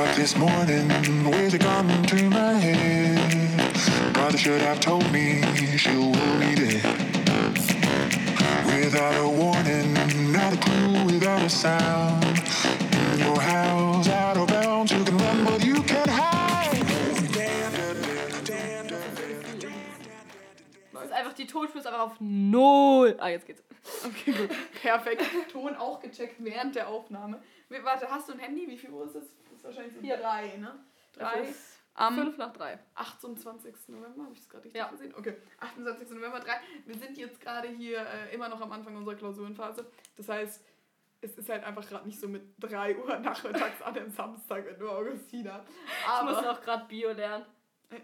up 0.00 0.16
this 0.16 0.34
morning 0.34 0.88
with 1.30 1.52
a 1.52 1.58
gun 1.58 1.86
to 2.04 2.30
my 2.30 2.54
head. 2.54 4.14
Brother 4.14 4.38
should 4.38 4.62
have 4.62 4.80
told 4.80 5.04
me 5.12 5.42
she 5.76 5.94
will 5.94 6.38
be 6.40 6.54
dead. 6.54 6.84
Without 8.64 9.16
a 9.20 9.28
warning, 9.28 9.92
not 10.32 10.54
a 10.54 10.56
clue, 10.56 11.04
without 11.04 11.42
a 11.42 11.50
sound. 11.50 12.24
In 13.12 13.18
your 13.18 13.40
house, 13.40 14.08
out 14.08 14.38
of 14.38 14.48
bounds, 14.48 14.90
you 14.90 15.04
can 15.04 15.18
run, 15.18 15.44
but 15.44 15.62
you 15.64 15.82
can't 15.82 16.08
hide. 16.08 16.86
Das 20.94 21.04
ist 21.04 21.12
einfach 21.12 21.34
die 21.34 21.46
Tonspur 21.46 21.80
ist 21.80 21.86
einfach 21.86 22.00
auf 22.00 22.16
null. 22.20 23.16
Ah, 23.18 23.28
jetzt 23.28 23.46
geht's. 23.46 23.62
Okay, 24.06 24.32
gut. 24.32 24.50
Perfekt. 24.82 25.22
Ton 25.52 25.76
auch 25.76 26.00
gecheckt 26.00 26.36
während 26.38 26.74
der 26.74 26.88
Aufnahme. 26.88 27.42
Warte, 27.82 28.10
hast 28.10 28.28
du 28.28 28.32
ein 28.32 28.38
Handy? 28.38 28.66
Wie 28.66 28.78
viel 28.78 28.90
Uhr 28.90 29.04
ist 29.04 29.16
es? 29.16 29.24
Ist 29.60 29.64
wahrscheinlich 29.64 29.94
so 29.94 30.00
Hier. 30.00 30.16
drei, 30.16 30.56
ne? 30.56 30.72
Drei. 31.12 31.40
Es 31.42 31.76
Am 31.92 32.14
Fünf 32.14 32.38
nach 32.38 32.52
drei. 32.54 32.78
28. 32.94 33.74
November, 33.88 34.22
habe 34.24 34.32
ich 34.32 34.38
das 34.40 34.48
gerade 34.48 34.64
richtig 34.64 34.78
Ja. 34.80 34.88
gesehen? 34.88 35.14
Okay, 35.14 35.36
28. 35.58 36.10
November 36.12 36.40
3. 36.40 36.52
Wir 36.86 36.94
sind 36.94 37.18
jetzt 37.18 37.38
gerade 37.42 37.68
hier 37.68 37.98
äh, 38.06 38.34
immer 38.34 38.48
noch 38.48 38.60
am 38.60 38.72
Anfang 38.72 38.96
unserer 38.96 39.16
Klausurenphase. 39.16 39.84
Das 40.16 40.28
heißt, 40.30 40.64
es 41.20 41.36
ist 41.36 41.48
halt 41.50 41.62
einfach 41.64 41.86
gerade 41.86 42.06
nicht 42.06 42.18
so 42.18 42.26
mit 42.26 42.42
3 42.60 42.96
Uhr 42.96 43.18
nachmittags 43.18 43.82
an 43.82 43.94
einem 43.98 44.08
Samstag 44.10 44.66
in 44.66 44.82
Augustina. 44.82 45.62
Ich 45.66 46.22
muss 46.24 46.36
Aber 46.38 46.52
auch 46.52 46.62
gerade 46.62 46.86
Bio 46.86 47.12
lernen. 47.12 47.44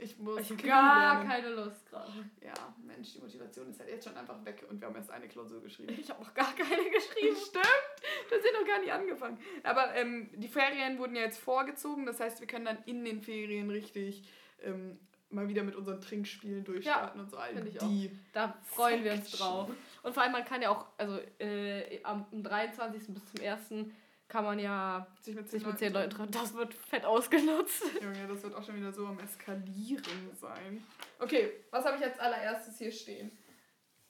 Ich 0.00 0.18
muss 0.18 0.40
Ich 0.50 0.56
gar 0.64 1.14
lernen. 1.14 1.28
keine 1.28 1.48
Lust 1.50 1.88
gerade. 1.88 2.12
Ja, 2.44 2.52
Mensch, 2.84 3.12
die 3.12 3.20
Motivation 3.20 3.68
ist 3.70 3.78
halt 3.80 3.90
jetzt 3.90 4.04
schon 4.08 4.16
einfach 4.16 4.44
weg 4.44 4.64
und 4.68 4.80
wir 4.80 4.88
haben 4.88 4.96
erst 4.96 5.10
eine 5.10 5.28
Klausur 5.28 5.60
geschrieben. 5.62 5.94
Ich 5.98 6.10
habe 6.10 6.22
noch 6.22 6.34
gar 6.34 6.52
keine 6.54 6.66
geschrieben. 6.90 7.36
Stimmt, 7.36 8.28
wir 8.28 8.40
sind 8.42 8.52
noch 8.60 8.66
gar 8.66 8.80
nicht 8.80 8.92
angefangen. 8.92 9.38
Aber 9.62 9.94
ähm, 9.94 10.28
die 10.34 10.48
Ferien 10.48 10.98
wurden 10.98 11.14
ja 11.16 11.22
jetzt 11.22 11.38
vorgezogen, 11.38 12.06
das 12.06 12.20
heißt, 12.20 12.40
wir 12.40 12.46
können 12.46 12.64
dann 12.64 12.78
in 12.86 13.04
den 13.04 13.20
Ferien 13.22 13.70
richtig 13.70 14.28
ähm, 14.62 14.98
mal 15.30 15.48
wieder 15.48 15.62
mit 15.64 15.74
unseren 15.74 16.00
Trinkspielen 16.00 16.64
durchstarten 16.64 17.20
und 17.20 17.30
so 17.30 17.36
all 17.36 17.54
die. 17.54 18.10
Da 18.32 18.56
freuen 18.64 19.02
wir 19.04 19.12
uns 19.12 19.30
Section. 19.30 19.46
drauf. 19.48 19.70
Und 20.02 20.14
vor 20.14 20.22
allem, 20.22 20.32
man 20.32 20.44
kann 20.44 20.62
ja 20.62 20.70
auch, 20.70 20.86
also 20.98 21.18
äh, 21.38 22.00
am 22.04 22.26
23. 22.32 23.08
bis 23.14 23.24
zum 23.26 23.44
1. 23.44 23.90
kann 24.28 24.44
man 24.44 24.58
ja 24.58 25.06
Sich 25.20 25.34
mit 25.34 25.48
sich 25.48 25.64
mit 25.64 25.78
10 25.78 25.92
Leuten 25.92 26.10
treffen. 26.10 26.32
Das 26.32 26.54
wird 26.54 26.74
fett 26.74 27.04
ausgenutzt. 27.04 27.82
Junge, 28.02 28.26
das 28.26 28.42
wird 28.42 28.54
auch 28.54 28.62
schon 28.62 28.76
wieder 28.76 28.92
so 28.92 29.06
am 29.06 29.18
Eskalieren 29.18 30.30
sein. 30.34 30.84
Okay, 31.18 31.50
was 31.70 31.84
habe 31.84 31.96
ich 31.96 32.04
als 32.04 32.18
allererstes 32.18 32.78
hier 32.78 32.90
stehen? 32.90 33.30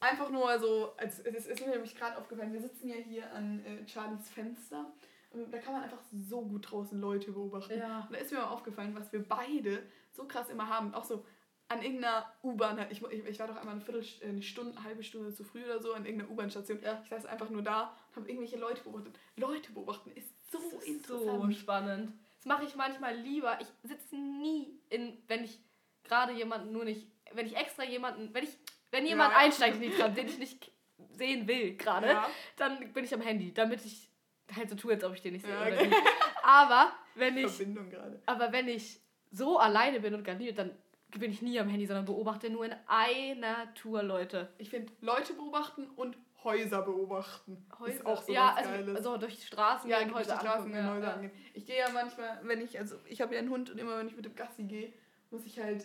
Einfach 0.01 0.31
nur 0.31 0.59
so, 0.59 0.95
als, 0.97 1.21
es 1.21 1.47
ist 1.47 1.61
mir 1.61 1.71
nämlich 1.71 1.95
gerade 1.95 2.19
aufgefallen, 2.19 2.53
wir 2.53 2.61
sitzen 2.61 2.89
ja 2.89 2.97
hier 2.97 3.33
an 3.33 3.65
äh, 3.65 3.87
Charlies 3.89 4.29
Fenster 4.29 4.93
und 5.31 5.53
da 5.53 5.59
kann 5.59 5.73
man 5.73 5.83
einfach 5.83 6.03
so 6.13 6.43
gut 6.43 6.71
draußen 6.71 7.01
Leute 7.01 7.33
beobachten. 7.33 7.79
Ja. 7.79 8.01
Und 8.01 8.13
da 8.13 8.19
ist 8.19 8.31
mir 8.31 8.39
mal 8.39 8.49
aufgefallen, 8.49 8.95
was 8.95 9.13
wir 9.13 9.27
beide 9.27 9.83
so 10.13 10.25
krass 10.25 10.49
immer 10.49 10.69
haben. 10.69 10.95
Auch 10.95 11.05
so 11.05 11.25
an 11.69 11.83
irgendeiner 11.83 12.33
U-Bahn, 12.43 12.79
ich, 12.91 13.03
ich, 13.03 13.39
war 13.41 13.49
doch 13.49 13.57
einmal 13.57 13.75
eine 13.75 13.81
Viertelstunde, 13.85 14.33
eine 14.33 14.43
Stunde, 14.43 14.77
eine 14.77 14.85
halbe 14.85 15.03
Stunde 15.03 15.35
zu 15.35 15.43
früh 15.43 15.65
oder 15.65 15.81
so 15.81 15.93
an 15.95 16.05
irgendeiner 16.05 16.31
U-Bahn-Station. 16.31 16.81
Ja. 16.83 17.01
Ich 17.03 17.09
saß 17.09 17.27
einfach 17.27 17.51
nur 17.51 17.63
da 17.63 17.97
und 18.11 18.17
habe 18.17 18.29
irgendwelche 18.29 18.57
Leute 18.57 18.83
beobachtet. 18.83 19.19
Leute 19.37 19.73
beobachten 19.73 20.11
ist 20.13 20.29
so 20.53 20.59
Das 20.59 20.83
ist 20.83 20.89
interessant. 20.89 21.43
so 21.43 21.51
spannend. 21.51 22.13
Das 22.39 22.47
mache 22.47 22.65
ich 22.65 22.77
manchmal 22.77 23.17
lieber. 23.17 23.59
Ich 23.61 23.67
sitze 23.83 24.15
nie 24.17 24.79
in, 24.91 25.19
wenn 25.27 25.43
ich 25.43 25.59
gerade 26.05 26.33
jemanden 26.33 26.73
nur 26.73 26.85
nicht, 26.85 27.07
wenn 27.33 27.47
ich 27.47 27.57
extra 27.57 27.83
jemanden, 27.85 28.33
wenn 28.33 28.45
ich, 28.45 28.57
wenn 28.93 29.05
jemand 29.05 29.33
Ja. 29.33 29.39
einsteigt 29.39 29.77
in 29.77 29.83
die 29.83 29.91
Tram, 29.91 30.15
den 30.15 30.29
ich 30.29 30.39
nicht 30.39 30.71
sehen 31.11 31.49
will 31.49 31.77
gerade, 31.77 32.07
Ja. 32.09 32.31
dann 32.57 32.93
bin 32.93 33.05
ich 33.05 33.13
am 33.13 33.21
Handy, 33.21 33.53
damit 33.53 33.85
ich 33.85 34.09
halt 34.55 34.71
so 34.71 34.77
tue, 34.77 34.93
als 34.95 35.03
ob 35.03 35.15
ich 35.15 35.23
den 35.23 35.33
nicht 35.33 35.45
sehe. 35.45 35.53
Ja, 35.53 35.63
oder 35.67 35.75
okay. 35.75 35.87
nicht. 35.89 35.99
Aber 36.45 36.93
wenn 37.17 37.37
ich, 37.37 37.51
Verbindung 37.51 37.91
gerade. 37.91 38.23
aber 38.27 38.53
wenn 38.53 38.69
ich 38.69 39.01
so 39.33 39.59
alleine 39.59 39.99
bin 39.99 40.15
und 40.15 40.23
garniert, 40.23 40.59
dann 40.59 40.71
bin 41.11 41.31
ich 41.31 41.43
nie 41.43 41.59
am 41.59 41.69
Handy, 41.69 41.87
sondern 41.87 42.05
beobachte 42.05 42.51
nur 42.51 42.65
in 42.65 42.75
einer 42.87 43.73
Tour 43.75 44.03
Leute. 44.03 44.49
Ich 44.59 44.71
finde, 44.71 44.93
Leute 45.01 45.33
beobachten 45.35 45.89
und 45.97 46.17
Häuser 46.45 46.83
beobachten. 46.83 47.67
Ist 47.87 48.07
auch 48.07 48.23
so 48.23 48.33
ja, 48.33 48.51
was 48.51 48.59
also, 48.59 48.71
Geiles. 48.71 48.97
also 48.97 49.17
durch 49.17 49.37
die 49.37 49.47
Straßen 49.47 49.91
ja, 49.91 49.99
gehen, 49.99 50.09
durch 50.13 50.27
die 50.27 50.33
Häuser 50.33 50.41
Straßen 50.41 50.75
angucken, 50.75 50.95
Häuser 50.95 51.07
ja. 51.07 51.15
angehen. 51.15 51.33
Ich 51.55 51.67
gehe 51.67 51.79
ja 51.79 51.89
manchmal, 51.91 52.41
wenn 52.45 52.61
ich, 52.61 52.79
also 52.79 52.97
ich 53.07 53.21
habe 53.21 53.35
ja 53.35 53.41
einen 53.41 53.51
Hund 53.51 53.71
und 53.71 53.79
immer 53.79 53.99
wenn 53.99 54.07
ich 54.07 54.17
mit 54.17 54.25
dem 54.25 54.35
Gassi 54.37 54.65
gehe, 54.65 54.93
muss 55.31 55.45
ich 55.45 55.59
halt, 55.59 55.85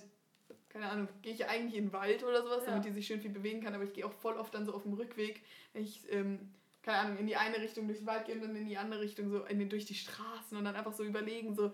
keine 0.70 0.90
Ahnung, 0.90 1.08
gehe 1.22 1.34
ich 1.34 1.48
eigentlich 1.48 1.76
in 1.76 1.86
den 1.86 1.94
Wald 1.94 2.24
oder 2.24 2.44
sowas, 2.44 2.64
Ja. 2.66 2.72
damit 2.72 2.86
die 2.86 2.92
sich 2.92 3.08
schön 3.08 3.22
viel 3.22 3.32
bewegen 3.32 3.62
kann, 3.62 3.74
aber 3.74 3.84
ich 3.84 3.94
gehe 3.94 4.06
auch 4.06 4.14
voll 4.14 4.38
oft 4.38 4.54
dann 4.54 4.66
so 4.66 4.74
auf 4.74 4.84
dem 4.84 4.94
Rückweg, 4.94 5.44
wenn 5.74 5.84
ich, 5.84 6.04
ähm, 6.12 6.52
keine 6.84 6.98
Ahnung, 7.00 7.18
in 7.18 7.28
die 7.28 7.36
eine 7.36 7.58
Richtung 7.58 7.88
durch 7.88 8.00
den 8.00 8.08
Wald 8.08 8.26
gehe 8.26 8.36
und 8.36 8.42
dann 8.42 8.56
in 8.56 8.68
die 8.68 8.78
andere 8.78 9.02
Richtung 9.02 9.30
so 9.30 9.44
in 9.46 9.58
den, 9.58 9.70
durch 9.70 9.86
die 9.86 9.96
Straßen 9.96 10.58
und 10.58 10.66
dann 10.66 10.76
einfach 10.76 10.94
so 10.94 11.04
überlegen, 11.04 11.56
so, 11.56 11.74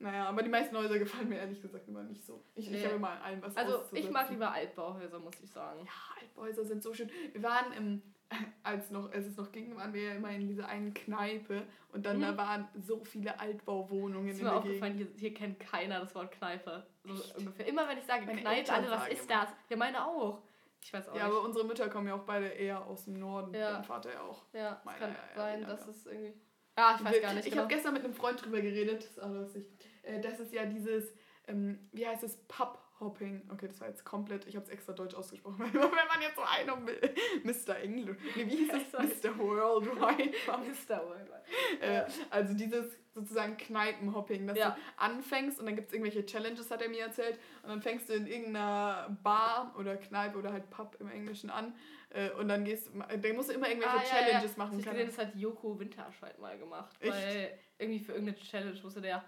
naja, 0.00 0.26
aber 0.26 0.42
die 0.42 0.48
meisten 0.48 0.76
Häuser 0.76 0.98
gefallen 0.98 1.28
mir 1.28 1.38
ehrlich 1.38 1.60
gesagt 1.62 1.86
immer 1.86 2.02
nicht 2.02 2.24
so. 2.26 2.42
Ich, 2.54 2.68
Nee. 2.68 2.78
ich 2.78 2.84
habe 2.84 2.96
immer 2.96 3.10
an 3.10 3.22
allem 3.22 3.42
was 3.42 3.56
Also 3.56 3.82
ich 3.92 4.10
mag 4.10 4.28
lieber 4.30 4.50
Altbauhäuser, 4.50 5.18
muss 5.20 5.40
ich 5.42 5.50
sagen. 5.50 5.80
Ja, 5.84 5.92
Altbauhäuser 6.20 6.64
sind 6.64 6.82
so 6.82 6.92
schön. 6.92 7.08
Wir 7.32 7.42
waren 7.42 7.72
im, 7.72 8.02
als, 8.62 8.90
noch, 8.90 9.12
als 9.12 9.26
es 9.26 9.36
noch 9.36 9.52
ging, 9.52 9.76
waren 9.76 9.92
wir 9.94 10.02
ja 10.02 10.14
immer 10.14 10.30
in 10.30 10.48
dieser 10.48 10.66
einen 10.68 10.92
Kneipe 10.94 11.62
und 11.92 12.04
dann 12.06 12.16
Mhm. 12.18 12.22
da 12.22 12.36
waren 12.36 12.68
so 12.80 13.04
viele 13.04 13.38
Altbauwohnungen 13.40 14.28
Ist 14.30 14.38
in 14.38 14.44
mir 14.44 14.54
aufgefallen, 14.54 14.94
hier, 14.96 15.08
hier 15.16 15.34
kennt 15.34 15.60
keiner 15.60 16.00
das 16.00 16.14
Wort 16.14 16.32
Kneipe. 16.32 16.86
So 17.04 17.14
ungefähr. 17.38 17.66
Immer 17.66 17.88
wenn 17.88 17.98
ich 17.98 18.04
sage 18.04 18.26
Meine 18.26 18.40
Kneipe, 18.40 18.56
Eltern 18.58 18.74
alle, 18.84 18.90
was 18.90 19.08
ist 19.08 19.30
immer. 19.30 19.40
das? 19.42 19.48
Ja, 19.68 19.76
meine 19.76 20.06
auch. 20.06 20.42
Ich 20.82 20.92
weiß 20.94 21.08
auch 21.10 21.14
Ja, 21.16 21.24
nicht. 21.26 21.32
aber 21.36 21.42
unsere 21.44 21.66
Mütter 21.66 21.88
kommen 21.90 22.06
ja 22.08 22.14
auch 22.14 22.24
beide 22.24 22.46
eher 22.46 22.86
aus 22.86 23.04
dem 23.04 23.18
Norden. 23.18 23.52
Ja. 23.54 23.72
Mein 23.74 23.84
Vater 23.84 24.12
ja 24.14 24.22
auch. 24.22 24.44
ja, 24.54 24.80
Meine, 24.84 24.98
kann 24.98 25.10
ja, 25.10 25.34
sein, 25.36 25.62
dass 25.66 25.86
es 25.88 26.06
irgendwie. 26.06 26.32
Ja, 26.78 26.94
ich 26.98 27.04
weiß 27.04 27.20
gar 27.20 27.34
nicht. 27.34 27.44
Ich 27.46 27.50
genau. 27.52 27.64
habe 27.64 27.74
gestern 27.74 27.92
mit 27.92 28.04
einem 28.04 28.14
Freund 28.14 28.42
drüber 28.42 28.60
geredet, 28.62 29.02
das 29.02 29.10
ist 29.10 29.22
auch 29.22 29.28
lustig. 29.30 29.66
Äh, 30.02 30.20
Das 30.20 30.40
ist 30.40 30.52
ja 30.52 30.64
dieses, 30.66 31.12
ähm, 31.48 31.88
wie 31.92 32.06
heißt 32.06 32.22
es, 32.22 32.36
Pub-Hopping. 32.48 33.48
Okay, 33.52 33.66
das 33.68 33.80
war 33.80 33.88
jetzt 33.88 34.04
komplett, 34.04 34.46
ich 34.46 34.56
habe 34.56 34.64
es 34.66 34.70
extra 34.70 34.92
deutsch 34.92 35.14
ausgesprochen, 35.14 35.58
weil 35.58 35.72
wenn 35.72 35.80
man 35.90 36.20
jetzt 36.22 36.36
so 36.36 36.42
einer 36.42 36.76
Mr. 36.76 37.76
Englisch, 37.82 38.16
nee, 38.36 38.46
wie 38.46 38.56
hieß 38.56 38.70
es. 38.74 38.92
Mr. 39.22 39.38
Worldwide. 39.38 40.30
Mr. 40.46 40.98
Worldwide. 41.06 41.42
Äh, 41.80 42.04
also 42.30 42.54
dieses 42.54 42.96
sozusagen 43.12 43.56
Kneipenhopping, 43.56 44.46
dass 44.46 44.56
Ja. 44.56 44.70
du 44.70 44.76
anfängst 45.02 45.58
und 45.58 45.66
dann 45.66 45.74
gibt 45.74 45.88
es 45.88 45.94
irgendwelche 45.94 46.24
Challenges, 46.24 46.70
hat 46.70 46.80
er 46.80 46.88
mir 46.88 47.00
erzählt, 47.06 47.38
und 47.64 47.68
dann 47.70 47.82
fängst 47.82 48.08
du 48.08 48.12
in 48.12 48.26
irgendeiner 48.28 49.18
Bar 49.24 49.74
oder 49.78 49.96
Kneipe 49.96 50.38
oder 50.38 50.52
halt 50.52 50.70
Pub 50.70 50.96
im 51.00 51.10
Englischen 51.10 51.50
an 51.50 51.74
äh, 52.10 52.30
und 52.30 52.46
dann 52.46 52.64
gehst 52.64 52.86
du, 52.88 52.92
dann 53.18 53.34
musst 53.34 53.48
du 53.50 53.54
immer 53.54 53.68
irgendwelche 53.68 53.96
Ah, 53.96 54.02
ja, 54.02 54.08
ja. 54.20 54.26
Challenges 54.26 54.56
machen. 54.56 54.78
Ich 54.78 54.84
gesehen, 54.86 55.06
das 55.08 55.18
hat 55.18 55.34
Joko 55.34 55.78
Winterscheid 55.80 56.38
mal 56.38 56.56
gemacht. 56.56 56.94
Echt? 57.00 57.12
Weil 57.12 57.58
irgendwie 57.78 57.98
für 58.04 58.12
irgendeine 58.12 58.38
Challenge 58.38 58.80
musste 58.80 59.00
der, 59.00 59.24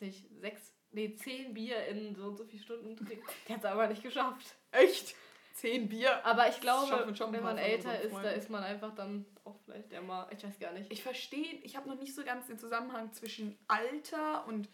nicht, 0.00 0.26
sechs, 0.40 0.74
nee, 0.92 1.14
zehn 1.14 1.54
Bier 1.54 1.86
in 1.86 2.14
so 2.14 2.24
und 2.24 2.36
so 2.36 2.44
viele 2.44 2.62
Stunden 2.62 2.96
trinken. 2.96 3.26
Der 3.48 3.56
hat 3.56 3.64
es 3.64 3.70
aber 3.70 3.86
nicht 3.88 4.02
geschafft. 4.02 4.54
Echt? 4.72 5.14
Zehn 5.54 5.88
Bier? 5.88 6.24
Aber 6.24 6.48
ich 6.48 6.60
glaube, 6.60 7.14
wenn 7.32 7.42
man 7.42 7.58
älter 7.58 8.00
ist, 8.00 8.14
da 8.14 8.30
ist 8.30 8.48
man 8.48 8.62
einfach 8.62 8.94
dann 8.94 9.26
auch 9.44 9.58
vielleicht 9.64 9.90
der 9.92 10.00
mal, 10.00 10.26
ich 10.32 10.42
weiß 10.42 10.58
gar 10.58 10.72
nicht. 10.72 10.90
Ich 10.90 11.02
verstehe, 11.02 11.60
ich 11.62 11.76
habe 11.76 11.88
noch 11.88 11.98
nicht 11.98 12.14
so 12.14 12.24
ganz 12.24 12.46
den 12.46 12.58
Zusammenhang 12.58 13.12
zwischen 13.12 13.58
Alter 13.68 14.46
und, 14.46 14.68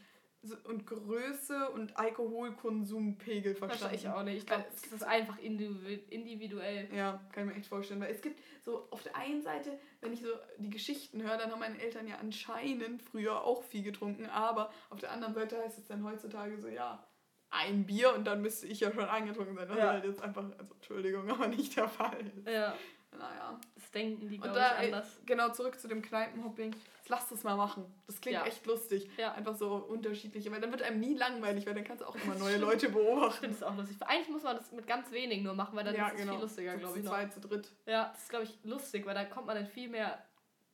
und 0.64 0.86
Größe 0.86 1.70
und 1.70 1.96
Alkoholkonsumpegel 1.96 3.54
verstanden. 3.54 3.88
Verstehe 3.98 4.10
ich 4.10 4.16
auch 4.16 4.22
nicht. 4.22 4.36
Ich 4.38 4.46
glaube, 4.46 4.64
es 4.74 4.84
es 4.86 4.92
ist 4.92 5.02
einfach 5.04 5.38
individu- 5.38 6.08
individuell. 6.08 6.88
Ja, 6.94 7.20
kann 7.32 7.48
ich 7.48 7.54
mir 7.54 7.58
echt 7.60 7.68
vorstellen. 7.68 8.00
Weil 8.00 8.12
es 8.12 8.22
gibt 8.22 8.40
so 8.62 8.86
auf 8.90 9.02
der 9.02 9.16
einen 9.16 9.42
Seite, 9.42 9.78
wenn 10.00 10.12
ich 10.12 10.20
so 10.20 10.28
die 10.58 10.70
Geschichten 10.70 11.22
höre, 11.22 11.36
dann 11.36 11.50
haben 11.50 11.60
meine 11.60 11.80
Eltern 11.80 12.06
ja 12.06 12.16
anscheinend 12.18 13.02
früher 13.02 13.42
auch 13.42 13.62
viel 13.64 13.82
getrunken, 13.82 14.26
aber 14.26 14.70
auf 14.90 15.00
der 15.00 15.10
anderen 15.12 15.34
Seite 15.34 15.58
heißt 15.58 15.78
es 15.78 15.86
dann 15.86 16.04
heutzutage 16.04 16.58
so, 16.58 16.68
ja, 16.68 17.04
ein 17.50 17.86
Bier 17.86 18.12
und 18.14 18.24
dann 18.24 18.42
müsste 18.42 18.66
ich 18.66 18.80
ja 18.80 18.92
schon 18.92 19.04
angetrunken 19.04 19.56
sein. 19.56 19.68
Das 19.68 19.78
Ja. 19.78 19.84
ist 19.84 19.90
halt 19.92 20.04
jetzt 20.04 20.22
einfach, 20.22 20.44
also 20.58 20.74
Entschuldigung, 20.74 21.28
aber 21.30 21.48
nicht 21.48 21.76
der 21.76 21.88
Fall. 21.88 22.30
Ja, 22.44 22.74
Naja. 23.12 23.58
das 23.74 23.90
denken 23.92 24.28
die, 24.28 24.38
glaube 24.38 24.58
ich, 24.58 24.78
ey, 24.80 24.86
anders. 24.92 25.20
genau, 25.24 25.50
zurück 25.52 25.78
zu 25.80 25.88
dem 25.88 26.02
Kneipenhopping. 26.02 26.74
Lass 27.08 27.28
das 27.28 27.44
mal 27.44 27.56
machen. 27.56 27.84
Das 28.06 28.20
klingt 28.20 28.38
Ja. 28.38 28.44
echt 28.46 28.66
lustig. 28.66 29.08
Ja. 29.16 29.32
Einfach 29.34 29.54
so 29.54 29.74
unterschiedliche, 29.76 30.50
weil 30.50 30.60
dann 30.60 30.70
wird 30.72 30.82
einem 30.82 30.98
nie 31.00 31.14
langweilig, 31.14 31.64
weil 31.66 31.74
dann 31.74 31.84
kannst 31.84 32.02
du 32.02 32.06
auch 32.08 32.16
immer 32.16 32.34
neue. 32.38 32.56
Leute 32.58 32.86
Ich 32.86 32.92
beobachten. 32.92 33.40
finde 33.40 33.56
es 33.56 33.62
auch 33.62 33.76
lustig. 33.76 33.96
Eigentlich 34.00 34.28
muss 34.30 34.42
man 34.42 34.56
das 34.56 34.72
mit 34.72 34.86
ganz 34.86 35.10
wenigen 35.12 35.42
nur 35.44 35.54
machen, 35.54 35.76
weil 35.76 35.84
dann 35.84 35.94
ist 35.94 36.02
es 36.14 36.20
viel 36.30 36.40
lustiger, 36.40 36.76
glaube 36.76 36.94
zu 36.94 36.98
ich. 37.00 37.04
Noch. 37.04 37.12
zweit, 37.12 37.32
zu 37.32 37.40
dritt. 37.40 37.72
Ja, 37.86 38.08
das 38.12 38.22
ist, 38.24 38.28
glaube 38.30 38.44
ich, 38.44 38.58
lustig, 38.64 39.06
weil 39.06 39.14
da 39.14 39.24
kommt 39.24 39.46
man 39.46 39.56
dann 39.56 39.66
viel 39.66 39.88
mehr 39.88 40.18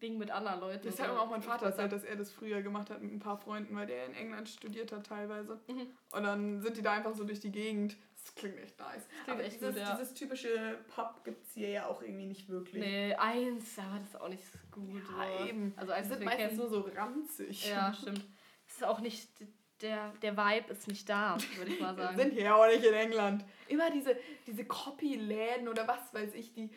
Ding 0.01 0.19
mit 0.19 0.31
anderen 0.33 0.59
Leuten. 0.61 0.85
Das 0.87 0.99
hat 1.01 1.11
auch 1.11 1.31
mein 1.31 1.43
Vater 1.43 1.67
erzählt, 1.67 1.93
dass 1.93 2.03
er 2.03 2.17
das 2.17 2.33
früher 2.33 2.61
gemacht 2.63 2.91
hat 2.91 3.01
mit 3.03 3.13
ein 3.13 3.21
paar 3.21 3.37
Freunden, 3.37 3.77
weil 3.77 3.87
der 3.87 4.07
in 4.07 4.15
England 4.15 4.49
studiert 4.49 4.91
hat 4.91 5.07
teilweise. 5.07 5.61
Mhm. 5.69 5.87
Und 6.11 6.23
dann 6.25 6.61
sind 6.61 6.77
die 6.77 6.83
da 6.83 6.93
einfach 6.93 7.15
so 7.15 7.23
durch 7.23 7.39
die 7.39 7.53
Gegend. 7.53 7.95
Das 8.25 8.35
klingt 8.35 8.59
echt 8.59 8.79
nice. 8.79 9.03
klingt 9.09 9.29
aber 9.29 9.45
echt 9.45 9.57
dieses, 9.57 9.75
gut, 9.75 9.83
ja. 9.83 9.97
dieses 9.97 10.15
typische 10.15 10.79
Pub 10.95 11.25
gibt 11.25 11.45
es 11.45 11.55
hier 11.55 11.69
ja 11.71 11.87
auch 11.87 12.03
irgendwie 12.03 12.27
nicht 12.27 12.49
wirklich. 12.49 12.83
Nee, 12.83 13.15
eins, 13.15 13.79
aber 13.79 13.99
das 13.99 14.09
ist 14.09 14.21
auch 14.21 14.29
nicht 14.29 14.45
so 14.45 14.59
gut. 14.71 15.03
Ja, 15.19 15.47
eben. 15.47 15.73
Also 15.77 15.93
eins, 15.93 16.09
das 16.09 16.19
sind 16.19 16.21
wir 16.21 16.27
meistens 16.27 16.49
kennen. 16.49 16.59
nur 16.59 16.69
so 16.69 16.81
ranzig. 16.95 17.69
Ja, 17.69 17.93
stimmt. 17.93 18.25
Es 18.69 18.75
ist 18.77 18.85
auch 18.85 19.01
nicht, 19.01 19.29
der, 19.81 20.13
der 20.23 20.37
Vibe 20.37 20.73
ist 20.73 20.87
nicht 20.87 21.09
da, 21.09 21.37
würde 21.57 21.73
ich 21.73 21.81
mal 21.81 21.97
Wir 21.97 22.05
sagen. 22.05 22.19
sind 22.19 22.33
hier 22.35 22.55
auch 22.55 22.67
nicht 22.67 22.85
in 22.85 22.95
England. 22.95 23.45
Immer 23.69 23.91
diese, 23.91 24.17
diese 24.47 24.65
Copy-Läden 24.65 25.69
oder 25.69 25.89
was 25.89 26.15
weiß 26.15 26.35
ich, 26.35 26.53
die 26.53 26.71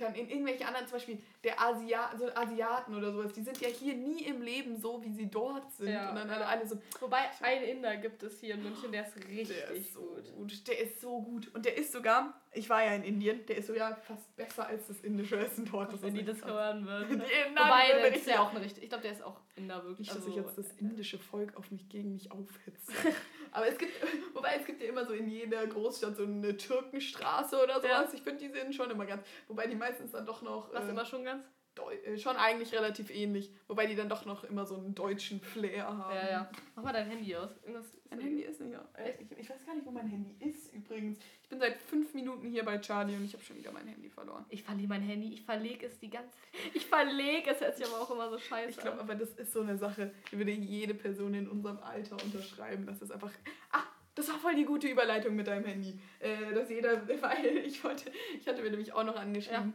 dann 0.00 0.14
in 0.14 0.28
irgendwelche 0.28 0.66
anderen, 0.66 0.86
zum 0.86 0.96
Beispiel 0.96 1.18
der 1.44 1.60
Asia, 1.60 2.06
also 2.06 2.28
Asiaten 2.34 2.94
oder 2.94 3.12
sowas, 3.12 3.32
die 3.32 3.42
sind 3.42 3.60
ja 3.60 3.68
hier 3.68 3.94
nie 3.94 4.24
im 4.24 4.42
Leben 4.42 4.76
so, 4.76 5.02
wie 5.02 5.12
sie 5.12 5.30
dort 5.30 5.72
sind. 5.72 5.92
Ja. 5.92 6.10
Und 6.10 6.16
dann 6.16 6.30
alle, 6.30 6.46
alle 6.46 6.66
so, 6.66 6.76
Wobei, 7.00 7.18
einen 7.40 7.64
Inder 7.64 7.96
gibt 7.96 8.22
es 8.22 8.40
hier 8.40 8.54
in 8.54 8.62
München, 8.62 8.92
der 8.92 9.06
ist 9.06 9.16
richtig 9.16 9.48
der 9.48 9.70
ist 9.70 9.94
so 9.94 10.00
gut. 10.00 10.34
gut. 10.34 10.68
Der 10.68 10.80
ist 10.80 11.00
so 11.00 11.22
gut. 11.22 11.54
Und 11.54 11.64
der 11.64 11.76
ist 11.76 11.92
sogar, 11.92 12.34
ich 12.52 12.68
war 12.68 12.84
ja 12.84 12.94
in 12.94 13.04
Indien, 13.04 13.44
der 13.46 13.58
ist 13.58 13.66
sogar 13.68 13.96
fast 13.96 14.36
besser 14.36 14.66
als 14.66 14.86
das 14.88 15.00
indische 15.00 15.38
Essen 15.38 15.68
dort. 15.70 15.92
Das 15.92 16.02
Wenn 16.02 16.14
die 16.14 16.24
das 16.24 16.44
hören 16.44 16.86
würden. 16.86 17.22
Die 17.26 17.48
Inder 17.48 17.62
Wobei, 17.62 17.86
der 17.92 18.14
ist 18.14 18.26
ja 18.26 18.40
auch 18.40 18.50
ein 18.50 18.58
richtig. 18.58 18.84
Ich 18.84 18.88
glaube, 18.88 19.02
der 19.02 19.12
ist 19.12 19.22
auch 19.22 19.40
Inder 19.56 19.84
wirklich. 19.84 20.08
Nicht, 20.08 20.10
dass 20.10 20.26
also, 20.26 20.30
ich 20.30 20.36
jetzt 20.36 20.58
das 20.58 20.72
indische 20.78 21.18
Volk 21.18 21.56
auf 21.56 21.70
mich 21.70 21.88
gegen 21.88 22.12
mich 22.12 22.30
aufhetze. 22.32 22.92
Aber 23.52 23.66
es 23.66 23.78
gibt, 23.78 23.92
wobei 24.34 24.56
es 24.58 24.66
gibt 24.66 24.82
ja 24.82 24.88
immer 24.88 25.04
so 25.04 25.12
in 25.12 25.28
jeder 25.28 25.66
Großstadt 25.66 26.16
so 26.16 26.24
eine 26.24 26.56
Türkenstraße 26.56 27.62
oder 27.62 27.76
sowas. 27.80 28.08
Ja. 28.12 28.14
Ich 28.14 28.22
finde, 28.22 28.38
die 28.46 28.48
sind 28.48 28.74
schon 28.74 28.90
immer 28.90 29.06
ganz, 29.06 29.26
wobei 29.48 29.66
die 29.66 29.74
meistens 29.74 30.12
dann 30.12 30.26
doch 30.26 30.42
noch 30.42 30.72
Was 30.72 30.86
äh, 30.86 30.90
immer 30.90 31.04
schon 31.04 31.24
ganz. 31.24 31.44
Deu 31.74 31.94
äh, 31.94 32.18
schon 32.18 32.36
eigentlich 32.36 32.72
relativ 32.72 33.10
ähnlich, 33.10 33.52
wobei 33.68 33.86
die 33.86 33.94
dann 33.94 34.08
doch 34.08 34.24
noch 34.26 34.44
immer 34.44 34.66
so 34.66 34.76
einen 34.76 34.94
deutschen 34.94 35.40
Flair 35.40 35.86
haben. 35.86 36.14
Ja, 36.14 36.30
ja. 36.30 36.50
Mach 36.74 36.82
mal 36.82 36.92
dein 36.92 37.08
Handy 37.08 37.34
aus. 37.36 37.50
Irgendwas 37.62 37.86
ist 37.86 38.10
Mein 38.10 38.20
Handy 38.20 38.42
ist 38.42 38.60
nicht. 38.60 38.74
Äh, 38.94 39.12
ich, 39.20 39.38
ich 39.38 39.50
weiß 39.50 39.64
gar 39.64 39.74
nicht, 39.74 39.86
wo 39.86 39.90
mein 39.90 40.08
Handy 40.08 40.34
ist 40.40 40.74
übrigens. 40.74 41.18
Ich 41.42 41.48
bin 41.48 41.60
seit 41.60 41.76
fünf 41.78 42.12
Minuten 42.12 42.48
hier 42.48 42.64
bei 42.64 42.78
Charlie 42.78 43.14
und 43.14 43.24
ich 43.24 43.34
habe 43.34 43.44
schon 43.44 43.56
wieder 43.56 43.70
mein 43.70 43.86
Handy 43.86 44.08
verloren. 44.08 44.44
Ich 44.48 44.62
verliere 44.62 44.88
mein 44.88 45.02
Handy, 45.02 45.32
ich 45.32 45.42
verlege 45.42 45.86
es 45.86 45.98
die 45.98 46.10
ganze 46.10 46.36
Ich 46.74 46.86
verlege 46.86 47.50
es, 47.50 47.60
hört 47.60 47.76
sich 47.76 47.86
aber 47.86 48.00
auch 48.00 48.10
immer 48.10 48.30
so 48.30 48.38
scheiße 48.38 48.70
Ich 48.70 48.76
glaube 48.76 49.00
aber, 49.00 49.14
das 49.14 49.30
ist 49.30 49.52
so 49.52 49.60
eine 49.60 49.76
Sache, 49.76 50.12
die 50.32 50.38
würde 50.38 50.50
jede 50.50 50.94
Person 50.94 51.34
in 51.34 51.48
unserem 51.48 51.78
Alter 51.78 52.16
unterschreiben. 52.24 52.86
Das 52.86 53.00
ist 53.00 53.12
einfach. 53.12 53.32
Ah, 53.70 53.84
das 54.14 54.28
war 54.28 54.38
voll 54.38 54.54
die 54.54 54.64
gute 54.64 54.88
Überleitung 54.88 55.36
mit 55.36 55.46
deinem 55.46 55.64
Handy. 55.64 55.98
Äh, 56.18 56.52
dass 56.52 56.68
jeder, 56.68 57.06
weil 57.22 57.58
ich 57.64 57.82
wollte, 57.84 58.10
ich 58.38 58.46
hatte 58.46 58.62
mir 58.62 58.70
nämlich 58.70 58.92
auch 58.92 59.04
noch 59.04 59.16
angeschrieben, 59.16 59.74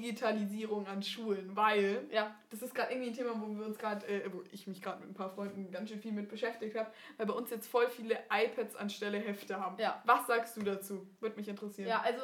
Digitalisierung 0.00 0.86
an 0.86 1.02
Schulen, 1.02 1.54
weil 1.56 2.06
Ja, 2.10 2.34
das 2.50 2.62
ist 2.62 2.74
gerade 2.74 2.92
irgendwie 2.92 3.10
ein 3.10 3.14
Thema, 3.14 3.32
wo 3.40 3.46
wir 3.58 3.64
uns 3.66 3.78
gerade, 3.78 4.06
äh, 4.06 4.32
wo 4.32 4.42
ich 4.50 4.66
mich 4.66 4.80
gerade 4.82 5.00
mit 5.00 5.10
ein 5.10 5.14
paar 5.14 5.30
Freunden 5.30 5.70
ganz 5.70 5.90
schön 5.90 6.00
viel 6.00 6.12
mit 6.12 6.28
beschäftigt 6.28 6.76
habe, 6.76 6.90
weil 7.16 7.26
bei 7.26 7.34
uns 7.34 7.50
jetzt 7.50 7.66
voll 7.68 7.88
viele 7.88 8.18
iPads 8.30 8.76
anstelle 8.76 9.18
Hefte 9.18 9.58
haben. 9.60 9.78
Ja. 9.78 10.02
Was 10.06 10.26
sagst 10.26 10.56
du 10.56 10.62
dazu? 10.62 11.06
Würde 11.20 11.36
mich 11.36 11.48
interessieren. 11.48 11.88
ja 11.88 12.00
also 12.02 12.22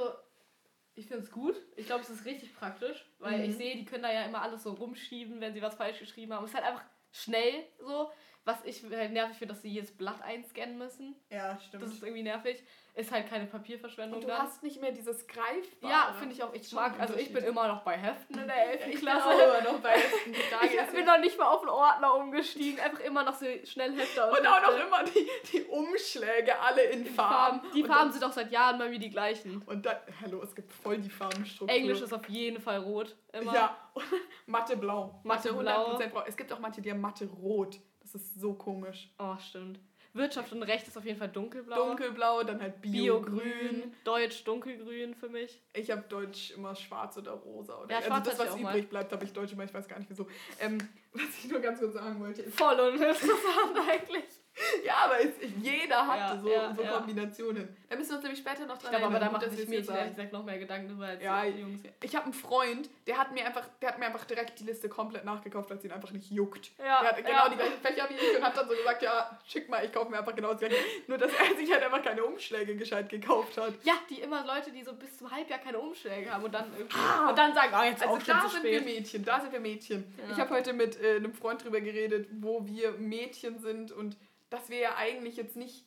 ich 0.94 1.06
finde 1.06 1.22
es 1.22 1.30
gut. 1.30 1.54
Ich 1.76 1.86
glaube, 1.86 2.02
es 2.02 2.10
ist 2.10 2.24
richtig 2.26 2.54
praktisch, 2.54 3.08
weil 3.20 3.38
Mhm. 3.38 3.44
ich 3.44 3.56
sehe, 3.56 3.76
die 3.76 3.84
können 3.84 4.02
da 4.02 4.12
ja 4.12 4.24
immer 4.24 4.42
alles 4.42 4.64
so 4.64 4.72
rumschieben, 4.72 5.40
wenn 5.40 5.54
sie 5.54 5.62
was 5.62 5.76
falsch 5.76 5.98
geschrieben 6.00 6.32
haben. 6.34 6.44
Es 6.44 6.50
ist 6.50 6.56
halt 6.56 6.66
einfach 6.66 6.84
schnell 7.12 7.64
so. 7.80 8.10
Was 8.50 8.64
ich 8.64 8.82
halt 8.90 9.12
nervig 9.12 9.36
finde, 9.36 9.54
dass 9.54 9.62
sie 9.62 9.68
jedes 9.68 9.90
Blatt 9.96 10.20
einscannen 10.22 10.78
müssen. 10.78 11.14
Ja, 11.30 11.58
stimmt. 11.60 11.82
Das 11.82 11.92
ist 11.92 12.02
irgendwie 12.02 12.22
nervig. 12.22 12.62
Ist 12.96 13.12
halt 13.12 13.28
keine 13.30 13.46
Papierverschwendung 13.46 14.18
und 14.18 14.24
du 14.24 14.28
dann. 14.28 14.42
hast 14.42 14.64
nicht 14.64 14.80
mehr 14.80 14.90
dieses 14.90 15.26
Greifbare. 15.28 15.92
ja, 15.92 16.12
finde 16.18 16.34
ich 16.34 16.42
auch. 16.42 16.52
Ich 16.52 16.72
mag, 16.72 16.98
also 16.98 17.14
ich 17.14 17.32
bin 17.32 17.44
immer 17.44 17.68
noch 17.68 17.82
bei 17.82 17.96
Heften 17.96 18.36
in 18.36 18.46
der 18.48 18.68
11. 18.72 18.86
Ich 18.88 18.94
bin 18.94 19.00
Klasse. 19.00 19.26
auch 19.26 19.32
immer 19.32 19.72
noch 19.72 19.80
bei 19.80 19.90
Heften. 19.92 20.32
Die 20.32 20.38
Ich 20.76 20.90
bin 20.92 21.04
noch 21.06 21.20
nicht 21.20 21.38
mal 21.38 21.46
auf 21.46 21.60
den 21.60 21.68
Ordner 21.70 22.14
umgestiegen, 22.16 22.80
einfach 22.80 22.98
immer 23.00 23.22
noch 23.22 23.34
so 23.36 23.46
Schnellhefter 23.64 24.32
Und 24.32 24.44
auch 24.44 24.60
noch 24.62 24.84
immer 24.84 25.04
die, 25.04 25.28
die 25.52 25.62
Umschläge, 25.64 26.58
alle 26.58 26.82
in, 26.82 27.04
Die 27.04 27.10
Farben. 27.10 27.60
Die 27.74 27.82
und 27.82 27.88
Farben 27.88 28.10
Dann, 28.10 28.12
sind 28.12 28.24
auch 28.24 28.32
seit 28.32 28.50
Jahren 28.50 28.78
bei 28.78 28.88
mir 28.88 28.98
die 28.98 29.10
gleichen. 29.10 29.62
und 29.66 29.86
dann, 29.86 29.96
hallo, 30.20 30.42
es 30.42 30.54
gibt 30.54 30.72
voll 30.72 30.98
die 30.98 31.10
Farbenstruktur. 31.10 31.74
Englisch 31.74 32.00
ist 32.00 32.12
auf 32.12 32.28
jeden 32.28 32.60
Fall 32.60 32.78
rot. 32.78 33.16
Immer. 33.32 33.54
Ja, 33.54 33.76
und 33.94 34.04
Mathe 34.46 34.76
blau. 34.76 35.20
Mathe 35.22 35.52
blau. 35.52 35.96
100% 35.96 36.08
blau. 36.08 36.24
Es 36.26 36.36
gibt 36.36 36.52
auch 36.52 36.58
manche, 36.58 36.82
die 36.82 36.90
haben 36.90 37.00
Mathe 37.00 37.26
rot. 37.26 37.78
Das 38.12 38.22
ist 38.22 38.40
so 38.40 38.54
komisch. 38.54 39.10
Oh, 39.18 39.36
stimmt. 39.38 39.78
Wirtschaft 40.12 40.52
und 40.52 40.62
Recht 40.64 40.88
ist 40.88 40.98
auf 40.98 41.04
jeden 41.04 41.18
Fall 41.18 41.28
dunkelblau. 41.28 41.88
Dunkelblau, 41.88 42.42
dann 42.42 42.60
halt 42.60 42.80
Bio, 42.82 43.20
Bio-grün. 43.20 43.38
grün. 43.40 43.94
Deutsch 44.02 44.42
dunkelgrün 44.42 45.14
für 45.14 45.28
mich. 45.28 45.62
Ich 45.72 45.90
habe 45.90 46.02
Deutsch 46.08 46.50
immer 46.50 46.74
schwarz 46.74 47.16
oder 47.16 47.32
rosa. 47.32 47.78
Oder 47.80 47.90
Ja, 47.92 47.98
also 47.98 48.30
das, 48.30 48.38
was 48.38 48.56
übrig 48.58 48.88
bleibt, 48.88 49.12
habe 49.12 49.24
ich 49.24 49.32
Deutsch 49.32 49.52
immer. 49.52 49.64
Ich 49.64 49.72
weiß 49.72 49.86
gar 49.86 49.98
nicht 49.98 50.10
wieso. 50.10 50.26
Ähm, 50.58 50.78
was 51.12 51.22
ich 51.44 51.48
nur 51.48 51.60
ganz 51.60 51.78
kurz 51.78 51.94
sagen 51.94 52.18
wollte, 52.20 52.42
ist, 52.42 52.58
Voll 52.58 52.80
uninteressant 52.80 53.30
eigentlich. 53.88 54.39
ja, 54.84 54.94
aber 55.04 55.20
es, 55.20 55.34
jeder 55.62 56.06
hatte 56.06 56.36
Ja, 56.36 56.40
so, 56.40 56.48
ja, 56.50 56.74
so 56.74 56.82
ja. 56.82 56.92
Kombinationen. 56.92 57.76
Da 57.88 57.96
müssen 57.96 58.10
wir 58.10 58.16
uns 58.16 58.22
nämlich 58.22 58.40
später 58.40 58.66
noch 58.66 58.78
dran 58.78 58.90
glaube, 58.90 59.06
aber 59.06 59.18
da 59.18 59.26
erinnern. 59.26 59.40
Dass 59.40 59.56
sich 59.56 59.70
wir 59.70 59.78
jetzt 59.78 59.90
ehrlich 59.90 60.14
gesagt 60.14 60.32
noch 60.32 60.44
mehr 60.44 60.58
Gedanken 60.58 60.88
drüber 60.88 61.06
als 61.06 61.22
Ja, 61.22 61.44
Jungs. 61.44 61.82
Ich 62.02 62.14
habe 62.14 62.24
einen 62.24 62.34
Freund, 62.34 62.88
der 63.06 63.18
hat 63.18 63.32
mir 63.32 63.44
einfach, 63.44 63.66
der 63.80 63.90
hat 63.90 63.98
mir 63.98 64.06
einfach 64.06 64.24
direkt 64.24 64.58
die 64.60 64.64
Liste 64.64 64.88
komplett 64.88 65.24
nachgekauft, 65.24 65.70
weil 65.70 65.78
es 65.78 65.84
ihn 65.84 65.92
einfach 65.92 66.10
nicht 66.12 66.30
juckt. 66.30 66.70
Ja, 66.78 67.00
der 67.00 67.10
hat 67.10 67.16
genau 67.16 67.48
die 67.48 67.56
gleichen 67.56 67.80
Fächer 67.80 68.08
wie 68.08 68.14
ich 68.14 68.36
und 68.36 68.44
hat 68.44 68.56
dann 68.56 68.68
so 68.68 68.74
gesagt, 68.74 69.02
ja, 69.02 69.38
schick 69.46 69.68
mal, 69.68 69.84
ich 69.84 69.92
kaufe 69.92 70.10
mir 70.10 70.18
einfach 70.18 70.34
genau 70.34 70.50
das 70.50 70.60
gleiche. 70.60 70.76
Nur, 71.06 71.18
dass 71.18 71.32
er 71.32 71.56
sich 71.56 71.72
halt 71.72 71.82
einfach 71.82 72.02
keine 72.02 72.24
Umschläge 72.24 72.76
gescheit 72.76 73.08
gekauft 73.08 73.56
hat. 73.56 73.74
Ja, 73.82 73.94
die 74.08 74.20
immer 74.20 74.44
Leute, 74.46 74.70
die 74.72 74.82
so 74.82 74.92
bis 74.94 75.16
zum 75.16 75.30
Halbjahr 75.30 75.58
keine 75.58 75.78
Umschläge 75.78 76.30
haben 76.30 76.44
und 76.44 76.52
dann 76.52 76.72
irgendwie. 76.76 76.96
Ah. 76.96 77.30
und 77.30 77.38
dann 77.38 77.54
sagen, 77.54 77.72
ah, 77.72 77.84
jetzt 77.84 78.02
Also 78.02 78.14
auch 78.14 78.22
da 78.22 78.48
sind 78.48 78.62
wir 78.62 78.80
spät. 78.80 78.84
Mädchen, 78.84 79.24
da 79.24 79.40
sind 79.40 79.52
wir 79.52 79.60
Mädchen. 79.60 80.04
Ich 80.30 80.38
habe 80.38 80.54
heute 80.54 80.72
mit 80.72 81.00
äh, 81.02 81.16
einem 81.16 81.32
Freund 81.32 81.64
drüber 81.64 81.80
geredet, 81.80 82.28
wo 82.40 82.66
wir 82.66 82.92
Mädchen 82.92 83.58
sind 83.58 83.92
und 83.92 84.16
dass 84.50 84.68
wir 84.68 84.78
ja 84.78 84.96
eigentlich 84.96 85.36
jetzt 85.36 85.56
nicht, 85.56 85.86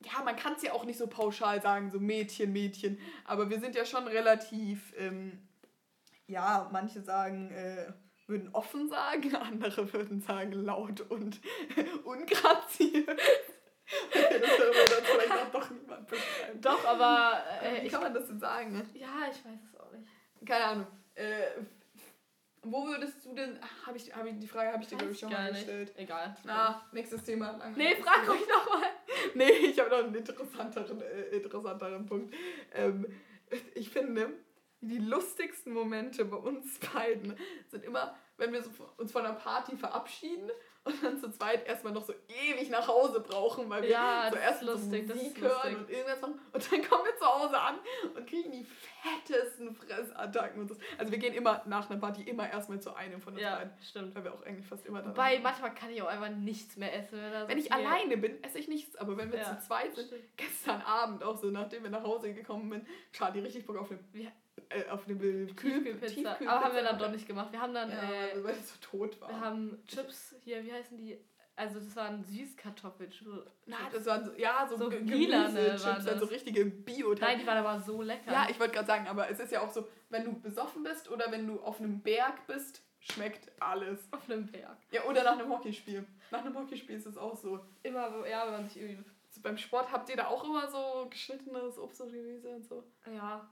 ja, 0.00 0.22
man 0.24 0.36
kann 0.36 0.54
es 0.54 0.62
ja 0.62 0.72
auch 0.72 0.84
nicht 0.84 0.98
so 0.98 1.06
pauschal 1.06 1.62
sagen, 1.62 1.90
so 1.90 2.00
Mädchen, 2.00 2.52
Mädchen, 2.52 2.98
aber 3.24 3.50
wir 3.50 3.60
sind 3.60 3.76
ja 3.76 3.84
schon 3.84 4.06
relativ, 4.08 4.92
ähm, 4.98 5.46
ja, 6.26 6.68
manche 6.72 7.02
sagen, 7.02 7.50
äh, 7.52 7.92
würden 8.26 8.50
offen 8.54 8.88
sagen, 8.88 9.34
andere 9.36 9.92
würden 9.92 10.20
sagen 10.20 10.52
laut 10.52 11.00
und 11.02 11.40
ungraziös. 12.04 13.06
Okay, 14.08 14.40
das 14.40 14.58
würde 14.58 14.72
dann 14.88 15.04
vielleicht 15.04 15.32
auch 15.32 15.50
doch 15.50 15.70
niemand 15.70 16.06
beschreiben. 16.06 16.60
Doch, 16.60 16.84
aber 16.86 17.42
äh, 17.60 17.82
Wie 17.82 17.86
ich, 17.86 17.92
kann 17.92 18.02
man 18.02 18.14
das 18.14 18.26
denn 18.26 18.40
sagen, 18.40 18.72
ne? 18.72 18.86
ja, 18.94 19.26
ich 19.30 19.44
weiß 19.44 19.60
es 19.70 19.78
auch 19.78 19.92
nicht. 19.92 20.08
Keine 20.46 20.64
Ahnung. 20.64 20.86
Äh, 21.14 21.42
wo 22.62 22.86
würdest 22.86 23.24
du 23.24 23.34
denn. 23.34 23.58
Habe 23.86 23.96
ich, 23.96 24.14
hab 24.14 24.24
ich 24.26 24.38
die 24.38 24.46
Frage 24.48 24.72
habe 24.72 24.82
ich 24.82 24.88
dir, 24.88 24.96
glaube 24.96 25.12
ich, 25.12 25.18
schon 25.18 25.30
mal 25.32 25.50
gestellt. 25.52 25.92
Egal. 25.96 26.36
Na, 26.44 26.84
nächstes 26.92 27.22
Thema. 27.24 27.52
Lang- 27.58 27.74
Nee, 27.76 27.94
frag 27.96 28.28
ruhig 28.28 28.46
nochmal. 28.48 28.88
Nee, 29.34 29.50
ich 29.50 29.78
habe 29.78 29.90
noch 29.90 29.98
einen 29.98 30.14
interessanteren, 30.14 31.00
äh, 31.00 31.22
interessanteren 31.36 32.06
Punkt. 32.06 32.34
Ähm, 32.74 33.06
ich 33.74 33.88
finde, 33.90 34.32
die 34.80 34.98
lustigsten 34.98 35.72
Momente 35.72 36.24
bei 36.24 36.36
uns 36.36 36.78
beiden 36.92 37.36
sind 37.68 37.84
immer, 37.84 38.16
wenn 38.36 38.52
wir 38.52 38.62
so 38.62 38.70
uns 38.96 39.12
von 39.12 39.24
einer 39.24 39.34
Party 39.34 39.76
verabschieden 39.76 40.50
und 40.84 41.02
dann 41.02 41.18
zu 41.20 41.30
zweit 41.30 41.66
erstmal 41.66 41.92
noch 41.92 42.04
so 42.04 42.12
ewig 42.28 42.68
nach 42.70 42.86
Hause 42.88 43.20
brauchen, 43.20 43.68
weil 43.70 43.82
wir 43.82 43.90
Ja, 43.90 44.26
so 44.28 44.34
das 44.36 44.44
erst 44.44 44.62
ist 44.62 44.68
lustig, 44.68 45.06
so 45.06 45.12
das 45.14 45.22
Musik 45.22 45.40
hören 45.40 45.76
und 45.76 45.90
irgendwas 45.90 46.20
machen 46.20 46.40
und 46.52 46.72
dann 46.72 46.82
kommen 46.88 47.04
wir 47.04 47.16
zu 47.16 47.24
Hause 47.24 47.58
an 47.60 47.78
und 48.16 48.26
kriegen 48.26 48.50
die 48.52 48.66
fettesten 49.02 49.74
Fressattacken 49.74 50.60
und 50.60 50.68
so. 50.68 50.76
Also 50.98 51.12
wir 51.12 51.18
gehen 51.18 51.34
immer 51.34 51.62
nach 51.66 51.88
einer 51.90 52.00
Party 52.00 52.22
immer 52.22 52.48
erstmal 52.50 52.80
zu 52.80 52.94
einem 52.94 53.20
von 53.20 53.32
uns 53.34 53.42
Ja, 53.42 53.56
beiden, 53.56 53.72
stimmt. 53.82 54.14
weil 54.14 54.24
wir 54.24 54.34
auch 54.34 54.42
eigentlich 54.44 54.66
fast 54.66 54.84
immer 54.86 55.02
da 55.02 55.10
Wobei, 55.10 55.38
manchmal 55.38 55.74
kann 55.74 55.90
ich 55.90 56.02
auch 56.02 56.08
einfach 56.08 56.30
nichts 56.30 56.76
mehr 56.76 56.92
essen. 56.94 57.18
Wenn, 57.20 57.40
so 57.42 57.48
wenn 57.48 57.58
ich 57.58 57.64
viel- 57.64 57.72
alleine 57.72 58.16
bin, 58.16 58.42
esse 58.42 58.58
ich 58.58 58.68
nichts, 58.68 58.96
aber 58.96 59.16
wenn 59.16 59.30
wir 59.32 59.38
Ja, 59.38 59.44
zu 59.58 59.66
zweit 59.66 59.94
sind, 59.94 60.06
stimmt. 60.08 60.36
gestern 60.36 60.82
Abend 60.82 61.22
auch 61.22 61.36
so, 61.36 61.48
nachdem 61.50 61.82
wir 61.84 61.90
nach 61.90 62.02
Hause 62.02 62.32
gekommen 62.34 62.70
sind, 62.70 62.86
Charlie 63.12 63.40
richtig 63.40 63.66
Bock 63.66 63.76
auf 63.78 63.90
eine, 63.90 64.00
äh, 64.68 64.88
auf 64.88 65.06
eine 65.06 65.16
Kühl- 65.18 65.46
Tiefkühlpizza. 65.48 66.36
Aber 66.46 66.64
haben 66.66 66.74
wir 66.74 66.82
dann 66.82 66.98
doch 66.98 67.10
nicht 67.10 67.26
gemacht. 67.26 67.52
Wir 67.52 67.60
haben 67.60 67.74
dann, 67.74 67.90
Ja, 67.90 67.96
äh, 68.02 68.44
weil 68.44 68.54
es 68.54 68.70
so 68.70 68.76
tot 68.80 69.20
war. 69.20 69.28
wir 69.28 69.40
haben 69.40 69.82
Chips 69.86 70.34
hier, 70.42 70.62
wie 70.64 70.72
heißen 70.72 70.96
die? 70.96 71.18
Also 71.54 71.78
das 71.80 71.94
waren 71.96 72.24
Süßkartoffelchips. 72.24 73.28
Na, 73.66 73.76
das 73.92 74.06
waren 74.06 74.24
so, 74.24 74.32
ja, 74.32 74.66
so, 74.68 74.76
So 74.76 74.88
lilane 74.88 75.52
Gemüsechips, 75.52 76.06
also 76.06 76.24
richtige 76.26 76.64
bio 76.64 77.12
Nein, 77.14 77.40
die 77.40 77.46
waren 77.46 77.58
aber 77.58 77.78
so 77.80 78.00
lecker. 78.00 78.32
Ja, 78.32 78.46
ich 78.50 78.58
wollte 78.58 78.72
gerade 78.74 78.86
sagen, 78.86 79.06
aber 79.06 79.28
es 79.30 79.38
ist 79.38 79.52
ja 79.52 79.60
auch 79.60 79.70
so, 79.70 79.86
wenn 80.08 80.24
du 80.24 80.32
besoffen 80.40 80.82
bist 80.82 81.10
oder 81.10 81.30
wenn 81.30 81.46
du 81.46 81.60
auf 81.60 81.78
einem 81.78 82.00
Berg 82.00 82.46
bist, 82.46 82.82
schmeckt 83.00 83.52
alles. 83.60 84.08
auf 84.12 84.28
einem 84.30 84.46
Berg. 84.50 84.78
Ja, 84.92 85.04
oder 85.04 85.22
nach 85.24 85.38
einem 85.38 85.50
Hockeyspiel. 85.50 86.06
Nach 86.30 86.40
einem 86.42 86.56
Hockeyspiel 86.56 86.96
ist 86.96 87.06
es 87.06 87.18
auch 87.18 87.36
so. 87.36 87.60
Immer, 87.82 88.26
ja, 88.26 88.46
wenn 88.46 88.52
man 88.52 88.68
sich 88.68 88.80
irgendwie. 88.80 89.02
so. 89.28 89.40
Beim 89.42 89.58
Sport 89.58 89.92
habt 89.92 90.08
ihr 90.08 90.16
da 90.16 90.28
auch 90.28 90.44
immer 90.44 90.70
so 90.70 91.06
geschnittenes 91.10 91.78
Obst 91.78 92.00
und 92.00 92.12
Gemüse 92.12 92.48
und 92.48 92.64
so? 92.64 92.82
Ja. 93.12 93.46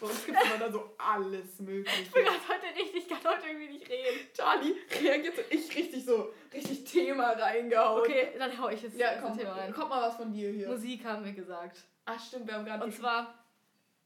Bei 0.00 0.06
uns 0.06 0.24
gibt 0.26 0.38
es 0.38 0.44
immer 0.44 0.58
da 0.58 0.72
so 0.72 0.94
alles 0.98 1.58
mögliche. 1.60 2.02
Ich 2.02 2.10
bin 2.10 2.24
gerade 2.24 2.38
heute 2.48 2.66
richtig, 2.78 3.02
ich 3.02 3.08
kann 3.08 3.32
heute 3.32 3.46
irgendwie 3.46 3.68
nicht 3.74 3.88
reden. 3.88 4.28
Charlie 4.34 4.74
reagiert 5.02 5.36
so, 5.36 5.42
ich 5.50 5.76
richtig 5.76 6.04
so, 6.04 6.32
richtig 6.52 6.84
Thema 6.84 7.32
reingehauen. 7.32 8.00
Okay, 8.02 8.28
dann 8.38 8.58
hau 8.58 8.68
ich 8.68 8.82
jetzt 8.82 8.96
Ja, 8.96 9.20
komm, 9.20 9.36
Thema 9.36 9.52
rein. 9.52 9.72
kommt 9.72 9.90
mal 9.90 10.02
was 10.08 10.16
von 10.16 10.32
dir 10.32 10.50
hier. 10.50 10.68
Musik 10.68 11.04
haben 11.04 11.24
wir 11.24 11.32
gesagt. 11.32 11.78
Ach 12.06 12.20
stimmt, 12.20 12.46
wir 12.46 12.54
haben 12.54 12.64
gerade... 12.64 12.84
Und 12.84 12.92
zwar 12.92 13.34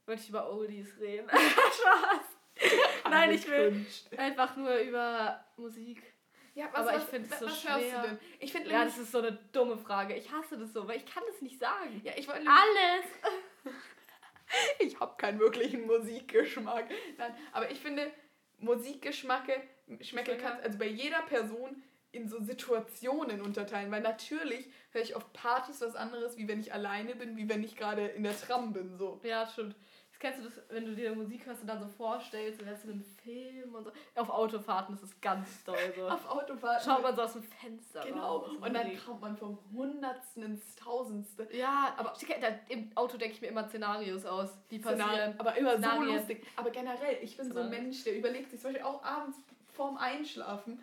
wollte 0.05 0.21
ich 0.21 0.29
über 0.29 0.51
Oldies 0.51 0.97
reden. 0.99 1.29
Spaß. 1.29 2.21
Nein, 3.09 3.31
ich 3.31 3.47
will 3.47 3.53
Angekündigt. 3.67 4.19
einfach 4.19 4.55
nur 4.57 4.75
über 4.79 5.43
Musik. 5.57 6.01
Ja, 6.55 6.67
aber 6.73 6.97
ich 6.97 7.03
find's 7.03 7.31
was, 7.31 7.39
so 7.39 7.45
was 7.45 7.61
schwer. 7.61 8.01
du 8.01 8.07
denn? 8.09 8.19
Ich 8.39 8.51
finde 8.51 8.69
Ja, 8.69 8.83
das 8.83 8.97
ist 8.97 9.11
so 9.11 9.19
eine 9.19 9.31
dumme 9.53 9.77
Frage. 9.77 10.15
Ich 10.15 10.29
hasse 10.31 10.57
das 10.57 10.73
so, 10.73 10.85
weil 10.87 10.97
ich 10.97 11.05
kann 11.05 11.23
das 11.31 11.41
nicht 11.41 11.57
sagen. 11.59 12.01
ja, 12.03 12.11
ich 12.17 12.27
wollte 12.27 12.41
Alles. 12.41 13.05
ich 14.79 14.99
habe 14.99 15.15
keinen 15.17 15.39
wirklichen 15.39 15.85
Musikgeschmack. 15.85 16.89
Nein, 17.17 17.33
aber 17.51 17.71
ich 17.71 17.79
finde, 17.79 18.11
Musikgeschmacke 18.57 19.53
Schmecke 20.01 20.37
kannst 20.37 20.63
also 20.63 20.77
bei 20.77 20.87
jeder 20.87 21.21
Person 21.23 21.81
in 22.11 22.27
so 22.27 22.41
Situationen 22.41 23.41
unterteilen, 23.41 23.91
weil 23.91 24.01
natürlich 24.01 24.67
höre 24.91 25.01
ich 25.03 25.15
auf 25.15 25.31
Partys 25.31 25.81
was 25.81 25.95
anderes, 25.95 26.37
wie 26.37 26.47
wenn 26.47 26.59
ich 26.59 26.73
alleine 26.73 27.15
bin, 27.15 27.37
wie 27.37 27.49
wenn 27.49 27.63
ich 27.63 27.75
gerade 27.75 28.07
in 28.07 28.23
der 28.23 28.39
Tram 28.39 28.73
bin, 28.73 28.97
so. 28.97 29.21
Ja, 29.23 29.47
stimmt. 29.47 29.75
Kennst 30.19 30.39
du 30.39 30.43
das, 30.43 30.61
wenn 30.69 30.85
du 30.85 30.95
dir 30.95 31.15
Musik 31.15 31.45
hörst 31.45 31.61
und 31.61 31.67
dann 31.67 31.79
so 31.79 31.87
vorstellst, 31.87 32.59
du 32.59 32.65
wärst 32.65 32.83
in 32.83 32.91
einem 32.91 33.03
Film 33.23 33.73
und 33.73 33.85
so? 33.85 33.91
Auf 34.15 34.29
Autofahrten 34.29 34.93
ist 34.95 35.03
es 35.03 35.21
ganz 35.21 35.63
doll 35.63 35.77
so. 35.95 36.07
Auf 36.09 36.29
Autofahrten. 36.29 36.83
Schaut 36.91 37.01
man 37.03 37.15
so 37.15 37.21
aus 37.21 37.33
dem 37.33 37.43
Fenster 37.43 38.01
Genau. 38.05 38.37
raus. 38.39 38.49
Und 38.59 38.73
dann 38.73 38.97
kommt 39.05 39.21
man 39.21 39.37
vom 39.37 39.57
Hundertsten 39.73 40.43
ins 40.43 40.75
Tausendste. 40.75 41.47
Ja, 41.53 41.93
aber 41.95 42.13
da, 42.41 42.47
im 42.67 42.91
Auto 42.95 43.17
denke 43.17 43.35
ich 43.35 43.41
mir 43.41 43.47
immer 43.47 43.67
Szenarios 43.69 44.25
aus, 44.25 44.49
die 44.69 44.79
passieren. 44.79 45.07
Szenarien, 45.09 45.39
aber 45.39 45.55
immer 45.57 45.71
Szenarien. 45.77 46.05
so 46.09 46.13
lustig. 46.15 46.47
Aber 46.57 46.69
generell, 46.69 47.17
ich 47.21 47.37
bin 47.37 47.51
so 47.53 47.59
ein. 47.61 47.69
Mensch, 47.69 48.03
der 48.03 48.17
überlegt 48.17 48.51
sich 48.51 48.59
zum 48.59 48.73
Beispiel 48.73 48.85
auch 48.85 49.01
abends 49.03 49.37
vorm 49.73 49.95
Einschlafen, 49.95 50.81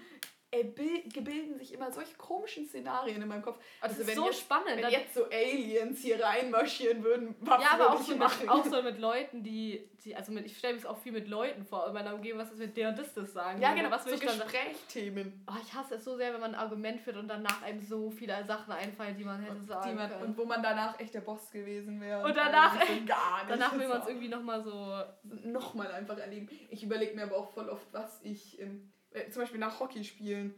gebilden 0.64 1.58
sich 1.58 1.72
immer 1.72 1.90
solche 1.90 2.14
komischen 2.16 2.66
Szenarien 2.66 3.20
in 3.22 3.28
meinem 3.28 3.42
Kopf. 3.42 3.56
Aber 3.80 3.88
das 3.88 3.98
Also 3.98 4.02
ist 4.02 4.08
wenn 4.08 4.14
so 4.16 4.26
jetzt- 4.26 4.40
spannend. 4.40 4.76
Wenn 4.82 4.90
jetzt 4.90 5.14
so 5.14 5.24
Aliens 5.26 5.98
hier 6.00 6.22
reinmarschieren 6.22 7.02
würden, 7.04 7.34
was 7.40 7.62
ja, 7.62 7.70
aber 7.72 7.92
auch 7.92 8.00
so, 8.02 8.16
machen? 8.16 8.40
mit, 8.42 8.48
auch 8.50 8.64
so 8.70 8.82
mit 8.82 8.98
Leuten, 8.98 9.42
die, 9.42 9.88
die 10.04 10.14
also 10.16 10.32
mit, 10.32 10.46
ich 10.46 10.56
stelle 10.58 10.74
mir 10.74 10.80
das 10.80 10.88
auch 10.90 10.98
viel 10.98 11.12
mit 11.12 11.28
Leuten 11.28 11.64
vor 11.64 11.86
in 11.86 11.94
meiner 11.94 12.14
Umgebung, 12.14 12.40
was 12.40 12.50
ist 12.52 12.58
mit 12.58 12.76
der 12.76 12.90
und 12.90 12.98
das 12.98 13.12
das 13.14 13.32
sagen. 13.32 13.60
Ja, 13.60 13.74
genau, 13.74 13.90
Was 13.90 14.04
so 14.04 14.10
sagen? 14.16 14.20
Gesprächsthemen. 14.26 15.44
Oh, 15.48 15.54
ich 15.62 15.72
hasse 15.74 15.96
es 15.96 16.04
so 16.04 16.16
sehr, 16.16 16.32
wenn 16.32 16.40
man 16.40 16.54
ein 16.54 16.60
Argument 16.60 17.00
führt 17.00 17.16
und 17.16 17.28
danach 17.28 17.62
einem 17.62 17.80
so 17.80 18.10
viele 18.10 18.44
Sachen 18.44 18.72
einfallen, 18.72 19.16
die 19.16 19.24
man 19.24 19.40
hätte 19.42 19.64
sagen 19.64 19.90
Die 19.90 19.94
man, 19.94 20.10
können. 20.10 20.22
und 20.24 20.38
wo 20.38 20.44
man 20.44 20.62
danach 20.62 20.98
echt 21.00 21.14
der 21.14 21.20
Boss 21.20 21.50
gewesen 21.50 22.00
wäre. 22.00 22.24
Und 22.24 22.36
danach- 22.36 22.74
eigentlich 22.80 23.00
so 23.00 23.06
gar 23.06 23.38
nicht. 23.44 23.50
danach 23.50 23.78
will 23.78 23.88
man 23.88 24.00
es 24.02 24.08
irgendwie 24.08 24.28
nochmal 24.28 24.62
so. 24.62 25.02
nochmal 25.48 25.90
einfach 25.92 26.18
erleben. 26.18 26.48
Ich 26.70 26.82
überlege 26.82 27.14
mir 27.14 27.24
aber 27.24 27.36
auch 27.36 27.50
voll 27.52 27.68
oft, 27.68 27.86
was 27.92 28.20
ich 28.22 28.60
ähm, 28.60 28.92
äh, 29.16 29.30
zum 29.30 29.42
Beispiel 29.42 29.60
nach 29.60 29.80
Hockeyspielen, 29.80 30.54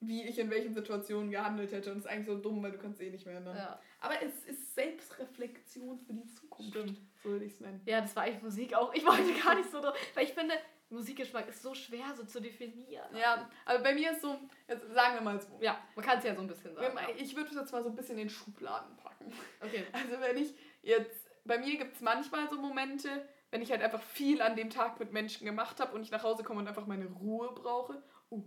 wie 0.00 0.24
ich 0.24 0.38
in 0.38 0.50
welchen 0.50 0.74
Situationen 0.74 1.30
gehandelt 1.30 1.72
hätte. 1.72 1.90
Und 1.90 1.98
das 1.98 2.06
ist 2.06 2.10
eigentlich 2.10 2.26
so 2.26 2.38
dumm, 2.38 2.62
weil 2.62 2.72
du 2.72 2.78
kannst 2.78 3.00
eh 3.00 3.10
nicht 3.10 3.26
mehr 3.26 3.36
ändern. 3.36 3.56
Ja, 3.56 3.80
Aber 4.00 4.14
es 4.22 4.44
ist 4.44 4.74
Selbstreflexion 4.74 5.98
für 5.98 6.14
die 6.14 6.26
Zukunft. 6.26 6.70
stimmt. 6.70 6.98
So 7.22 7.30
würde 7.30 7.44
ich 7.44 7.52
es 7.52 7.60
nennen. 7.60 7.82
Ja, 7.84 8.00
das 8.00 8.16
war 8.16 8.22
eigentlich 8.24 8.42
Musik 8.42 8.74
auch. 8.74 8.94
Ich 8.94 9.04
wollte 9.04 9.32
gar 9.44 9.54
nicht 9.54 9.70
so. 9.70 9.82
Weil 9.82 10.24
ich 10.24 10.32
finde, 10.32 10.54
Musikgeschmack 10.88 11.48
ist 11.48 11.62
so 11.62 11.74
schwer 11.74 12.14
so 12.16 12.24
zu 12.24 12.40
definieren. 12.40 13.14
Ja, 13.14 13.48
aber 13.64 13.80
bei 13.80 13.94
mir 13.94 14.12
ist 14.12 14.22
so, 14.22 14.38
jetzt 14.66 14.90
sagen 14.92 15.14
wir 15.16 15.20
mal 15.20 15.40
so. 15.40 15.58
Ja, 15.60 15.78
man 15.94 16.04
kann 16.04 16.18
es 16.18 16.24
ja 16.24 16.34
so 16.34 16.40
ein 16.40 16.48
bisschen 16.48 16.74
sagen. 16.74 16.96
Ja. 16.96 17.08
Ich 17.16 17.36
würde 17.36 17.50
es 17.50 17.56
jetzt 17.56 17.72
mal 17.72 17.82
so 17.82 17.90
ein 17.90 17.94
bisschen 17.94 18.18
in 18.18 18.30
Schubladen 18.30 18.96
packen. 18.96 19.32
Okay. 19.60 19.84
Also 19.92 20.20
wenn 20.20 20.38
ich 20.38 20.54
jetzt, 20.82 21.28
bei 21.44 21.58
mir 21.58 21.76
gibt 21.76 21.94
es 21.94 22.00
manchmal 22.00 22.48
so 22.48 22.56
Momente, 22.56 23.28
wenn 23.50 23.62
ich 23.62 23.70
halt 23.70 23.82
einfach 23.82 24.00
viel 24.02 24.40
an 24.42 24.56
dem 24.56 24.70
Tag 24.70 24.98
mit 25.00 25.12
Menschen 25.12 25.44
gemacht 25.44 25.80
habe 25.80 25.94
und 25.94 26.02
ich 26.02 26.10
nach 26.10 26.22
Hause 26.22 26.42
komme 26.44 26.60
und 26.60 26.68
einfach 26.68 26.86
meine 26.86 27.06
Ruhe 27.06 27.52
brauche. 27.54 28.02
Uh, 28.30 28.42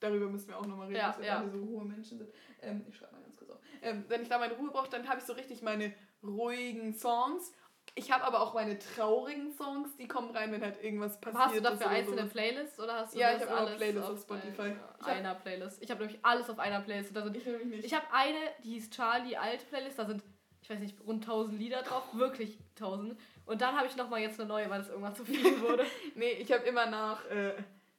darüber 0.00 0.26
müssen 0.26 0.48
wir 0.48 0.58
auch 0.58 0.66
nochmal 0.66 0.88
reden, 0.88 0.98
Ja, 0.98 1.08
dass 1.08 1.18
wir 1.18 1.26
ja. 1.26 1.38
alle 1.38 1.50
so 1.50 1.58
hohe 1.64 1.84
Menschen 1.84 2.18
sind. 2.18 2.30
Ähm, 2.60 2.84
ich 2.88 2.96
schreibe 2.96 3.12
mal 3.12 3.22
ganz 3.22 3.36
kurz 3.36 3.50
auf. 3.50 3.58
Ähm, 3.82 4.04
wenn 4.08 4.22
ich 4.22 4.28
da 4.28 4.38
meine 4.38 4.54
Ruhe 4.54 4.70
brauche, 4.70 4.88
dann 4.90 5.08
habe 5.08 5.20
ich 5.20 5.24
so 5.26 5.32
richtig 5.32 5.62
meine 5.62 5.92
ruhigen 6.22 6.94
Songs. 6.94 7.52
Ich 7.94 8.12
habe 8.12 8.22
aber 8.24 8.40
auch 8.40 8.52
meine 8.54 8.78
traurigen 8.78 9.50
Songs, 9.52 9.96
die 9.96 10.06
kommen 10.06 10.30
rein, 10.36 10.52
wenn 10.52 10.60
halt 10.62 10.82
irgendwas 10.82 11.20
passiert 11.20 11.42
Hast 11.42 11.56
du 11.56 11.60
dafür 11.62 11.88
einzelne 11.88 12.18
sowas. 12.22 12.32
Playlists 12.32 12.78
oder 12.80 12.94
hast 12.94 13.14
du 13.14 13.18
Ja, 13.18 13.32
das 13.32 13.42
ich 13.44 13.48
alles 13.50 13.76
Playlists 13.76 14.10
auf 14.10 14.20
Spotify. 14.20 14.62
ein- 14.62 14.80
Ich 15.00 15.06
hab- 15.06 15.16
einer 15.16 15.34
Playlist. 15.36 15.82
Ich 15.82 15.90
habe 15.90 16.00
nämlich 16.04 16.24
alles 16.24 16.50
auf 16.50 16.58
einer 16.58 16.80
Playlist. 16.80 17.16
Da 17.16 17.22
sind, 17.24 17.36
Ich 17.36 17.46
nicht. 17.46 17.84
ich 17.86 17.94
habe 17.94 18.06
eine, 18.12 18.38
die 18.62 18.74
hieß 18.74 18.90
Charlie 18.90 19.36
alte 19.36 19.64
Playlist. 19.66 19.98
Da 19.98 20.04
sind, 20.06 20.22
ich 20.60 20.68
weiß 20.70 20.78
nicht, 20.80 21.00
rund 21.06 21.24
1000 21.24 21.58
Lieder 21.58 21.82
drauf. 21.82 22.02
Wirklich 22.12 22.58
1000. 22.76 23.18
Und 23.48 23.62
dann 23.62 23.74
habe 23.74 23.86
ich 23.86 23.96
nochmal 23.96 24.20
jetzt 24.20 24.38
eine 24.38 24.46
neue, 24.46 24.68
weil 24.68 24.82
es 24.82 24.88
irgendwann 24.90 25.16
zu 25.16 25.24
viel 25.24 25.42
wurde. 25.62 25.86
Nee, 26.14 26.32
ich 26.32 26.52
habe 26.52 26.64
immer 26.64 26.84
nach, 26.84 27.24
äh, 27.30 27.54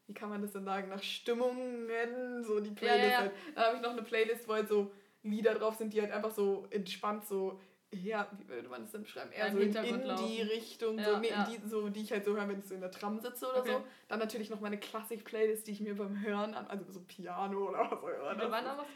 wie 0.06 0.14
kann 0.14 0.30
man 0.30 0.44
das 0.44 0.54
denn 0.54 0.64
sagen, 0.64 0.90
nach 0.90 1.02
Stimmungen, 1.02 2.44
so 2.44 2.60
die 2.60 2.70
Playlist 2.70 3.04
ja, 3.04 3.10
ja. 3.10 3.18
halt. 3.18 3.32
Dann 3.56 3.66
habe 3.66 3.76
ich 3.78 3.82
noch 3.82 3.92
eine 3.92 4.04
Playlist, 4.04 4.48
wo 4.48 4.54
halt 4.54 4.68
so 4.68 4.92
Lieder 5.24 5.56
drauf 5.56 5.76
sind, 5.76 5.92
die 5.92 6.02
halt 6.02 6.12
einfach 6.12 6.30
so 6.30 6.68
entspannt 6.70 7.26
so, 7.26 7.60
ja, 7.92 8.30
wie 8.38 8.48
würde 8.48 8.70
man 8.70 8.84
das 8.84 8.92
denn 8.92 9.02
beschreiben? 9.02 9.32
Eher 9.32 9.48
Im 9.48 9.54
so 9.54 9.60
in, 9.60 9.76
in 9.76 10.16
die. 10.28 10.42
Richtung, 10.44 11.00
Ja, 11.00 11.06
so, 11.06 11.18
nee, 11.18 11.30
ja. 11.30 11.50
Die, 11.50 11.68
so, 11.68 11.90
die 11.90 12.02
ich 12.02 12.12
halt 12.12 12.24
so 12.24 12.36
höre, 12.36 12.48
wenn 12.48 12.60
ich 12.60 12.66
so 12.66 12.76
in 12.76 12.82
der 12.82 12.92
Tram 12.92 13.20
sitze 13.20 13.50
oder 13.50 13.62
Okay. 13.62 13.72
so. 13.72 13.84
Dann 14.08 14.20
natürlich 14.20 14.52
noch 14.52 14.60
meine 14.60 14.78
Klassik-Playlist, 14.78 15.66
die 15.66 15.72
ich 15.72 15.82
mir 15.82 15.96
beim 15.96 16.22
Hören 16.22 16.54
an, 16.54 16.68
also 16.68 16.86
so 16.92 17.02
Piano 17.02 17.70
oder 17.70 17.80
was 17.80 17.92
auch 17.92 18.04
immer. 18.04 18.52
Wann, 18.52 18.66
das 18.66 18.78
machst, 18.78 18.92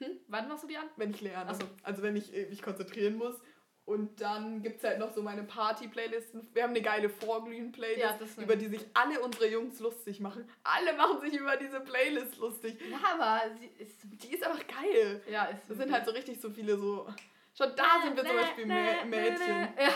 hm? 0.00 0.10
wann 0.26 0.48
machst 0.48 0.64
du 0.64 0.66
die 0.66 0.76
an? 0.76 0.86
wenn 0.96 1.10
ich 1.10 1.20
lerne. 1.20 1.54
So. 1.54 1.62
Also 1.84 2.02
wenn 2.02 2.16
ich 2.16 2.34
äh, 2.34 2.46
mich 2.46 2.62
konzentrieren 2.62 3.16
muss. 3.16 3.40
Und 3.86 4.20
dann 4.20 4.62
gibt 4.62 4.78
es 4.78 4.84
halt 4.84 4.98
noch 4.98 5.12
so 5.14 5.22
meine 5.22 5.44
Party-Playlisten. 5.44 6.48
Wir 6.52 6.64
haben 6.64 6.70
eine 6.70 6.82
geile 6.82 7.08
Vorglühen-Playlist, 7.08 8.00
Ja, 8.00 8.16
das 8.18 8.30
ist 8.30 8.38
über 8.42 8.56
die 8.56 8.66
sich 8.66 8.84
alle 8.94 9.20
unsere 9.20 9.46
Jungs 9.48 9.78
lustig 9.78 10.18
machen. 10.18 10.48
Alle 10.64 10.92
machen 10.94 11.20
sich 11.20 11.34
über 11.34 11.56
diese 11.56 11.78
Playlist 11.78 12.36
lustig. 12.38 12.76
Ja, 12.90 12.98
aber 13.14 13.42
sie 13.56 13.66
ist. 13.80 14.00
Die 14.02 14.34
ist 14.34 14.44
einfach 14.44 14.66
geil. 14.66 15.22
Ja, 15.30 15.44
ist. 15.44 15.70
Das 15.70 15.76
sind 15.78 15.92
halt 15.92 16.04
so 16.04 16.10
richtig 16.10 16.40
so 16.40 16.50
viele 16.50 16.76
so. 16.76 17.06
Schon 17.56 17.74
da 17.76 18.02
sind 18.02 18.16
wir 18.16 18.24
zum 18.24 18.36
Beispiel 18.36 18.66
Mä 18.66 19.04
Mädchen. 19.06 19.68
Ja. 19.78 19.90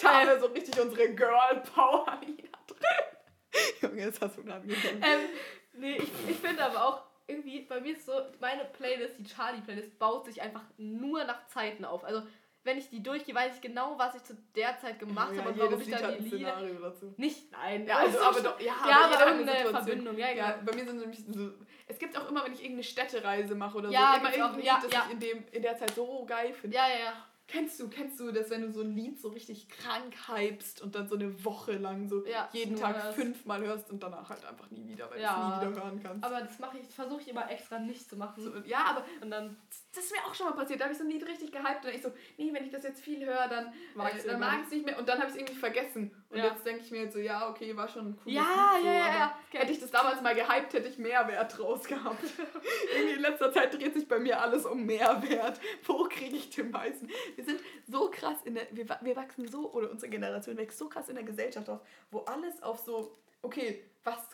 Da 0.00 0.14
haben 0.14 0.28
wir 0.28 0.40
so 0.40 0.46
richtig 0.46 0.80
unsere 0.80 1.14
Girl-Power-Lieder 1.14 2.48
drin. 2.66 3.80
Junge, 3.82 4.02
jetzt 4.02 4.20
hast 4.20 4.38
du 4.38 4.40
ihn 4.40 4.50
angefangen. 4.50 5.02
Ähm, 5.02 5.28
nee, 5.74 5.96
ich, 5.96 6.10
ich 6.28 6.36
finde 6.38 6.64
aber 6.64 6.84
auch, 6.84 7.02
irgendwie, 7.26 7.60
bei 7.60 7.80
mir 7.80 7.92
ist 7.92 8.06
so, 8.06 8.12
meine 8.40 8.64
Playlist, 8.64 9.18
die 9.18 9.24
Charlie-Playlist, 9.24 9.98
baut 9.98 10.24
sich 10.24 10.40
einfach 10.40 10.62
nur 10.78 11.24
nach 11.24 11.46
Zeiten 11.48 11.84
auf. 11.84 12.02
Also, 12.02 12.22
wenn 12.66 12.76
ich 12.78 12.90
die 12.90 13.02
durchgehe, 13.02 13.34
weiß 13.34 13.54
ich 13.54 13.60
genau, 13.62 13.98
was 13.98 14.14
ich 14.16 14.22
zu 14.24 14.36
der 14.54 14.78
Zeit 14.78 14.98
gemacht 14.98 15.32
Ja, 15.32 15.38
habe 15.40 15.50
und 15.52 15.58
warum 15.58 15.80
ich 15.80 15.88
dann 15.90 16.16
die 16.18 16.24
Lieder. 16.24 16.36
Szenario 16.56 16.74
dazu. 16.80 17.14
Nicht, 17.16 17.50
nein. 17.52 17.86
Ja, 17.86 17.96
also, 17.98 18.20
aber 18.20 18.40
doch, 18.40 18.60
ja, 18.60 18.74
Ja, 18.88 19.04
aber 19.06 19.20
aber 19.20 19.30
irgendeine. 19.30 19.70
Verbindung, 19.70 20.18
ja, 20.18 20.26
Ja, 20.26 20.32
egal. 20.32 20.62
bei 20.66 20.74
mir 20.74 20.84
sind 20.84 20.98
nämlich 20.98 21.24
so. 21.26 21.50
Es 21.86 21.98
gibt 21.98 22.18
auch 22.18 22.28
immer, 22.28 22.44
wenn 22.44 22.52
ich 22.52 22.60
irgendeine 22.60 22.82
Städtereise 22.84 23.54
mache 23.54 23.78
oder 23.78 23.90
Ja, 23.90 24.14
so, 24.14 24.20
immer 24.20 24.30
irgendein 24.30 24.56
Lied, 24.56 24.64
ja, 24.66 24.80
das 24.82 24.92
ja. 24.92 25.04
ich 25.06 25.12
in, 25.14 25.20
dem, 25.20 25.44
in 25.52 25.62
der 25.62 25.76
Zeit 25.78 25.94
so 25.94 26.24
geil 26.26 26.52
finde. 26.52 26.76
Ja, 26.76 26.86
ja, 26.88 27.04
ja. 27.06 27.12
Kennst 27.48 27.78
du, 27.78 27.88
kennst 27.88 28.18
du 28.18 28.32
das, 28.32 28.50
wenn 28.50 28.62
du 28.62 28.72
so 28.72 28.80
ein 28.80 28.90
Lied 28.96 29.20
so 29.20 29.28
richtig 29.28 29.68
krank 29.68 30.12
hypst 30.34 30.82
und 30.82 30.96
dann 30.96 31.06
so 31.08 31.14
eine 31.14 31.44
Woche 31.44 31.74
lang 31.74 32.08
so 32.08 32.26
Ja, 32.26 32.48
jeden 32.52 32.74
Tag 32.74 33.00
hörst. 33.00 33.14
fünfmal 33.14 33.60
hörst 33.64 33.88
und 33.92 34.02
danach 34.02 34.28
halt 34.28 34.44
einfach 34.44 34.68
nie 34.72 34.88
wieder, 34.88 35.08
weil 35.08 35.20
Ja. 35.20 35.32
du 35.36 35.40
es 35.40 35.62
nie 35.62 35.70
wieder 35.70 35.84
hören 35.84 36.00
kannst. 36.02 36.24
Aber 36.24 36.40
das 36.40 36.58
mache 36.58 36.78
ich, 36.78 36.88
versuche 36.92 37.20
ich 37.20 37.28
immer 37.28 37.48
extra 37.48 37.78
nicht 37.78 38.08
zu 38.10 38.16
machen. 38.16 38.42
so, 38.42 38.50
ja, 38.68 38.78
aber 38.86 39.04
Und 39.22 39.30
dann 39.30 39.56
das 39.96 40.04
ist 40.04 40.12
mir 40.12 40.24
auch 40.24 40.34
schon 40.34 40.46
mal 40.48 40.52
passiert. 40.54 40.80
Da 40.80 40.84
habe 40.84 40.92
ich 40.92 40.98
so 40.98 41.04
ein 41.04 41.10
Lied 41.10 41.26
richtig 41.26 41.50
gehypt 41.50 41.84
und 41.84 41.92
ich 41.94 42.02
so, 42.02 42.12
nee, 42.36 42.50
wenn 42.52 42.64
ich 42.64 42.70
das 42.70 42.82
jetzt 42.84 43.00
viel 43.00 43.24
höre, 43.24 43.48
dann 43.48 43.72
Mag 43.94 44.12
äh, 44.14 44.16
dann 44.18 44.26
irgendwann 44.26 44.40
mag 44.40 44.58
ich 44.60 44.66
es 44.66 44.70
nicht 44.72 44.86
mehr. 44.86 44.98
Und 44.98 45.08
dann 45.08 45.18
habe 45.18 45.28
ich 45.28 45.34
es 45.34 45.40
irgendwie 45.40 45.58
vergessen. 45.58 46.24
Und 46.30 46.38
Ja. 46.38 46.46
jetzt 46.46 46.64
denke 46.66 46.82
ich 46.82 46.90
mir 46.90 47.02
jetzt 47.02 47.14
so, 47.14 47.18
ja, 47.18 47.48
okay, 47.48 47.76
war 47.76 47.88
schon 47.88 48.08
ein 48.10 48.16
cooles 48.16 48.34
Ja, 48.36 48.42
Lied. 48.42 48.82
So, 48.82 48.86
ja, 48.88 48.92
ja, 48.94 49.04
aber 49.06 49.14
ja. 49.18 49.38
Okay. 49.48 49.58
Hätte 49.58 49.72
ich 49.72 49.80
das 49.80 49.90
damals 49.90 50.20
mal 50.20 50.34
gehypt, 50.34 50.72
hätte 50.74 50.88
ich 50.88 50.98
Mehrwert 50.98 51.58
draus 51.58 51.84
gehabt. 51.84 52.22
irgendwie 52.94 53.14
in 53.14 53.20
letzter 53.20 53.52
Zeit 53.52 53.72
dreht 53.74 53.94
sich 53.94 54.06
bei 54.06 54.18
mir 54.18 54.40
alles 54.40 54.64
um 54.66 54.84
Mehrwert. 54.84 55.60
Wo 55.84 56.04
kriege 56.04 56.36
ich 56.36 56.50
den 56.50 56.70
meisten? 56.70 57.08
Wir 57.34 57.44
sind 57.44 57.60
so 57.86 58.10
krass 58.10 58.36
in 58.44 58.54
der, 58.54 58.66
wir, 58.72 58.86
wir 59.00 59.16
wachsen 59.16 59.48
so, 59.48 59.72
oder 59.72 59.90
unsere 59.90 60.10
Generation 60.10 60.56
wächst 60.56 60.78
so 60.78 60.88
krass 60.88 61.08
in 61.08 61.14
der 61.16 61.24
Gesellschaft 61.24 61.68
auf, 61.70 61.80
wo 62.10 62.20
alles 62.20 62.62
auf 62.62 62.78
so, 62.80 63.16
okay, 63.42 63.84
was 64.04 64.16
wa- 64.16 64.24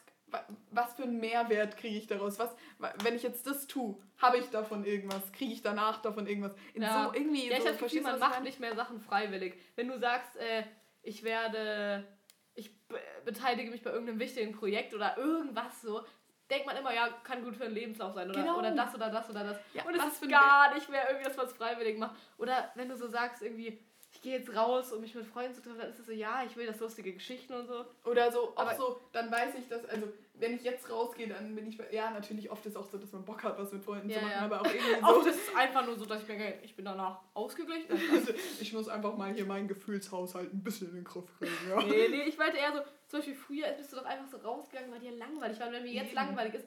was 0.70 0.94
für 0.94 1.02
einen 1.04 1.18
Mehrwert 1.20 1.76
kriege 1.76 1.96
ich 1.98 2.06
daraus? 2.06 2.38
Was, 2.38 2.50
wa- 2.78 2.92
wenn 3.02 3.14
ich 3.14 3.22
jetzt 3.22 3.46
das 3.46 3.66
tue, 3.66 3.96
habe 4.18 4.38
ich 4.38 4.48
davon 4.50 4.84
irgendwas? 4.84 5.30
Kriege 5.32 5.52
ich 5.52 5.62
danach 5.62 6.00
davon 6.02 6.26
irgendwas? 6.26 6.54
In 6.74 6.82
Ja. 6.82 7.04
so 7.04 7.14
irgendwie 7.14 7.48
Ja, 7.48 7.56
ich 7.58 7.62
so, 7.62 7.68
habe 7.70 8.00
man 8.02 8.18
macht 8.18 8.42
nicht 8.42 8.60
mehr 8.60 8.74
Sachen 8.74 9.00
freiwillig. 9.00 9.54
Wenn 9.76 9.88
du 9.88 9.98
sagst, 9.98 10.36
äh, 10.36 10.64
ich 11.02 11.22
werde, 11.24 12.06
ich 12.54 12.76
be 12.88 12.98
beteilige 13.24 13.70
mich 13.70 13.82
bei 13.82 13.90
irgendeinem 13.90 14.18
wichtigen 14.20 14.52
Projekt 14.52 14.94
oder 14.94 15.16
irgendwas 15.18 15.80
so, 15.82 16.04
denkt 16.50 16.66
man 16.66 16.76
immer, 16.76 16.92
ja, 16.94 17.08
kann 17.24 17.42
gut 17.44 17.56
für 17.56 17.64
einen 17.64 17.74
Lebenslauf 17.74 18.14
sein 18.14 18.28
oder, 18.30 18.40
Genau. 18.40 18.58
oder 18.58 18.72
das 18.72 18.94
oder 18.94 19.10
das 19.10 19.28
oder 19.30 19.44
das. 19.44 19.58
Ja, 19.74 19.84
Und 19.84 19.94
es 19.94 20.04
ist 20.04 20.28
gar 20.28 20.74
nicht 20.74 20.88
mehr 20.88 21.08
irgendwie, 21.08 21.28
dass 21.28 21.36
man 21.36 21.46
es 21.46 21.52
freiwillig 21.52 21.98
macht. 21.98 22.14
Oder 22.38 22.70
wenn 22.74 22.88
du 22.88 22.96
so 22.96 23.08
sagst, 23.08 23.42
irgendwie, 23.42 23.78
ich 24.22 24.30
gehe 24.30 24.38
jetzt 24.38 24.54
raus, 24.54 24.92
um 24.92 25.00
mich 25.00 25.16
mit 25.16 25.26
Freunden 25.26 25.52
zu 25.52 25.60
treffen, 25.62 25.78
dann 25.80 25.90
ist 25.90 25.98
es 25.98 26.06
so, 26.06 26.12
ja, 26.12 26.44
ich 26.46 26.56
will 26.56 26.64
das 26.64 26.78
lustige 26.78 27.12
Geschichten 27.12 27.54
und 27.54 27.66
so. 27.66 27.84
Oder 28.04 28.30
so, 28.30 28.52
auch 28.54 28.72
so, 28.74 29.00
dann 29.10 29.32
weiß 29.32 29.56
ich, 29.58 29.68
dass, 29.68 29.84
also, 29.86 30.06
wenn 30.34 30.54
ich 30.54 30.62
jetzt 30.62 30.88
rausgehe, 30.88 31.26
dann 31.26 31.56
bin 31.56 31.66
ich, 31.66 31.76
ja, 31.90 32.08
natürlich 32.12 32.48
oft 32.48 32.64
ist 32.64 32.76
auch 32.76 32.88
so, 32.88 32.98
dass 32.98 33.10
man 33.10 33.24
Bock 33.24 33.42
hat, 33.42 33.58
was 33.58 33.72
mit 33.72 33.82
Freunden 33.82 34.08
Ja, 34.08 34.18
zu 34.18 34.22
machen, 34.24 34.34
ja. 34.36 34.44
aber 34.44 34.60
auch 34.60 34.66
irgendwie 34.66 35.00
so, 35.06 35.22
das 35.24 35.34
ist 35.34 35.56
einfach 35.56 35.84
nur 35.84 35.96
so, 35.96 36.06
dass 36.06 36.22
ich 36.22 36.28
mir 36.28 36.38
denke, 36.38 36.58
ich 36.62 36.76
bin 36.76 36.84
danach 36.84 37.18
ausgeglichen. 37.34 37.90
also, 38.14 38.32
ich 38.60 38.72
muss 38.72 38.88
einfach 38.88 39.16
mal 39.16 39.32
hier 39.34 39.44
meinen 39.44 39.66
Gefühlshaushalt 39.66 40.54
ein 40.54 40.62
bisschen 40.62 40.90
in 40.90 40.94
den 40.94 41.04
Griff 41.04 41.24
kriegen, 41.38 41.52
ja. 41.68 41.82
Nee, 41.82 42.08
nee, 42.08 42.22
ich 42.22 42.38
meinte 42.38 42.58
eher 42.58 42.72
so, 42.72 42.78
zum 43.08 43.18
Beispiel 43.18 43.34
früher 43.34 43.72
bist 43.72 43.90
du 43.92 43.96
doch 43.96 44.04
einfach 44.04 44.28
so 44.28 44.36
rausgegangen, 44.36 44.92
weil 44.92 45.00
dir 45.00 45.16
langweilig 45.16 45.58
war. 45.58 45.66
Und 45.66 45.72
wenn 45.72 45.82
mir 45.82 45.92
jetzt 45.92 46.06
Eben. 46.06 46.14
langweilig 46.14 46.54
ist, 46.54 46.66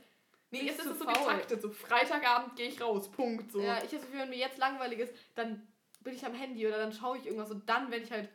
Nee, 0.51 0.61
jetzt 0.61 0.79
ist 0.79 0.85
es 0.87 0.99
so 0.99 1.05
faul. 1.05 1.33
getaktet, 1.33 1.61
so 1.61 1.69
Freitagabend 1.69 2.55
gehe 2.55 2.67
ich 2.67 2.79
raus, 2.79 3.09
Punkt, 3.09 3.51
so. 3.51 3.61
Ja, 3.61 3.77
ich 3.77 3.85
habe 3.85 3.95
das 3.97 4.01
Gefühl, 4.05 4.19
wenn 4.19 4.29
mir 4.29 4.37
jetzt 4.37 4.57
langweilig 4.57 4.99
ist, 4.99 5.13
dann 5.33 5.65
bin 6.05 6.15
ich 6.15 6.25
am 6.25 6.33
Handy 6.33 6.65
oder 6.65 6.77
dann 6.77 6.93
schaue 6.93 7.17
ich 7.17 7.25
irgendwas 7.25 7.51
und 7.51 7.67
dann, 7.67 7.91
wenn 7.91 8.03
ich 8.03 8.11
halt, 8.11 8.29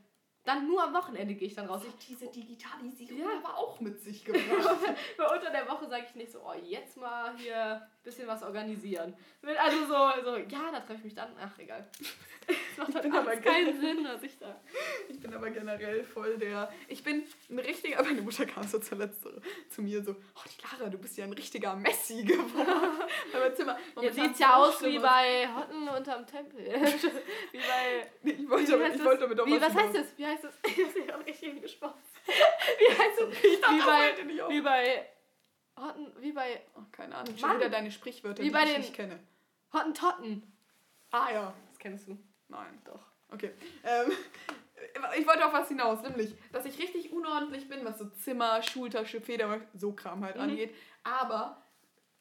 dann 0.44 0.66
nur 0.66 0.82
am 0.82 0.92
Wochenende 0.92 1.34
gehe 1.34 1.46
ich 1.48 1.54
dann 1.54 1.66
raus. 1.66 1.82
Hat 1.86 1.94
diese 2.08 2.26
Digitalisierung 2.26 3.20
Ja. 3.20 3.26
aber 3.42 3.56
auch 3.58 3.78
mit 3.80 4.00
sich 4.00 4.24
gebracht. 4.24 4.44
Ich, 4.48 5.18
weil 5.18 5.38
unter 5.38 5.50
der 5.50 5.68
Woche 5.68 5.86
sage 5.88 6.04
ich 6.08 6.14
nicht 6.16 6.32
so, 6.32 6.40
oh, 6.44 6.54
jetzt 6.64 6.96
mal 6.96 7.36
hier 7.36 7.86
bisschen 8.02 8.26
was 8.26 8.42
organisieren. 8.42 9.14
Also 9.58 9.78
so, 9.86 10.22
so 10.24 10.36
ja, 10.36 10.70
da 10.72 10.80
treffe 10.80 10.98
ich 10.98 11.04
mich 11.04 11.14
dann. 11.14 11.30
Ach, 11.40 11.58
egal. 11.58 11.88
Das 12.50 12.88
macht 12.88 12.94
halt 12.96 13.14
aber 13.14 13.36
keinen 13.36 13.80
Sinn, 13.80 14.04
was 14.10 14.22
ich 14.24 14.36
da... 14.38 14.60
Ich 15.08 15.20
bin 15.20 15.32
aber 15.32 15.50
generell 15.50 16.02
voll 16.02 16.36
der. 16.36 16.72
Ich 16.88 17.04
bin 17.04 17.22
ein 17.48 17.58
richtiger. 17.60 18.02
Meine 18.02 18.22
Mutter 18.22 18.44
kam 18.44 18.66
so 18.66 18.80
zuletzt 18.80 19.22
so, 19.22 19.30
zu 19.68 19.82
mir 19.82 20.02
so: 20.02 20.16
Oh, 20.34 20.40
die 20.46 20.62
Lara, 20.62 20.90
du 20.90 20.98
bist 20.98 21.16
ja 21.16 21.26
ein 21.26 21.32
richtiger 21.32 21.76
Messi 21.76 22.22
geworden. 22.24 22.98
Mein 23.32 23.54
Zimmer. 23.54 23.76
Jetzt 23.76 23.94
momentan 23.94 24.24
sieht's 24.24 24.38
ja 24.40 24.56
aus 24.56 24.78
schlimm 24.78 24.94
wie 24.94 24.98
bei 24.98 25.48
Hotten 25.54 25.88
unterm 25.88 26.26
Tempel. 26.26 26.60
wie 27.52 27.58
bei... 27.58 28.10
Ich 28.24 28.50
wollte, 28.50 28.72
damit, 28.72 28.86
heißt 28.86 28.94
ich 28.94 28.98
das? 28.98 29.06
wollte 29.06 29.20
damit 29.20 29.40
auch 29.40 29.46
Wie, 29.46 29.60
was 29.60 29.74
heißt 29.74 29.94
das? 29.94 30.18
Wie 30.18 30.26
heißt 30.26 30.44
es? 30.44 30.54
Ich 30.96 31.14
auch 31.14 31.26
richtig 31.26 31.50
hingesprochen. 31.50 32.00
Wie 32.26 32.98
heißt 32.98 33.20
es? 33.20 33.42
Wie 33.42 33.60
das 33.60 33.86
bei, 33.86 34.48
wie 34.48 34.60
bei 34.60 35.06
Hotten, 35.76 36.12
wie 36.20 36.32
bei 36.32 36.60
Oh, 36.76 36.82
keine 36.92 37.14
Ahnung, 37.16 37.36
schon 37.36 37.48
Mann. 37.48 37.58
wieder 37.58 37.70
deine 37.70 37.90
Sprichwörter, 37.90 38.42
Wie 38.42 38.48
die 38.48 38.50
bei 38.52 38.64
ich 38.64 38.70
den- 38.72 38.80
nicht 38.80 38.94
kenne. 38.94 39.18
Hottentotten. 39.72 40.42
Ah 41.10 41.30
ja, 41.32 41.54
Das 41.68 41.78
kennst 41.78 42.08
du. 42.08 42.18
nein. 42.48 42.80
Doch. 42.84 43.00
Okay. 43.32 43.50
Ähm, 43.84 44.10
ich 45.18 45.26
wollte 45.26 45.46
auf 45.46 45.52
was 45.52 45.68
hinaus, 45.68 46.02
nämlich, 46.02 46.34
dass 46.52 46.64
ich 46.66 46.78
richtig 46.78 47.12
unordentlich 47.12 47.68
bin, 47.68 47.84
was 47.84 47.98
so 47.98 48.06
Zimmer, 48.10 48.62
Schultasche, 48.62 49.20
Feder, 49.20 49.60
so 49.74 49.92
Kram 49.92 50.24
halt 50.24 50.36
Mhm. 50.36 50.42
angeht. 50.42 50.74
Aber 51.04 51.62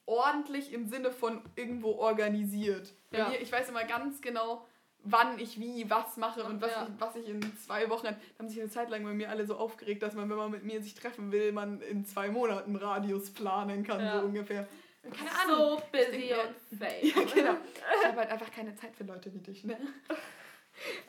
ordentlich 0.06 0.72
im 0.74 0.88
Sinne 0.88 1.12
von 1.12 1.42
irgendwo 1.56 1.92
organisiert. 1.94 2.94
Ja. 3.12 3.30
mir, 3.30 3.40
ich 3.42 3.52
weiß 3.52 3.70
immer 3.70 3.84
ganz 3.84 4.22
genau, 4.22 4.66
wann 5.04 5.40
ich 5.40 5.60
wie 5.60 5.90
was 5.90 6.18
mache 6.18 6.44
und 6.44 6.62
was, 6.62 6.72
Ja. 6.72 6.88
ich, 6.88 7.02
was 7.02 7.16
ich 7.16 7.28
in 7.30 7.42
zwei 7.58 7.90
Wochen. 7.90 8.06
Da 8.06 8.16
haben 8.38 8.50
sich 8.50 8.60
eine 8.60 8.70
Zeit 8.70 8.90
lang 8.90 9.04
bei 9.04 9.14
mir 9.14 9.30
alle 9.30 9.46
so 9.46 9.56
aufgeregt, 9.56 10.04
dass 10.04 10.14
man, 10.14 10.30
wenn 10.30 10.38
man 10.38 10.52
mit 10.52 10.64
mir 10.64 10.82
sich 10.82 10.94
treffen 10.96 11.32
will, 11.32 11.52
man 11.52 11.82
in 11.82 12.06
zwei 12.06 12.30
Monaten 12.30 12.76
Radius 12.76 13.32
planen 13.32 13.84
kann, 13.84 14.00
Ja. 14.00 14.20
so 14.20 14.26
ungefähr. 14.26 14.68
Keine 15.04 15.32
Ahnung. 15.32 15.78
So 15.80 15.82
busy 15.92 16.34
und 16.34 16.78
fake. 16.80 17.04
Ja, 17.04 17.24
genau. 17.34 17.58
Ich 18.02 18.06
habe 18.08 18.18
halt 18.18 18.30
einfach 18.32 18.52
keine 18.52 18.76
Zeit 18.76 18.96
für 18.96 19.06
Leute 19.06 19.34
wie 19.34 19.40
dich, 19.40 19.64
ne? 19.64 19.78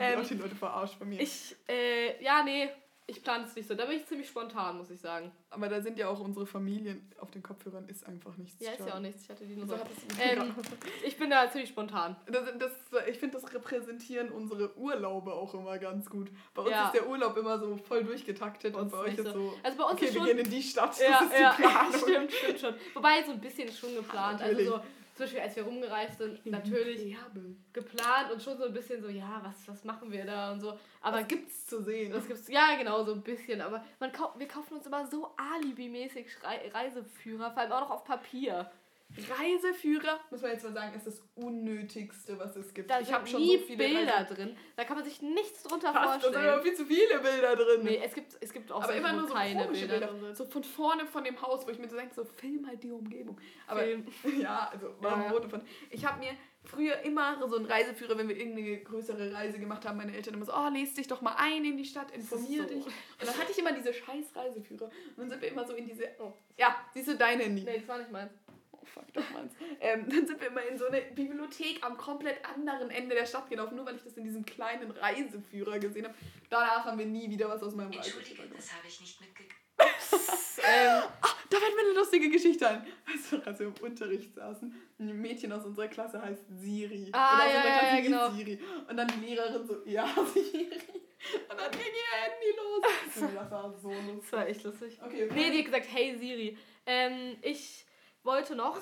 Ähm, 0.00 0.26
die 0.28 0.34
Leute 0.34 0.56
verarscht 0.56 0.94
von 0.98 1.08
mir. 1.08 1.20
Ich, 1.20 1.54
äh, 1.68 2.20
ja, 2.24 2.42
nee, 2.42 2.68
ich 3.10 3.22
plane 3.22 3.44
es 3.44 3.54
nicht 3.56 3.68
so. 3.68 3.74
Da 3.74 3.84
bin 3.86 3.96
ich 3.96 4.06
ziemlich 4.06 4.28
spontan, 4.28 4.78
muss 4.78 4.90
ich 4.90 5.00
sagen. 5.00 5.32
Aber 5.50 5.68
da 5.68 5.80
sind 5.80 5.98
ja 5.98 6.08
auch 6.08 6.20
unsere 6.20 6.46
Familien 6.46 7.10
auf 7.18 7.30
den 7.30 7.42
Kopfhörern, 7.42 7.88
ist 7.88 8.06
einfach 8.06 8.36
nichts. 8.36 8.64
Ja, 8.64 8.72
ist 8.72 8.86
ja 8.86 8.94
auch 8.94 9.00
nichts. 9.00 9.24
Ich 9.24 9.28
hatte 9.28 9.44
die 9.44 9.56
nur 9.56 9.66
So 9.66 9.74
Ähm, 10.20 10.54
ich 11.04 11.16
bin 11.18 11.28
da 11.30 11.50
ziemlich 11.50 11.70
spontan. 11.70 12.16
Das, 12.26 12.44
das, 12.58 12.72
ich 13.08 13.18
finde, 13.18 13.38
das 13.40 13.52
repräsentieren 13.52 14.30
unsere 14.30 14.76
Urlaube 14.78 15.32
auch 15.32 15.52
immer 15.54 15.76
ganz 15.78 16.08
gut. 16.08 16.30
Bei 16.54 16.62
uns 16.62 16.70
Ja. 16.70 16.86
ist 16.86 16.94
der 16.94 17.08
Urlaub 17.08 17.36
immer 17.36 17.58
so 17.58 17.76
voll 17.76 18.04
durchgetaktet 18.04 18.74
und 18.76 18.92
bei 18.92 18.98
euch 18.98 19.18
ist 19.18 19.24
so. 19.26 19.32
so. 19.32 19.52
Also 19.62 19.76
bei 19.78 19.84
uns 19.84 19.92
okay, 19.94 20.04
ist 20.06 20.14
wir 20.14 20.20
schon. 20.20 20.28
gehen 20.28 20.38
in 20.38 20.50
die 20.50 20.62
Stadt. 20.62 20.90
Das 20.90 21.00
Ja, 21.00 21.20
ist 21.24 21.32
die 21.36 21.42
ja, 21.42 21.52
Planung. 21.58 21.98
stimmt, 22.00 22.32
stimmt 22.32 22.60
schon. 22.60 22.74
Wobei 22.94 23.22
so 23.24 23.32
ein 23.32 23.40
bisschen 23.40 23.68
ist 23.68 23.78
schon 23.78 23.94
geplant. 23.94 24.40
Also 24.40 24.52
Natürlich. 24.52 24.68
so, 24.68 24.80
zum 25.20 25.26
Beispiel 25.26 25.40
als 25.40 25.56
wir 25.56 25.64
rumgereist 25.64 26.16
sind, 26.16 26.46
natürlich 26.46 27.14
geplant 27.74 28.32
und 28.32 28.42
schon 28.42 28.56
so 28.56 28.64
ein 28.64 28.72
bisschen 28.72 29.02
so, 29.02 29.08
ja, 29.10 29.42
was, 29.44 29.68
was 29.68 29.84
machen 29.84 30.10
wir 30.10 30.24
da 30.24 30.50
und 30.50 30.60
so. 30.60 30.78
Aber 31.02 31.18
Was 31.18 31.28
gibt's 31.28 31.66
zu 31.66 31.82
sehen? 31.82 32.10
das 32.10 32.26
gibt's, 32.26 32.48
ja 32.48 32.74
genau, 32.78 33.04
so 33.04 33.12
ein 33.12 33.20
bisschen. 33.20 33.60
Aber 33.60 33.84
man 33.98 34.12
kau 34.12 34.32
wir 34.38 34.48
kaufen 34.48 34.74
uns 34.78 34.86
immer 34.86 35.06
so 35.06 35.34
alibimäßig 35.36 36.26
Reiseführer, 36.72 37.50
vor 37.50 37.62
allem 37.62 37.72
auch 37.72 37.80
noch 37.80 37.90
auf 37.90 38.04
Papier. 38.04 38.70
Reiseführer, 39.16 40.20
muss 40.30 40.40
man 40.40 40.52
jetzt 40.52 40.64
mal 40.64 40.72
sagen, 40.72 40.94
ist 40.94 41.06
das 41.06 41.22
Unnötigste, 41.34 42.38
was 42.38 42.54
es 42.56 42.72
gibt. 42.72 42.90
Da 42.90 43.00
ich 43.00 43.12
habe 43.12 43.26
schon 43.26 43.40
nie 43.40 43.58
so 43.58 43.64
viele 43.64 43.78
Bilder 43.78 44.14
Reise- 44.14 44.34
drin. 44.34 44.56
Da 44.76 44.84
kann 44.84 44.96
man 44.96 45.04
sich 45.04 45.20
nichts 45.20 45.64
drunter 45.64 45.92
Fast, 45.92 46.06
da 46.06 46.12
sind 46.12 46.22
vorstellen. 46.22 46.52
aber 46.52 46.62
viel 46.62 46.74
zu 46.74 46.84
viele 46.86 47.18
Bilder 47.18 47.56
drin. 47.56 47.82
Nee, 47.82 48.00
es 48.04 48.14
gibt, 48.14 48.36
es 48.40 48.52
gibt 48.52 48.70
auch 48.70 48.82
aber 48.82 48.94
immer 48.94 49.12
nur 49.12 49.26
so 49.26 49.34
keine 49.34 49.66
Bilder. 49.66 50.06
Bilder. 50.06 50.34
So 50.34 50.44
von 50.46 50.62
vorne 50.62 51.06
von 51.06 51.24
dem 51.24 51.40
Haus, 51.42 51.66
wo 51.66 51.70
ich 51.70 51.78
mir 51.78 51.88
so 51.88 51.96
denke, 51.96 52.14
so 52.14 52.24
film 52.24 52.66
halt 52.66 52.82
die 52.82 52.92
Umgebung. 52.92 53.38
Aber 53.66 53.80
Film. 53.80 54.06
ja, 54.40 54.70
also 54.72 54.94
warum 55.00 55.22
ja. 55.22 55.28
Foto 55.30 55.48
von. 55.48 55.62
Ich 55.90 56.04
habe 56.04 56.20
mir 56.20 56.30
früher 56.64 57.00
immer 57.00 57.36
so 57.48 57.56
einen 57.56 57.66
Reiseführer, 57.66 58.16
wenn 58.16 58.28
wir 58.28 58.36
irgendeine 58.36 58.78
größere 58.78 59.32
Reise 59.32 59.58
gemacht 59.58 59.84
haben, 59.86 59.96
meine 59.96 60.14
Eltern 60.14 60.34
immer 60.34 60.44
so, 60.44 60.52
oh, 60.54 60.68
lest 60.72 60.96
dich 60.96 61.08
doch 61.08 61.20
mal 61.20 61.34
ein 61.36 61.64
in 61.64 61.76
die 61.76 61.84
Stadt, 61.84 62.10
informier 62.12 62.62
so. 62.62 62.68
dich. 62.68 62.84
Und 62.84 62.92
dann 63.22 63.36
hatte 63.36 63.50
ich 63.50 63.58
immer 63.58 63.72
diese 63.72 63.92
scheiß 63.92 64.36
Reiseführer. 64.36 64.84
Und 64.84 65.18
dann 65.18 65.30
sind 65.30 65.40
wir 65.42 65.48
immer 65.48 65.66
so 65.66 65.74
in 65.74 65.86
diese, 65.86 66.08
oh, 66.18 66.32
ja, 66.56 66.76
siehst 66.92 67.08
du 67.08 67.16
dein 67.16 67.40
Handy. 67.40 67.64
Nee, 67.64 67.78
das 67.78 67.88
war 67.88 67.98
nicht 67.98 68.12
meins. 68.12 68.30
Oh 68.82 68.86
fuck, 68.86 69.12
doch 69.12 69.30
meins. 69.30 69.52
ähm, 69.80 70.06
dann 70.08 70.26
sind 70.26 70.40
wir 70.40 70.48
immer 70.48 70.62
in 70.66 70.78
so 70.78 70.86
eine 70.86 71.00
Bibliothek 71.02 71.84
am 71.84 71.96
komplett 71.96 72.44
anderen 72.44 72.90
Ende 72.90 73.14
der 73.14 73.26
Stadt 73.26 73.48
gelaufen, 73.50 73.76
nur 73.76 73.84
weil 73.86 73.96
ich 73.96 74.02
das 74.02 74.14
in 74.16 74.24
diesem 74.24 74.44
kleinen 74.44 74.90
Reiseführer 74.90 75.78
gesehen 75.78 76.04
habe. 76.06 76.14
Danach 76.48 76.84
haben 76.84 76.98
wir 76.98 77.06
nie 77.06 77.28
wieder 77.30 77.48
was 77.48 77.62
aus 77.62 77.74
meinem 77.74 77.92
Reiseführer 77.92 78.18
Entschuldige, 78.20 78.42
gemacht. 78.48 78.58
das 78.58 78.72
habe 78.76 78.86
ich 78.88 79.00
nicht 79.00 79.20
mitgekriegt. 79.20 79.56
ähm, 80.62 81.02
Da 81.50 81.56
fällt 81.58 81.74
mir 81.74 81.82
eine 81.82 81.92
lustige 81.94 82.28
Geschichte 82.30 82.68
ein. 82.68 82.86
Weißt 83.06 83.32
du, 83.32 83.36
als 83.46 83.58
wir 83.58 83.66
im 83.66 83.74
Unterricht 83.80 84.34
saßen, 84.34 84.74
ein 84.98 85.20
Mädchen 85.20 85.52
aus 85.52 85.64
unserer 85.64 85.88
Klasse 85.88 86.20
heißt 86.22 86.44
Siri. 86.60 87.08
Ah, 87.12 87.34
Und 87.34 87.40
aus 87.40 87.52
ja, 87.52 87.56
unserer 87.56 87.64
ja, 87.72 87.78
Klasse 87.78 87.86
ja, 87.86 87.96
hieß 87.96 88.04
genau. 88.06 88.30
Siri. 88.30 88.58
Und 88.88 88.96
dann 88.96 89.08
die 89.08 89.26
Lehrerin 89.26 89.66
so, 89.66 89.82
ja, 89.86 90.06
Siri. 90.34 90.68
Und 91.50 91.58
dann 91.60 91.70
ging 91.70 91.80
ihr 91.80 92.18
Handy 92.22 92.56
los. 92.56 92.82
Das 93.34 93.50
war 93.50 93.74
so 93.82 93.90
das 93.90 94.06
lustig. 94.06 94.32
war 94.32 94.48
echt 94.48 94.62
lustig. 94.64 94.98
Okay, 95.04 95.28
Nee, 95.34 95.50
die 95.50 95.58
hat 95.58 95.64
gesagt, 95.66 95.86
hey 95.92 96.16
Siri. 96.18 96.56
Ähm, 96.86 97.36
ich 97.42 97.84
wollte 98.22 98.54
noch 98.54 98.78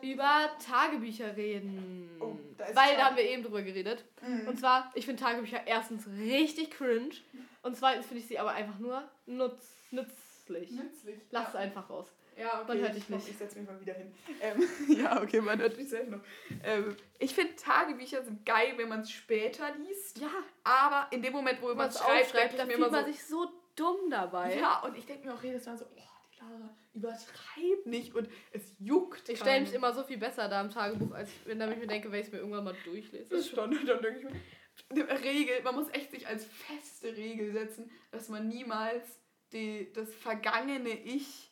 über 0.00 0.50
Tagebücher 0.64 1.36
reden. 1.36 2.08
Oh, 2.20 2.36
da 2.56 2.64
Weil 2.74 2.96
da 2.96 3.06
haben 3.06 3.16
wir 3.16 3.24
eben 3.24 3.42
drüber 3.42 3.62
geredet. 3.62 4.04
Mhm. 4.26 4.48
Und 4.48 4.58
zwar, 4.58 4.90
ich 4.94 5.04
finde 5.04 5.22
Tagebücher 5.22 5.66
erstens 5.66 6.06
richtig 6.06 6.70
cringe. 6.70 7.14
Und 7.62 7.76
zweitens 7.76 8.06
finde 8.06 8.22
ich 8.22 8.28
sie 8.28 8.38
aber 8.38 8.52
einfach 8.52 8.78
nur 8.78 9.02
nutz, 9.26 9.74
nützlich. 9.90 10.70
Nützlich. 10.70 11.20
Lass 11.30 11.48
es 11.48 11.54
ja. 11.54 11.60
einfach 11.60 11.90
raus. 11.90 12.12
Ja, 12.38 12.60
okay. 12.62 12.68
Man 12.68 12.78
hört 12.78 12.94
dich 12.94 13.08
nicht. 13.08 13.28
Ich 13.28 13.36
setze 13.36 13.58
mich 13.58 13.68
mal 13.68 13.80
wieder 13.80 13.94
hin. 13.94 14.14
Ähm, 14.40 14.62
ja, 14.96 15.20
okay, 15.20 15.40
man 15.40 15.58
hört 15.58 15.76
mich 15.76 15.88
selbst 15.88 16.10
noch. 16.10 16.20
Ähm, 16.62 16.96
ich 17.18 17.34
finde, 17.34 17.56
Tagebücher 17.56 18.22
sind 18.22 18.46
geil, 18.46 18.74
wenn 18.76 18.88
man 18.88 19.00
es 19.00 19.10
später 19.10 19.74
liest. 19.74 20.18
Ja, 20.18 20.30
Aber 20.62 21.08
in 21.10 21.20
dem 21.20 21.32
Moment, 21.32 21.60
wo 21.60 21.74
man 21.74 21.88
es 21.88 21.98
schreibt, 21.98 22.34
denke 22.34 22.56
da 22.56 22.62
ich 22.62 22.68
mir 22.68 22.74
fühlt 22.76 22.86
immer 22.86 22.90
man 22.90 23.04
so, 23.06 23.10
sich 23.10 23.24
so 23.24 23.50
dumm 23.74 24.08
dabei. 24.08 24.56
Ja, 24.56 24.80
und 24.80 24.96
ich 24.96 25.04
denke 25.04 25.26
mir 25.26 25.34
auch 25.34 25.42
jedes 25.42 25.66
Mal 25.66 25.76
so, 25.76 25.84
oh, 25.84 26.00
die 26.38 26.44
Lara, 26.44 26.76
übertreib 26.94 27.86
nicht 27.86 28.14
und 28.14 28.28
es 28.52 28.74
juckt. 28.78 29.28
Ich 29.28 29.38
stelle 29.38 29.60
mich 29.60 29.72
immer 29.72 29.92
so 29.92 30.02
viel 30.04 30.18
besser 30.18 30.48
da 30.48 30.60
im 30.60 30.70
Tagebuch, 30.70 31.12
als 31.12 31.30
wenn 31.44 31.60
ich 31.60 31.78
mir 31.78 31.86
denke, 31.86 32.10
wenn 32.10 32.20
ich 32.20 32.26
es 32.26 32.32
mir 32.32 32.38
irgendwann 32.38 32.64
mal 32.64 32.76
durchlese. 32.84 33.28
Das 33.30 33.48
schon, 33.48 33.70
dann 33.86 34.02
denke 34.02 34.18
ich 34.18 34.24
mir, 34.24 35.08
eine 35.08 35.22
Regel, 35.22 35.62
man 35.62 35.74
muss 35.74 35.88
echt 35.92 36.10
sich 36.10 36.26
als 36.26 36.44
feste 36.44 37.16
Regel 37.16 37.52
setzen, 37.52 37.90
dass 38.10 38.28
man 38.28 38.48
niemals 38.48 39.20
die, 39.52 39.92
das 39.92 40.14
vergangene 40.14 40.90
Ich, 40.90 41.50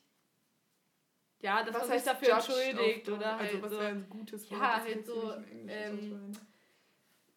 Ja, 1.41 1.63
dass 1.63 1.75
was 1.75 1.83
man 1.83 1.91
heißt 1.93 2.07
dafür 2.07 2.35
entschuldigt 2.35 3.09
oder 3.09 3.37
also 3.37 3.53
halt 3.53 3.63
was 3.63 3.73
so, 3.73 3.79
wäre 3.79 3.91
ein 3.91 4.09
gutes 4.09 4.51
Ja, 4.51 4.59
Wort, 4.59 4.63
das 4.63 4.85
halt 4.85 5.07
so, 5.07 5.35
ähm, 5.69 6.35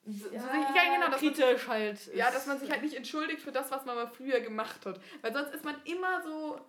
so, 0.05 0.29
ja, 0.29 0.41
so, 0.41 0.47
ja, 0.47 0.95
genau, 0.95 1.11
dass 1.11 1.21
man, 1.21 1.33
kritisch 1.33 1.67
halt. 1.67 2.15
ja, 2.15 2.27
ist. 2.27 2.35
dass 2.35 2.45
man 2.47 2.59
sich 2.59 2.71
halt 2.71 2.81
nicht 2.81 2.95
entschuldigt 2.95 3.41
für 3.41 3.51
das, 3.51 3.69
was 3.71 3.85
man 3.85 3.95
mal 3.95 4.07
früher 4.07 4.39
gemacht 4.39 4.85
hat. 4.85 4.99
Weil 5.21 5.33
sonst 5.33 5.53
ist 5.53 5.63
man 5.63 5.75
immer 5.85 6.23
so, 6.23 6.59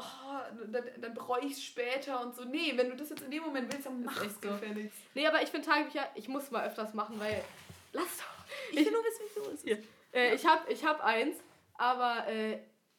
oh, 0.00 0.64
dann, 0.66 0.84
dann 1.00 1.14
bereue 1.14 1.44
ich 1.44 1.52
es 1.52 1.62
später 1.64 2.20
und 2.22 2.34
so. 2.34 2.44
Nee, 2.44 2.72
wenn 2.76 2.90
du 2.90 2.96
das 2.96 3.10
jetzt 3.10 3.22
in 3.22 3.30
dem 3.30 3.42
Moment 3.42 3.72
willst, 3.72 3.86
dann 3.86 4.02
mach 4.04 4.16
echt 4.22 4.30
es 4.30 4.34
so. 4.34 4.48
gefälligst. 4.48 4.96
Nee, 5.14 5.26
aber 5.26 5.42
ich 5.42 5.48
finde 5.50 5.66
Tagebücher, 5.68 6.08
ich 6.14 6.28
muss 6.28 6.50
mal 6.50 6.66
öfters 6.66 6.94
machen, 6.94 7.18
weil. 7.20 7.42
Lass 7.92 8.18
doch. 8.18 8.44
Ich 8.72 8.84
will 8.84 8.92
nur 8.92 9.02
wissen, 9.04 9.22
wie 9.24 9.44
so 9.44 9.50
ist. 9.50 9.62
Hier. 9.64 9.82
Äh, 10.12 10.34
ich 10.34 10.46
habe 10.46 10.70
ich 10.72 10.84
hab 10.84 11.02
eins, 11.04 11.36
aber 11.74 12.26
äh, 12.28 12.58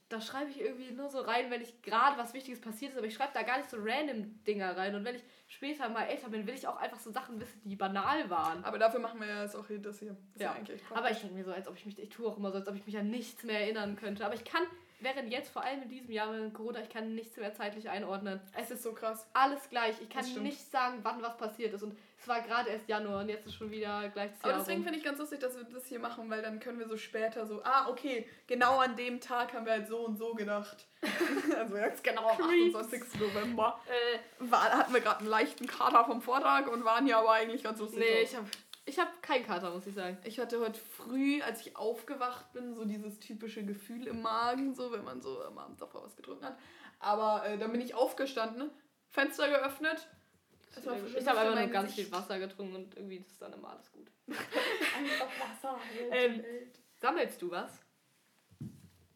da 0.10 0.20
schreibe 0.20 0.52
ich 0.52 0.60
irgendwie 0.60 0.92
nur 0.92 1.10
so 1.10 1.20
rein, 1.22 1.50
wenn 1.50 1.62
ich 1.62 1.82
gerade 1.82 2.18
was 2.18 2.34
Wichtiges 2.34 2.60
passiert 2.60 2.92
ist, 2.92 2.98
aber 2.98 3.08
ich 3.08 3.14
schreibe 3.14 3.32
da 3.34 3.44
gar 3.44 3.58
nicht 3.58 3.70
so 3.70 3.78
random 3.80 4.44
Dinger 4.44 4.76
rein. 4.76 4.94
Und 4.96 5.06
wenn 5.06 5.16
ich 5.16 5.24
später 5.48 5.88
mal 5.88 6.04
älter 6.04 6.28
bin, 6.30 6.46
will 6.46 6.54
ich 6.54 6.68
auch 6.68 6.76
einfach 6.76 7.00
so 7.00 7.12
Sachen 7.12 7.40
wissen, 7.40 7.62
die 7.64 7.78
banal 7.78 8.30
waren. 8.30 8.64
Aber 8.66 8.78
dafür 8.78 9.00
machen 9.00 9.22
wir 9.22 9.28
ja 9.28 9.44
jetzt 9.44 9.56
auch 9.56 9.68
hier 9.68 9.80
das 9.80 10.00
hier. 10.00 10.18
Das 10.34 10.42
Ja. 10.42 10.52
eigentlich 10.52 10.82
echt 10.82 10.92
Aber 10.92 11.10
ich 11.12 11.20
denke 11.20 11.36
mir 11.36 11.46
so, 11.46 11.54
als 11.54 11.68
ob 11.68 11.78
ich 11.78 11.86
mich, 11.86 11.98
ich 11.98 12.10
tue 12.10 12.28
auch 12.28 12.38
immer 12.38 12.52
so, 12.52 12.58
als 12.58 12.68
ob 12.68 12.76
ich 12.76 12.86
mich 12.86 12.98
an 12.98 13.10
nichts 13.10 13.44
mehr 13.44 13.62
erinnern 13.62 13.96
könnte. 13.96 14.26
Aber 14.26 14.36
ich 14.36 14.44
kann, 14.44 14.64
während 15.02 15.32
jetzt, 15.32 15.52
vor 15.52 15.64
allem 15.64 15.84
in 15.84 15.90
diesem 15.90 16.12
Jahr 16.12 16.32
während 16.32 16.54
Corona, 16.54 16.82
ich 16.82 16.90
kann 16.90 17.16
nichts 17.16 17.38
mehr 17.38 17.54
zeitlich 17.54 17.90
einordnen. 17.90 18.40
Es 18.58 18.72
ist 18.72 18.84
so 18.84 18.94
krass. 18.94 19.28
Alles 19.34 19.70
gleich. 19.70 19.96
Ich 20.02 20.10
kann 20.10 20.26
nicht 20.44 20.72
sagen, 20.72 21.00
wann 21.04 21.22
was 21.22 21.38
passiert 21.38 21.74
ist. 21.74 21.84
Und 21.84 21.98
es 22.20 22.28
war 22.28 22.42
gerade 22.42 22.70
erst 22.70 22.88
Januar 22.88 23.22
und 23.22 23.30
jetzt 23.30 23.48
ist 23.48 23.56
schon 23.56 23.72
wieder 23.72 24.08
gleich 24.10 24.30
das 24.32 24.40
Aber 24.42 24.50
Jahr 24.50 24.60
deswegen 24.60 24.78
rum. 24.80 24.84
finde 24.84 25.00
ich 25.00 25.06
ganz 25.06 25.18
lustig, 25.18 25.40
dass 25.40 25.56
wir 25.56 25.64
das 25.64 25.86
hier 25.88 26.00
machen, 26.00 26.30
weil 26.30 26.42
dann 26.42 26.60
können 26.60 26.78
wir 26.78 26.88
so 26.88 26.96
später 26.96 27.48
so, 27.48 27.62
ah, 27.64 27.88
okay, 27.90 28.28
genau 28.46 28.78
an 28.78 28.96
dem 28.96 29.20
Tag 29.20 29.54
haben 29.54 29.66
wir 29.66 29.74
halt 29.74 29.88
so 29.88 30.06
und 30.06 30.18
so 30.18 30.34
gedacht. 30.36 30.86
also 31.58 31.78
jetzt 31.78 32.04
genau 32.04 32.30
am 32.30 32.38
Creeps. 32.38 32.76
28. 32.76 33.20
November. 33.20 33.80
Äh, 33.88 34.20
War, 34.52 34.72
hatten 34.72 34.94
wir 34.94 35.02
gerade 35.02 35.20
einen 35.20 35.30
leichten 35.30 35.66
Kater 35.66 36.06
vom 36.06 36.22
Vortag 36.22 36.68
und 36.68 36.86
waren 36.86 37.08
ja 37.08 37.20
aber 37.20 37.32
eigentlich 37.32 37.64
ganz 37.64 37.80
lustig. 37.80 38.00
nee, 38.00 38.06
drauf. 38.06 38.24
ich 38.24 38.36
habe 38.36 38.48
ich 38.86 39.00
hab 39.00 39.22
keinen 39.22 39.46
Kater, 39.46 39.72
muss 39.72 39.88
ich 39.88 39.94
sagen. 39.94 40.18
Ich 40.24 40.40
hatte 40.40 40.60
heute 40.60 40.80
früh, 40.80 41.42
als 41.42 41.66
ich 41.66 41.76
aufgewacht 41.76 42.52
bin, 42.54 42.74
so 42.74 42.86
dieses 42.86 43.20
typische 43.20 43.64
Gefühl 43.64 44.08
im 44.08 44.22
Magen, 44.22 44.74
so 44.74 44.92
wenn 44.92 45.04
man 45.04 45.22
so 45.22 45.44
am 45.44 45.58
Abend 45.58 45.82
davor 45.82 46.04
was 46.04 46.16
getrunken 46.16 46.46
hat. 46.46 46.58
Aber 47.00 47.46
äh, 47.46 47.58
dann 47.58 47.72
bin 47.72 47.82
ich 47.82 47.94
aufgestanden, 47.94 48.70
Fenster 49.10 49.50
geöffnet. 49.50 50.08
Es 50.76 50.84
Ich 50.84 51.28
habe 51.28 51.40
einfach 51.40 51.56
nur 51.56 51.68
ganz 51.68 51.90
Gesicht. 51.90 52.10
viel 52.10 52.18
Wasser 52.18 52.40
getrunken 52.40 52.76
und 52.76 52.96
irgendwie 52.96 53.18
ist 53.18 53.42
dann 53.42 53.54
immer 53.54 53.72
alles 53.72 53.92
gut. 53.92 54.10
Einfach 54.28 55.28
Wasser. 55.40 55.80
Ähm. 56.12 56.44
Sammelst 56.96 57.42
du 57.42 57.50
was? 57.50 57.72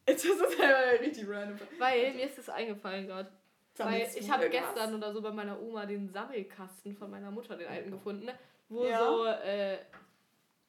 Jetzt 0.08 0.26
ist 0.26 0.42
es 0.42 0.58
ja 0.58 0.76
richtig 1.00 1.28
random. 1.30 1.60
Weil 1.78 2.14
mir 2.14 2.26
ist 2.26 2.38
das 2.38 2.50
eingefallen 2.50 3.08
gerade. 3.08 3.32
Weil 3.78 4.10
ich 4.16 4.30
habe 4.30 4.50
gestern 4.50 4.96
oder 4.96 5.14
so 5.14 5.22
bei 5.22 5.32
meiner 5.32 5.60
Oma 5.62 5.86
den 5.86 6.10
Sammelkasten 6.10 6.96
von 6.96 7.12
meiner 7.12 7.30
Mutter, 7.30 7.56
den 7.58 7.68
alten, 7.68 7.92
gefunden, 7.92 8.26
ne? 8.26 8.38
Wo 8.70 8.86
Ja. 8.86 9.00
so 9.00 9.26
äh, 9.26 9.78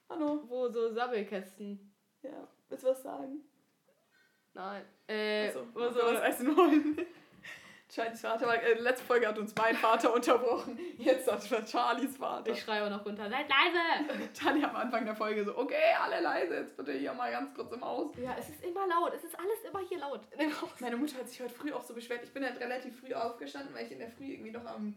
Hallo. 0.09 0.45
wo 0.47 0.69
so 0.69 0.93
Sammelkästen. 0.93 1.93
Ja, 2.23 2.49
willst 2.69 2.85
du 2.85 2.89
was 2.89 3.03
sagen? 3.03 3.41
Nein. 4.55 4.85
Äh, 5.09 5.49
Achso, 5.49 5.67
wo 5.75 5.89
so 5.91 6.01
was 6.01 6.21
essen 6.23 6.57
wollen. 6.57 6.99
Charlies 7.89 8.21
Vater 8.21 8.47
war, 8.49 8.61
äh, 8.61 8.75
letzte 8.81 9.05
Folge 9.07 9.29
hat 9.29 9.39
uns 9.39 9.55
mein 9.57 9.77
Vater 9.77 10.13
unterbrochen. 10.15 10.77
Jetzt 10.99 11.31
hat 11.31 11.39
es 11.51 11.71
Charlies 11.71 12.17
Vater. 12.17 12.51
Ich 12.51 12.61
schreie 12.61 12.85
auch 12.85 12.91
noch 12.91 13.05
runter. 13.07 13.31
Seid 13.31 13.47
leise! 13.49 14.29
Charlie 14.35 14.65
am 14.65 14.75
Anfang 14.75 15.05
der 15.05 15.15
Folge 15.15 15.45
so, 15.45 15.57
okay, 15.57 15.95
alle 16.03 16.21
leise, 16.21 16.55
jetzt 16.57 16.77
bitte 16.77 16.93
hier 16.93 17.13
mal 17.15 17.31
ganz 17.31 17.55
kurz 17.55 17.71
im 17.73 17.85
Haus. 17.85 18.13
Ja, 18.21 18.35
es 18.39 18.49
ist 18.49 18.65
immer 18.65 18.89
laut. 18.89 19.13
Es 19.15 19.23
ist 19.23 19.39
alles 19.39 19.63
immer 19.69 19.81
hier 19.89 19.99
laut. 19.99 20.21
Meine 20.81 20.97
Mutter 20.97 21.17
hat 21.19 21.29
sich 21.29 21.41
heute 21.41 21.55
früh 21.55 21.73
auch 21.73 21.83
so 21.85 21.95
beschwert. 21.95 22.25
Ich 22.25 22.33
bin 22.33 22.45
halt 22.45 22.59
relativ 22.61 22.99
früh 22.99 23.15
aufgestanden, 23.15 23.73
weil 23.75 23.87
ich 23.87 23.93
in 23.93 24.01
der 24.01 24.11
Früh 24.11 24.25
irgendwie 24.33 24.51
noch 24.51 24.67
am 24.67 24.97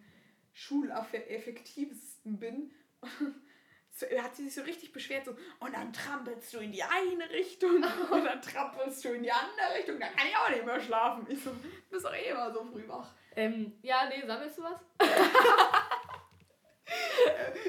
schuleffektivsten 0.54 2.40
bin. 2.40 2.72
Hat 4.24 4.34
sie 4.34 4.46
sich 4.46 4.56
so 4.56 4.62
richtig 4.62 4.94
beschwert, 4.94 5.26
so, 5.26 5.36
und 5.60 5.74
dann 5.74 5.92
trampelst 5.92 6.54
du 6.54 6.60
in 6.60 6.72
die 6.72 6.84
eine 6.84 7.30
Richtung 7.32 7.84
und 8.12 8.24
dann 8.24 8.42
trampelst 8.42 9.04
du 9.04 9.10
in 9.10 9.24
die 9.24 9.32
andere 9.32 9.78
Richtung, 9.78 10.00
dann 10.00 10.16
kann 10.16 10.28
ich 10.28 10.38
auch 10.38 10.50
nicht 10.50 10.66
mehr 10.66 10.80
schlafen. 10.80 11.28
Ich 11.30 11.44
so, 11.44 11.52
du 11.52 11.60
bist 11.90 12.06
doch 12.06 12.14
eh 12.14 12.30
immer 12.30 12.54
so 12.54 12.64
früh 12.64 12.88
wach. 12.88 13.14
Ähm, 13.36 13.78
ja, 13.82 14.08
nee, 14.08 14.26
sammelst 14.26 14.58
du 14.58 14.64
was? 14.64 14.80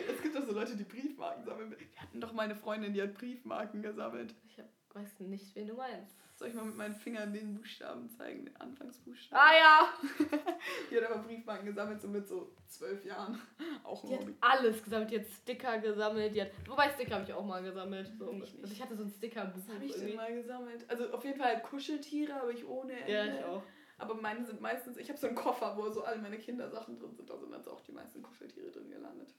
Es 0.09 0.23
gibt 0.23 0.35
doch 0.35 0.45
so 0.45 0.53
Leute, 0.53 0.77
die 0.77 0.85
Briefmarken 0.85 1.45
sammeln. 1.45 1.71
Wir 1.71 2.01
hatten 2.01 2.21
doch 2.21 2.33
mal 2.33 2.45
eine 2.45 2.55
Freundin, 2.55 2.95
die 2.95 3.03
hat 3.03 3.15
Briefmarken 3.15 3.83
gesammelt. 3.83 4.35
Ich 4.47 4.59
hab, 4.59 4.67
weiß 4.95 5.21
nicht, 5.21 5.55
wen 5.55 5.69
du 5.69 5.75
meinst. 5.75 6.17
Soll 6.41 6.49
ich 6.49 6.55
mal 6.55 6.65
mit 6.65 6.77
meinen 6.77 6.95
Fingern 6.95 7.35
den 7.35 7.55
Buchstaben 7.55 8.09
zeigen, 8.09 8.47
den 8.47 8.57
Anfangsbuchstaben? 8.57 9.39
Ah 9.39 9.55
ja! 9.55 9.93
Die 10.91 10.97
hat 10.97 11.11
aber 11.11 11.23
Briefmarken 11.25 11.67
gesammelt, 11.67 12.01
so 12.01 12.09
mit 12.09 12.27
so 12.27 12.57
zwölf 12.67 13.05
Jahren. 13.05 13.39
Auch 13.85 14.03
ein 14.03 14.09
Die 14.09 14.15
hat 14.15 14.23
Hobby. 14.23 14.35
alles 14.41 14.83
gesammelt. 14.83 15.11
Die 15.11 15.19
hat 15.19 15.27
Sticker 15.27 15.79
gesammelt. 15.81 16.35
Die 16.35 16.41
hat, 16.41 16.49
wobei 16.67 16.89
Sticker 16.89 17.17
habe 17.17 17.25
ich 17.25 17.33
auch 17.35 17.45
mal 17.45 17.63
gesammelt. 17.63 18.11
So, 18.19 18.33
Ich 18.33 18.59
also 18.59 18.73
ich 18.73 18.81
hatte 18.81 18.97
so 18.97 19.03
ein 19.03 19.11
Stickerbuch. 19.11 19.61
Was 19.69 19.75
habe 19.75 19.85
ich 19.85 19.93
denn 19.93 20.17
mal 20.17 20.35
gesammelt? 20.35 20.89
Also 20.89 21.13
auf 21.13 21.23
jeden 21.27 21.39
Fall 21.39 21.61
Kuscheltiere 21.61 22.33
habe 22.33 22.55
ich 22.55 22.67
ohne 22.67 22.99
Ende. 23.01 23.13
Ja, 23.13 23.27
ich 23.27 23.45
auch. 23.45 23.63
Aber 23.99 24.15
meine 24.15 24.43
sind 24.47 24.63
meistens, 24.63 24.97
ich 24.97 25.11
habe 25.11 25.19
so 25.19 25.27
einen 25.27 25.37
Koffer, 25.37 25.77
wo 25.77 25.91
so 25.91 26.05
all 26.05 26.17
meine 26.23 26.39
Kindersachen 26.39 26.99
drin 26.99 27.15
sind. 27.15 27.29
Da 27.29 27.37
sind 27.37 27.53
jetzt 27.53 27.69
auch 27.69 27.83
die 27.83 27.93
meisten 27.93 28.23
Kuscheltiere 28.23 28.71
drin 28.71 28.89
gelandet. 28.89 29.35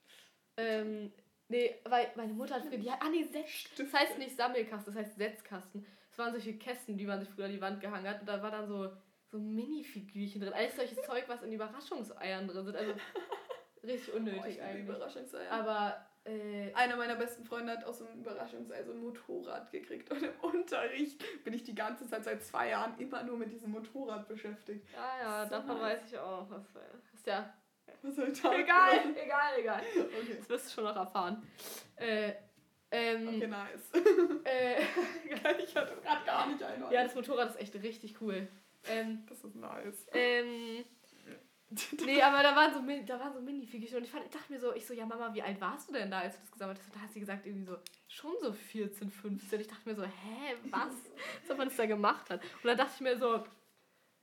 Ähm, 0.56 1.12
nee, 1.48 1.80
weil 1.86 2.12
meine 2.16 2.34
Mutter 2.34 2.54
hat 2.54 2.66
früher, 2.68 2.78
die 2.78 2.92
hat, 2.92 3.02
ah 3.02 3.10
nee, 3.10 3.24
Setz, 3.24 3.74
das 3.76 3.92
heißt 3.92 4.20
nicht 4.20 4.38
Sammelkasten, 4.38 4.94
das 4.94 5.04
heißt 5.04 5.18
Setzkasten. 5.18 5.84
Das 6.12 6.20
waren 6.20 6.32
solche 6.32 6.58
Kästen, 6.58 6.98
die 6.98 7.06
man 7.06 7.20
sich 7.20 7.30
früher 7.30 7.46
an 7.46 7.52
die 7.52 7.62
Wand 7.62 7.80
gehangen 7.82 8.08
hat 8.08 8.20
und 8.20 8.28
da 8.28 8.42
war 8.44 8.52
dann 8.52 8.68
so, 8.68 8.92
so 9.32 9.40
Mini-Figürchen 9.40 10.42
drin. 10.42 10.54
Alles 10.54 10.76
solches 10.76 11.02
Zeug, 11.04 11.24
was 11.28 11.42
in 11.42 11.52
Überraschungseiern 11.54 12.48
drin 12.48 12.66
sind. 12.66 12.76
Also 12.76 12.94
richtig 13.84 14.14
Oh, 14.14 14.18
unnötig 14.18 14.40
ich 14.46 14.56
liebe 14.56 14.64
eigentlich. 14.66 14.88
Überraschungseier. 14.90 15.52
Aber, 15.52 16.06
äh, 16.26 16.72
Einer 16.74 16.98
meiner 16.98 17.16
besten 17.16 17.46
Freunde 17.46 17.72
hat 17.72 17.84
aus 17.86 18.00
so 18.00 18.06
einem 18.06 18.20
Überraschungsei 18.22 18.84
so 18.84 18.92
ein 18.92 19.00
Motorrad 19.00 19.72
gekriegt. 19.72 20.12
Und 20.12 20.22
im 20.22 20.34
Unterricht 20.42 21.24
bin 21.44 21.54
ich 21.54 21.64
die 21.64 21.74
ganze 21.74 22.06
Zeit 22.08 22.24
seit 22.26 22.44
zwei 22.44 22.70
Jahren 22.70 23.00
immer 23.00 23.24
nur 23.24 23.38
mit 23.38 23.52
diesem 23.52 23.72
Motorrad 23.72 24.28
beschäftigt. 24.28 24.86
ja, 24.94 25.18
ja, 25.24 25.44
So 25.46 25.52
davon 25.56 25.80
weiß 25.80 26.00
ich 26.08 26.18
auch. 26.20 26.48
Das 26.50 26.64
ist 27.16 27.26
ja 27.26 27.54
Was 28.04 28.16
soll 28.16 28.28
ich 28.30 28.42
da 28.42 28.54
egal, 28.54 29.00
egal, 29.16 29.60
egal. 29.60 29.82
Okay. 29.96 30.36
Das 30.38 30.50
wirst 30.50 30.68
du 30.68 30.74
schon 30.76 30.84
noch 30.84 30.96
erfahren. 30.96 31.42
Äh, 31.96 32.34
ähm, 32.92 33.28
Okay, 33.28 33.48
nice. 33.48 33.92
äh, 34.44 34.82
ich 35.64 35.76
hatte 35.76 35.94
es 35.94 36.04
gerade 36.04 36.26
gar 36.26 36.48
nicht 36.48 36.62
einordnen. 36.62 36.92
ja, 36.92 37.04
das 37.04 37.16
Motorrad 37.16 37.50
ist 37.50 37.60
echt 37.60 37.76
richtig 37.76 38.22
cool. 38.22 38.48
Ähm, 38.88 39.24
Das 39.30 39.44
ist 39.44 39.56
nice. 39.56 40.08
ähm, 40.14 40.84
Nee, 42.06 42.22
aber 42.22 42.44
da 42.44 42.54
waren 42.54 42.74
so, 42.74 42.82
da 43.06 43.20
waren 43.20 43.34
so 43.34 43.40
Mini-Figürchen 43.40 43.98
und 44.00 44.04
ich, 44.04 44.12
fand, 44.12 44.26
dachte 44.34 44.52
mir 44.52 44.60
so, 44.60 44.74
ich 44.76 44.86
so, 44.86 44.94
ja 44.94 45.06
Mama, 45.06 45.34
wie 45.34 45.42
alt 45.42 45.62
warst 45.62 45.88
du 45.88 45.94
denn 45.94 46.12
da, 46.12 46.20
als 46.20 46.36
du 46.36 46.42
das 46.42 46.52
gesammelt 46.52 46.78
hast? 46.80 46.88
Und 46.88 46.96
da 46.98 47.00
hat 47.00 47.14
sie 47.14 47.22
gesagt, 47.22 47.46
irgendwie 47.46 47.64
so, 47.66 47.78
schon 48.10 48.34
so 48.42 48.52
14, 48.52 49.10
15. 49.10 49.62
Ich 49.62 49.68
dachte 49.68 49.88
mir 49.88 49.96
so, 49.96 50.04
hä, 50.04 50.56
was? 50.70 50.92
Was 51.48 51.58
man 51.58 51.70
das 51.70 51.78
da 51.78 51.86
gemacht 51.86 52.30
hat. 52.30 52.44
Und 52.44 52.66
dann 52.66 52.78
dachte 52.78 52.92
ich 52.96 53.02
mir 53.02 53.18
so, 53.18 53.46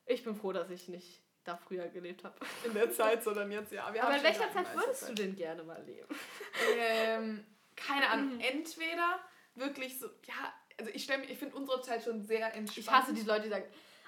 ich 0.04 0.22
bin 0.24 0.35
froh, 0.35 0.52
dass 0.52 0.68
ich 0.68 0.88
nicht 0.88 1.22
da 1.44 1.57
früher 1.57 1.88
gelebt 1.88 2.22
habe. 2.24 2.35
In 2.66 2.74
der 2.74 2.90
Zeit, 2.92 3.22
sondern 3.22 3.50
jetzt, 3.50 3.72
ja. 3.72 3.92
Wir 3.94 4.04
Aber 4.04 4.14
in 4.16 4.22
welcher 4.22 4.52
Zeit 4.52 4.66
würdest 4.76 5.09
du 5.09 5.14
denn 5.14 5.35
gerne 5.35 5.62
mal 5.62 5.83
leben? 5.85 6.07
Ähm, 6.76 7.46
keine 7.87 8.09
Ahnung. 8.11 8.41
Entweder 8.41 9.21
wirklich 9.55 9.99
so, 9.99 10.07
ja, 10.27 10.53
also 10.79 10.91
ich 10.93 11.05
stelle 11.05 11.25
ich 11.25 11.38
finde 11.38 11.57
unsere 11.57 11.81
Zeit 11.83 12.05
schon 12.05 12.23
sehr 12.23 12.55
entspannt. 12.55 12.79
Ich 12.79 12.91
hasse 12.91 13.12
diese 13.12 13.29
Leute, 13.29 13.45
die 13.45 13.49
sagen, 13.51 13.67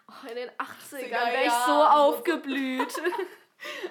oh, 0.08 0.28
in 0.28 0.36
den 0.36 0.50
80ern 0.50 0.56
80er 0.92 1.32
wäre 1.32 1.44
ich 1.44 1.52
so 1.66 1.72
aufgeblüht. 1.72 2.92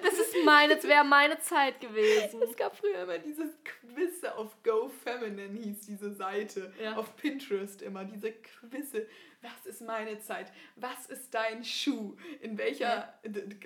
Das 0.02 0.14
ist 0.14 0.34
meine, 0.44 0.74
das 0.76 0.84
wäre 0.84 1.04
meine 1.04 1.38
Zeit 1.40 1.80
gewesen. 1.80 2.42
Es 2.42 2.56
gab 2.56 2.76
früher 2.76 3.02
immer 3.02 3.18
dieses 3.18 3.50
Quizze 3.64 4.34
auf 4.36 4.60
Go 4.62 4.88
Feminine, 4.88 5.58
hieß 5.60 5.80
diese 5.86 6.12
Seite. 6.14 6.72
Ja. 6.82 6.96
Auf 6.96 7.14
Pinterest 7.16 7.82
immer, 7.82 8.04
diese 8.04 8.32
Quizze. 8.32 9.06
Was 9.42 9.64
ist 9.66 9.80
meine 9.82 10.18
Zeit? 10.20 10.52
Was 10.76 11.06
ist 11.06 11.32
dein 11.32 11.64
Schuh? 11.64 12.16
In 12.40 12.58
welcher. 12.58 12.88
Ja. 12.88 13.14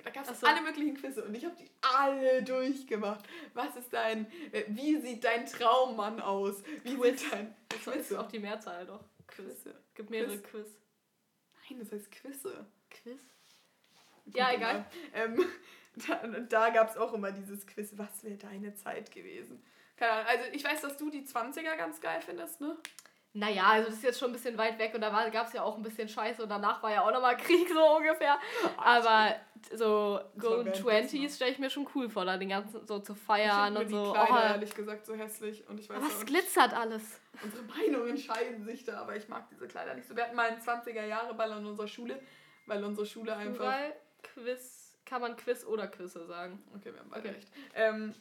Da 0.03 0.09
gab 0.11 0.29
es 0.29 0.39
so. 0.39 0.47
alle 0.47 0.61
möglichen 0.61 0.95
Quizze 0.95 1.23
und 1.23 1.35
ich 1.35 1.43
habe 1.43 1.55
die 1.59 1.69
alle 1.81 2.43
durchgemacht. 2.43 3.25
Was 3.53 3.75
ist 3.75 3.91
dein. 3.91 4.25
äh, 4.51 4.63
Wie 4.67 4.97
sieht 5.01 5.23
dein 5.23 5.45
Traummann 5.45 6.21
aus? 6.21 6.63
Wie 6.83 6.95
Quiz. 6.95 7.21
sieht 7.21 7.33
dein. 7.33 7.55
Das 7.69 7.79
ist 7.79 7.85
Quizze. 7.91 8.19
auch 8.19 8.27
die 8.29 8.39
Mehrzahl 8.39 8.85
doch. 8.85 9.03
Quiz. 9.27 9.45
Quizze. 9.47 9.75
Gibt 9.95 10.09
mehrere 10.11 10.37
Quiz. 10.37 10.51
Quiz. 10.51 10.67
Nein, 11.69 11.79
das 11.79 11.91
heißt 11.91 12.11
Quizze. 12.11 12.65
Quiz? 12.89 13.19
Ja, 14.27 14.53
egal. 14.53 14.85
Ähm, 15.13 15.45
da 16.07 16.27
da 16.49 16.69
gab 16.69 16.89
es 16.89 16.97
auch 16.97 17.13
immer 17.13 17.31
dieses 17.31 17.65
Quiz, 17.65 17.93
was 17.95 18.23
wäre 18.23 18.37
deine 18.37 18.73
Zeit 18.73 19.11
gewesen? 19.11 19.63
Keine 19.97 20.11
Ahnung, 20.11 20.27
also 20.27 20.43
ich 20.51 20.63
weiß, 20.63 20.81
dass 20.81 20.97
du 20.97 21.09
die 21.09 21.23
20er 21.23 21.77
ganz 21.77 22.01
geil 22.01 22.19
findest, 22.21 22.61
ne? 22.61 22.77
Naja, 23.37 23.63
also 23.65 23.87
das 23.89 23.97
ist 23.97 24.03
jetzt 24.03 24.19
schon 24.19 24.29
ein 24.29 24.33
bisschen 24.33 24.57
weit 24.57 24.79
weg 24.79 24.93
und 24.95 25.01
da 25.01 25.09
gab 25.29 25.47
es 25.47 25.51
ja 25.51 25.61
auch 25.61 25.75
ein 25.75 25.83
bisschen 25.83 26.07
Scheiße 26.07 26.41
und 26.41 26.47
danach 26.47 26.81
war 26.81 26.91
ja 26.91 27.01
auch 27.01 27.11
nochmal 27.11 27.35
Krieg 27.37 27.67
so 27.67 27.97
ungefähr. 27.97 28.39
Aber 28.77 29.35
so 29.73 30.21
Golden 30.39 30.71
Twenties 30.71 31.35
stelle 31.35 31.51
ich 31.51 31.59
mir 31.59 31.69
schon 31.69 31.85
cool 31.95 32.09
vor, 32.09 32.23
da 32.23 32.37
den 32.37 32.47
ganzen 32.47 32.87
so 32.87 32.99
zu 32.99 33.13
feiern 33.13 33.75
und 33.75 33.89
die 33.89 33.93
so. 33.93 34.13
Kleider 34.13 34.31
Oh, 34.31 34.53
ehrlich 34.53 34.73
gesagt 34.73 35.05
so 35.05 35.15
hässlich 35.15 35.67
und 35.67 35.81
ich 35.81 35.89
weiß 35.89 35.97
aber 35.97 36.07
es 36.07 36.19
und 36.19 36.27
glitzert 36.27 36.73
alles. 36.73 37.19
unsere 37.43 37.63
Meinungen 37.63 38.17
scheiden 38.17 38.63
sich 38.63 38.85
da, 38.85 39.01
aber 39.01 39.17
ich 39.17 39.27
mag 39.27 39.49
diese 39.49 39.67
Kleider 39.67 39.95
nicht 39.95 40.07
so. 40.07 40.15
Wir 40.15 40.23
hatten 40.23 40.35
mal 40.35 40.47
einen 40.49 40.61
20er 40.61 41.05
Jahre 41.05 41.33
Ball 41.33 41.51
an 41.51 41.65
unserer 41.65 41.89
Schule, 41.89 42.17
weil 42.67 42.81
unsere 42.85 43.05
Schule 43.05 43.35
einfach 43.35 43.75
Quiz, 44.23 44.84
kann 45.05 45.21
man 45.21 45.35
Quiz 45.37 45.63
oder 45.65 45.87
Quizze 45.87 46.25
sagen. 46.25 46.61
Okay, 46.75 46.91
wir 46.93 46.99
haben 46.99 47.09
beide 47.09 47.29
Okay. 47.29 47.37
recht. 47.37 47.47
Ähm, 47.75 48.13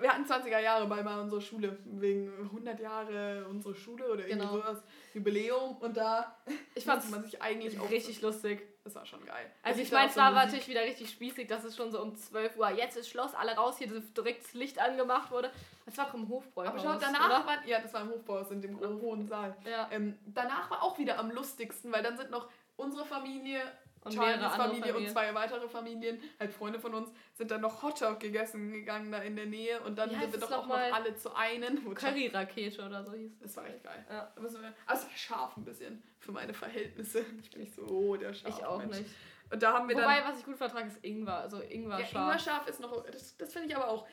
wir 0.00 0.08
hatten 0.12 0.24
20er 0.24 0.60
Jahre 0.60 0.86
bei 0.86 1.02
mal 1.02 1.20
unserer 1.20 1.40
Schule, 1.40 1.76
wegen 1.84 2.32
100 2.44 2.78
Jahre 2.78 3.44
unsere 3.50 3.74
Schule 3.74 4.04
oder 4.04 4.20
irgendwie 4.26 4.46
Genau. 4.46 4.52
sowas, 4.58 4.82
Jubiläum 5.14 5.76
und 5.78 5.96
da 5.96 6.36
Ich 6.76 6.84
fand's 6.84 7.10
man 7.10 7.24
sich 7.24 7.42
eigentlich 7.42 7.78
auch 7.80 7.90
richtig 7.90 8.22
lustig. 8.22 8.62
Das 8.84 8.94
war 8.94 9.04
schon 9.06 9.24
geil. 9.24 9.50
Also 9.62 9.78
Das 9.78 9.86
ich 9.88 9.92
war 9.92 9.98
meine, 10.00 10.06
auch 10.06 10.10
es 10.10 10.14
so 10.14 10.20
war 10.20 10.30
Musik. 10.30 10.44
natürlich 10.44 10.68
wieder 10.68 10.82
richtig 10.82 11.10
spießig, 11.10 11.48
dass 11.48 11.64
es 11.64 11.74
schon 11.74 11.90
so 11.90 12.00
um 12.02 12.14
12 12.14 12.56
Uhr, 12.56 12.70
jetzt 12.70 12.96
ist 12.96 13.08
Schloss, 13.08 13.34
alle 13.34 13.52
raus, 13.56 13.78
hier 13.78 13.88
direkt 13.88 14.44
das 14.44 14.52
Licht 14.54 14.78
angemacht 14.78 15.30
wurde. 15.32 15.50
Das 15.86 15.96
war 15.98 16.06
doch 16.06 16.14
im 16.14 16.28
Hofbräuhaus, 16.28 16.68
Aber 16.70 16.78
schau, 16.78 16.98
danach 17.00 17.26
oder? 17.26 17.46
war, 17.46 17.66
ja, 17.66 17.80
das 17.80 17.92
war 17.94 18.02
im 18.02 18.10
Hofbauhaus 18.10 18.50
in 18.52 18.60
dem 18.62 18.78
hohen 18.78 19.26
Saal. 19.26 19.56
Ja, 19.68 19.88
Ähm, 19.90 20.18
danach 20.26 20.70
war 20.70 20.82
auch 20.82 20.98
wieder 20.98 21.18
am 21.18 21.30
lustigsten, 21.30 21.90
weil 21.92 22.02
dann 22.02 22.16
sind 22.16 22.30
noch 22.30 22.48
unsere 22.76 23.04
Familie, 23.06 23.60
und 24.04 24.12
Charlies 24.14 24.52
Familie 24.54 24.94
und 24.96 25.08
zwei 25.08 25.34
weitere 25.34 25.68
Familien, 25.68 26.20
halt 26.38 26.52
Freunde 26.52 26.78
von 26.78 26.94
uns, 26.94 27.10
sind 27.32 27.50
dann 27.50 27.62
noch 27.62 27.82
Hotdog 27.82 28.20
gegessen 28.20 28.70
gegangen 28.72 29.10
da 29.10 29.18
in 29.18 29.34
der 29.36 29.46
Nähe 29.46 29.80
und 29.80 29.96
dann 29.98 30.10
sind 30.10 30.20
wir 30.20 30.28
es 30.34 30.40
doch 30.40 30.52
auch 30.52 30.66
noch 30.66 30.76
alle 30.76 31.16
zu 31.16 31.30
Char- 31.30 31.94
Curry-Rakete 31.94 32.84
oder 32.84 33.02
so 33.04 33.12
hieß 33.14 33.38
Das 33.40 33.56
war 33.56 33.66
echt 33.66 33.82
geil. 33.82 34.04
Ja. 34.10 34.32
Also 34.36 34.48
es 34.48 34.62
war 34.62 35.10
scharf 35.16 35.56
ein 35.56 35.64
bisschen 35.64 36.02
für 36.18 36.32
meine 36.32 36.52
Verhältnisse. 36.54 37.24
Ich 37.42 37.50
bin 37.50 37.62
nicht 37.62 37.74
so 37.74 38.16
der 38.16 38.34
scharf 38.34 38.58
Ich 38.58 38.64
auch 38.64 38.78
Mensch. 38.78 38.98
nicht. 38.98 39.10
Und 39.50 39.62
da 39.62 39.72
haben 39.74 39.88
wir 39.88 39.96
Wobei, 39.96 40.20
dann. 40.20 40.32
was 40.32 40.38
ich 40.38 40.44
gut 40.44 40.56
vertrage, 40.56 40.88
ist 40.88 41.04
Ingwer. 41.04 41.36
Also 41.38 41.60
Ingwer 41.60 42.00
Ja, 42.00 42.06
scharf. 42.06 42.24
Ingwer 42.26 42.38
scharf 42.38 42.68
ist 42.68 42.80
noch. 42.80 43.04
Das, 43.06 43.36
das 43.36 43.52
finde 43.52 43.68
ich 43.68 43.76
aber 43.76 43.88
auch. 43.88 44.06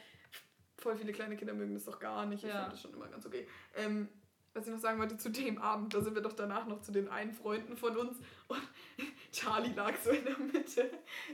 Voll 0.77 0.95
viele 0.95 1.11
kleine 1.13 1.35
Kinder 1.37 1.53
mögen 1.53 1.73
das 1.73 1.85
doch 1.85 1.99
gar 1.99 2.25
nicht. 2.25 2.43
Ich 2.43 2.49
Ja. 2.49 2.61
fand 2.61 2.73
das 2.73 2.81
schon 2.81 2.93
immer 2.93 3.07
ganz 3.07 3.25
okay. 3.25 3.47
Ähm, 3.75 4.09
was 4.53 4.65
ich 4.67 4.73
noch 4.73 4.79
sagen 4.79 4.99
wollte 4.99 5.15
zu 5.15 5.29
dem 5.29 5.61
Abend, 5.61 5.93
da 5.93 6.01
sind 6.01 6.13
wir 6.15 6.21
doch 6.21 6.33
danach 6.33 6.65
noch 6.65 6.81
zu 6.81 6.91
den 6.91 7.07
einen 7.07 7.31
Freunden 7.31 7.77
von 7.77 7.95
uns 7.95 8.19
und 8.51 8.61
Charlie 9.31 9.71
lag 9.75 9.93
so 10.03 10.11
in 10.11 10.25
der 10.25 10.37
Mitte. 10.37 10.89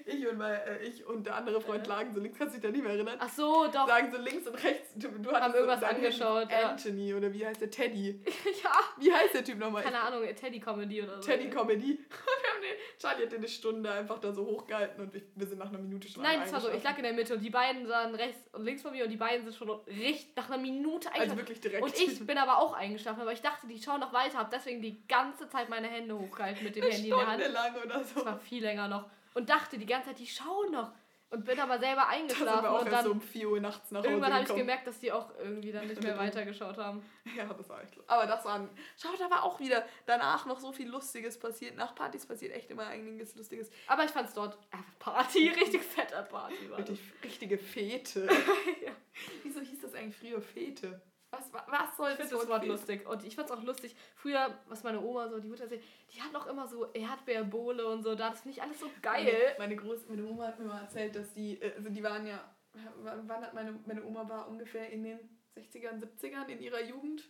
Ich 0.05 0.27
und, 0.27 0.37
mein, 0.37 0.53
äh, 0.53 0.83
ich 0.83 1.03
und 1.05 1.25
der 1.25 1.35
andere 1.35 1.59
Freund 1.59 1.87
lagen 1.87 2.13
so 2.13 2.19
links, 2.19 2.37
kannst 2.37 2.53
du 2.55 2.59
dich 2.59 2.67
da 2.67 2.71
nicht 2.71 2.83
mehr 2.83 2.93
erinnern? 2.93 3.17
Ach 3.19 3.29
so, 3.29 3.67
doch. 3.73 3.87
Lagen 3.87 4.11
so 4.11 4.17
links 4.19 4.47
und 4.47 4.53
rechts. 4.63 4.91
Du, 4.95 5.07
du 5.09 5.31
Haben 5.31 5.41
hattest 5.41 5.55
irgendwas 5.55 5.79
so 5.79 5.85
deinen 5.87 5.95
angeschaut, 5.95 6.51
ja. 6.51 6.69
Anthony 6.69 7.13
oder 7.15 7.33
wie 7.33 7.45
heißt 7.45 7.59
der? 7.61 7.71
Teddy. 7.71 8.21
ja. 8.63 8.71
Wie 8.99 9.11
heißt 9.11 9.33
der 9.33 9.43
Typ 9.43 9.57
nochmal? 9.57 9.83
Keine 9.83 9.99
Ahnung, 9.99 10.23
Teddy-Comedy 10.23 11.01
oder 11.01 11.15
so. 11.15 11.21
Teddy 11.21 11.49
Comedy. 11.49 11.99
Wir 12.07 12.53
haben 12.53 12.61
den, 12.61 12.99
Charlie 12.99 13.23
hat 13.23 13.31
den 13.31 13.39
eine 13.39 13.47
Stunde 13.47 13.91
einfach 13.91 14.19
da 14.19 14.31
so 14.31 14.45
hochgehalten 14.45 15.03
und 15.03 15.15
ich, 15.15 15.23
wir 15.35 15.47
sind 15.47 15.57
nach 15.59 15.69
einer 15.69 15.79
Minute 15.79 16.07
schon 16.07 16.23
Nein, 16.23 16.41
es 16.43 16.51
war 16.51 16.61
so, 16.61 16.71
ich 16.71 16.83
lag 16.83 16.97
in 16.97 17.03
der 17.03 17.13
Mitte 17.13 17.33
und 17.35 17.41
die 17.41 17.49
beiden 17.49 17.87
sahen 17.87 18.15
rechts 18.15 18.41
und 18.53 18.63
links 18.63 18.81
von 18.81 18.91
mir 18.91 19.03
und 19.03 19.09
die 19.09 19.17
beiden 19.17 19.43
sind 19.43 19.55
schon 19.55 19.69
richtig 19.87 20.35
nach 20.35 20.49
einer 20.49 20.57
Minute 20.57 21.09
Also 21.09 21.21
eingeschlafen. 21.21 21.37
wirklich 21.37 21.61
direkt. 21.61 21.83
und 21.83 21.99
ich 21.99 22.25
bin 22.25 22.37
aber 22.37 22.57
auch 22.57 22.73
eingeschlafen, 22.73 23.21
aber 23.21 23.33
ich 23.33 23.41
dachte, 23.41 23.67
die 23.67 23.81
schauen 23.81 23.99
noch 23.99 24.13
weiter, 24.13 24.37
hab 24.37 24.51
deswegen 24.51 24.81
die 24.81 25.05
ganze 25.07 25.49
Zeit 25.49 25.69
meine 25.69 25.87
Hände 25.87 26.17
hochgehalten 26.17 26.63
mit 26.63 26.75
dem 26.75 26.83
eine 26.85 26.93
Handy 27.11 27.45
in 27.45 27.51
der 27.53 27.63
Hand. 27.63 27.73
Lang 27.75 27.83
oder 27.83 27.99
Das 27.99 28.13
so. 28.13 28.25
war 28.25 28.37
viel 28.39 28.63
länger 28.63 28.87
noch. 28.87 29.05
Und 29.33 29.49
dachte 29.49 29.77
die 29.77 29.85
ganze 29.85 30.09
Zeit, 30.09 30.19
die 30.19 30.27
schauen 30.27 30.71
noch. 30.71 30.91
Und 31.29 31.43
bin 31.43 31.59
aber 31.59 31.77
selber 31.77 32.03
Da 32.03 32.07
eingeschlafen 32.07 32.65
auch 32.67 32.79
und 32.79 32.87
erst 32.87 33.03
so 33.03 33.09
dann 33.09 33.17
um 33.19 33.21
4 33.21 33.49
Uhr 33.49 33.59
nachts 33.59 33.91
nach 33.91 33.99
Hause 33.99 34.09
irgendwann 34.11 34.33
habe 34.33 34.43
ich 34.45 34.55
gemerkt, 34.55 34.87
dass 34.87 34.97
die 34.99 35.11
auch 35.11 35.29
irgendwie 35.37 35.73
dann 35.73 35.85
nicht 35.85 36.01
mehr 36.01 36.17
weitergeschaut 36.17 36.77
haben. 36.77 37.03
Ja, 37.35 37.43
das 37.53 37.67
war 37.67 37.83
echt. 37.83 37.95
Aber 38.07 38.25
das 38.25 38.45
waren. 38.45 38.69
Schau, 38.97 39.09
da 39.19 39.29
war 39.29 39.43
auch 39.43 39.59
wieder 39.59 39.85
danach 40.05 40.45
noch 40.45 40.57
so 40.57 40.71
viel 40.71 40.87
Lustiges 40.87 41.37
passiert. 41.37 41.75
Nach 41.75 41.93
Partys 41.95 42.25
passiert 42.25 42.53
echt 42.55 42.71
immer 42.71 42.87
einiges 42.87 43.35
Lustiges. 43.35 43.69
Aber 43.87 44.05
ich 44.05 44.11
fand's 44.11 44.33
dort 44.35 44.55
äh, 44.71 44.77
Party, 44.99 45.49
richtig 45.59 45.83
fette 45.83 46.25
Party 46.31 46.71
war 46.71 46.77
das. 46.79 46.91
Richtig, 46.91 47.01
richtige 47.25 47.57
Fete. 47.57 48.25
Wieso 49.43 49.59
hieß 49.59 49.81
das 49.81 49.95
eigentlich 49.95 50.15
früher 50.15 50.41
Fete? 50.41 51.01
Was, 51.31 51.51
wa- 51.53 51.65
was 51.67 51.97
soll 51.97 52.11
Ich 52.11 52.15
finde 52.17 52.35
das 52.37 52.47
Wort 52.47 52.65
lustig. 52.65 53.05
Und 53.07 53.23
ich 53.25 53.35
fand's 53.35 53.51
auch 53.51 53.61
lustig. 53.63 53.95
Früher, 54.15 54.57
was 54.67 54.83
meine 54.83 55.01
Oma 55.01 55.27
so, 55.27 55.39
die 55.39 55.49
Mutter 55.49 55.63
erzählt, 55.63 55.83
die 56.13 56.21
hat 56.21 56.31
noch 56.31 56.47
immer 56.47 56.67
so 56.67 56.89
Erdbeerbowle 56.93 57.85
und 57.85 58.01
so. 58.03 58.15
Da 58.15 58.29
das 58.29 58.41
finde 58.41 58.57
ich 58.57 58.63
alles 58.63 58.79
so 58.79 58.89
geil. 59.01 59.25
Meine, 59.57 59.59
meine, 59.59 59.75
Groß, 59.75 60.07
meine 60.07 60.25
Oma 60.25 60.47
hat 60.47 60.59
mir 60.59 60.65
mal 60.65 60.81
erzählt, 60.81 61.15
dass 61.15 61.33
die, 61.33 61.61
äh, 61.61 61.73
also 61.75 61.89
die 61.89 62.01
waren 62.03 62.25
ja, 62.25 62.39
wann 63.03 63.41
hat 63.41 63.53
meine, 63.53 63.77
meine 63.85 64.03
Oma 64.05 64.27
war 64.29 64.47
ungefähr 64.47 64.89
in 64.89 65.03
den 65.03 65.19
60ern, 65.57 65.99
70ern 66.01 66.47
in 66.47 66.61
ihrer 66.61 66.81
Jugend? 66.81 67.29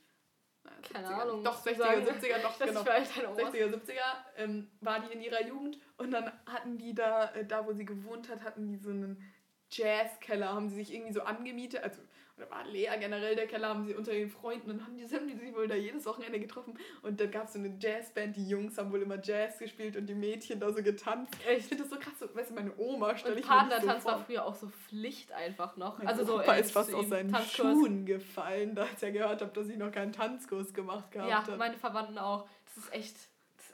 Nein, 0.63 0.73
Keine 0.93 1.07
70ern. 1.07 1.13
Ahnung, 1.21 1.43
Doch, 1.43 1.53
musst 1.53 1.65
du 1.65 1.69
60er, 1.71 1.77
sagen. 1.77 2.01
70er, 2.05 2.41
doch, 2.41 2.57
Das 2.59 2.67
genau. 2.67 2.79
ist 2.81 2.85
für 2.87 2.91
alt 2.93 3.17
deine 3.17 3.29
Oma. 3.29 3.39
60er, 3.49 3.67
70er 3.73 4.25
ähm, 4.35 4.71
war 4.81 4.99
die 4.99 5.13
in 5.13 5.21
ihrer 5.21 5.41
Jugend 5.47 5.79
und 5.97 6.11
dann 6.11 6.31
hatten 6.45 6.77
die 6.77 6.93
da, 6.93 7.31
äh, 7.33 7.45
da 7.45 7.65
wo 7.65 7.73
sie 7.73 7.85
gewohnt 7.85 8.29
hat, 8.29 8.43
hatten 8.43 8.67
die 8.67 8.77
so 8.77 8.89
einen 8.91 9.23
Jazzkeller, 9.71 10.53
haben 10.53 10.69
sie 10.69 10.75
sich 10.75 10.93
irgendwie 10.93 11.13
so 11.13 11.21
angemietet, 11.23 11.83
also 11.83 12.01
oder 12.37 12.49
war 12.51 12.65
leer 12.65 12.97
generell 12.97 13.35
der 13.35 13.47
Keller, 13.47 13.69
haben 13.69 13.85
sie 13.85 13.95
unter 13.95 14.11
den 14.11 14.29
Freunden 14.29 14.69
und 14.71 14.85
haben 14.85 14.95
die, 14.97 15.03
haben 15.05 15.27
die 15.27 15.35
sich 15.35 15.55
wohl 15.55 15.67
da 15.67 15.75
jedes 15.75 16.05
Wochenende 16.05 16.39
getroffen 16.39 16.77
und 17.01 17.19
dann 17.19 17.31
gab 17.31 17.45
es 17.45 17.53
so 17.53 17.59
eine 17.59 17.75
Jazzband, 17.79 18.35
die 18.35 18.47
Jungs 18.47 18.77
haben 18.77 18.91
wohl 18.91 19.01
immer 19.01 19.19
Jazz 19.21 19.57
gespielt 19.57 19.95
und 19.97 20.05
die 20.05 20.13
Mädchen 20.15 20.59
da 20.59 20.71
so 20.71 20.83
getanzt. 20.83 21.33
Ich 21.57 21.65
finde 21.65 21.83
das 21.83 21.91
so 21.91 21.99
krass, 21.99 22.13
so, 22.19 22.33
weißt 22.33 22.51
du, 22.51 22.53
meine 22.53 22.77
Oma 22.77 23.17
stelle 23.17 23.39
ich 23.39 23.47
mir 23.47 23.53
nicht 23.55 23.63
so 23.63 23.69
Partnertanz 23.69 24.05
war 24.05 24.23
früher 24.25 24.45
auch 24.45 24.55
so 24.55 24.67
Pflicht 24.69 25.31
einfach 25.31 25.77
noch. 25.77 25.97
Mein 25.97 26.07
also 26.07 26.25
so 26.25 26.39
Opa 26.39 26.55
ist 26.55 26.71
fast 26.71 26.93
aus 26.93 27.09
seinen 27.09 27.31
Tanzkurs. 27.31 27.55
Schuhen 27.55 28.05
gefallen, 28.05 28.75
da 28.75 28.83
als 28.83 29.01
er 29.01 29.11
gehört 29.11 29.41
hat, 29.41 29.57
dass 29.57 29.67
ich 29.67 29.77
noch 29.77 29.91
keinen 29.91 30.11
Tanzkurs 30.11 30.73
gemacht 30.73 31.11
gehabt 31.11 31.29
Ja, 31.29 31.41
habe. 31.41 31.57
meine 31.57 31.77
Verwandten 31.77 32.17
auch. 32.17 32.47
Das 32.65 32.83
ist 32.83 32.93
echt, 32.93 33.15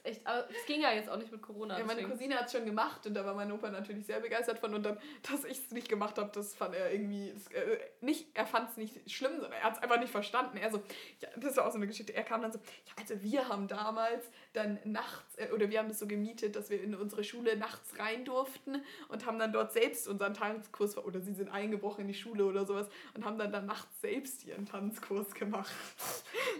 ist 0.03 0.09
echt, 0.09 0.27
aber 0.27 0.49
es 0.49 0.65
ging 0.65 0.81
ja 0.81 0.91
jetzt 0.91 1.09
auch 1.09 1.17
nicht 1.17 1.31
mit 1.31 1.41
Corona. 1.41 1.77
Ja, 1.77 1.85
meine 1.85 2.01
deswegen. 2.01 2.11
Cousine 2.11 2.35
hat 2.35 2.47
es 2.47 2.51
schon 2.51 2.65
gemacht 2.65 3.05
und 3.05 3.13
da 3.13 3.25
war 3.25 3.33
mein 3.33 3.51
Opa 3.51 3.69
natürlich 3.69 4.05
sehr 4.05 4.19
begeistert 4.19 4.59
von. 4.59 4.73
Und 4.73 4.83
dann, 4.83 4.97
dass 5.29 5.43
ich 5.45 5.59
es 5.59 5.71
nicht 5.71 5.89
gemacht 5.89 6.17
habe, 6.17 6.31
das 6.33 6.53
fand 6.53 6.75
er 6.75 6.91
irgendwie. 6.91 7.31
Das, 7.33 7.47
äh, 7.47 7.77
nicht, 8.01 8.27
er 8.33 8.45
fand 8.45 8.69
es 8.69 8.77
nicht 8.77 9.11
schlimm, 9.11 9.33
sondern 9.33 9.53
er 9.53 9.63
hat 9.63 9.77
es 9.77 9.79
einfach 9.79 9.99
nicht 9.99 10.11
verstanden. 10.11 10.57
Er 10.57 10.71
so, 10.71 10.81
ja, 11.19 11.29
das 11.37 11.57
war 11.57 11.67
auch 11.67 11.71
so 11.71 11.77
eine 11.77 11.87
Geschichte. 11.87 12.13
Er 12.13 12.23
kam 12.23 12.41
dann 12.41 12.51
so, 12.51 12.59
ja, 12.59 12.93
also 12.99 13.21
wir 13.21 13.47
haben 13.47 13.67
damals 13.67 14.25
dann 14.53 14.79
nachts, 14.83 15.37
äh, 15.37 15.51
oder 15.51 15.69
wir 15.69 15.79
haben 15.79 15.89
das 15.89 15.99
so 15.99 16.07
gemietet, 16.07 16.55
dass 16.55 16.69
wir 16.69 16.81
in 16.81 16.95
unsere 16.95 17.23
Schule 17.23 17.57
nachts 17.57 17.97
rein 17.99 18.25
durften 18.25 18.83
und 19.09 19.25
haben 19.25 19.39
dann 19.39 19.51
dort 19.51 19.73
selbst 19.73 20.07
unseren 20.07 20.33
Tanzkurs, 20.33 20.97
oder 20.97 21.21
sie 21.21 21.33
sind 21.33 21.49
eingebrochen 21.49 22.01
in 22.01 22.07
die 22.07 22.13
Schule 22.13 22.45
oder 22.45 22.65
sowas 22.65 22.87
und 23.13 23.25
haben 23.25 23.37
dann, 23.37 23.51
dann 23.51 23.65
nachts 23.65 24.01
selbst 24.01 24.45
ihren 24.45 24.65
Tanzkurs 24.65 25.33
gemacht. 25.33 25.73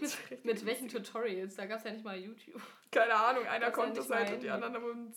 mit, 0.00 0.44
mit 0.44 0.66
welchen 0.66 0.88
Tutorials? 0.88 1.56
Da 1.56 1.66
gab 1.66 1.78
es 1.78 1.84
ja 1.84 1.92
nicht 1.92 2.04
mal 2.04 2.18
YouTube. 2.18 2.62
Keine 2.94 3.14
Ahnung, 3.14 3.46
einer 3.46 3.66
Das 3.66 3.74
konnte 3.74 4.00
es 4.00 4.10
halt 4.10 4.32
und 4.32 4.42
die 4.42 4.50
anderen 4.50 4.74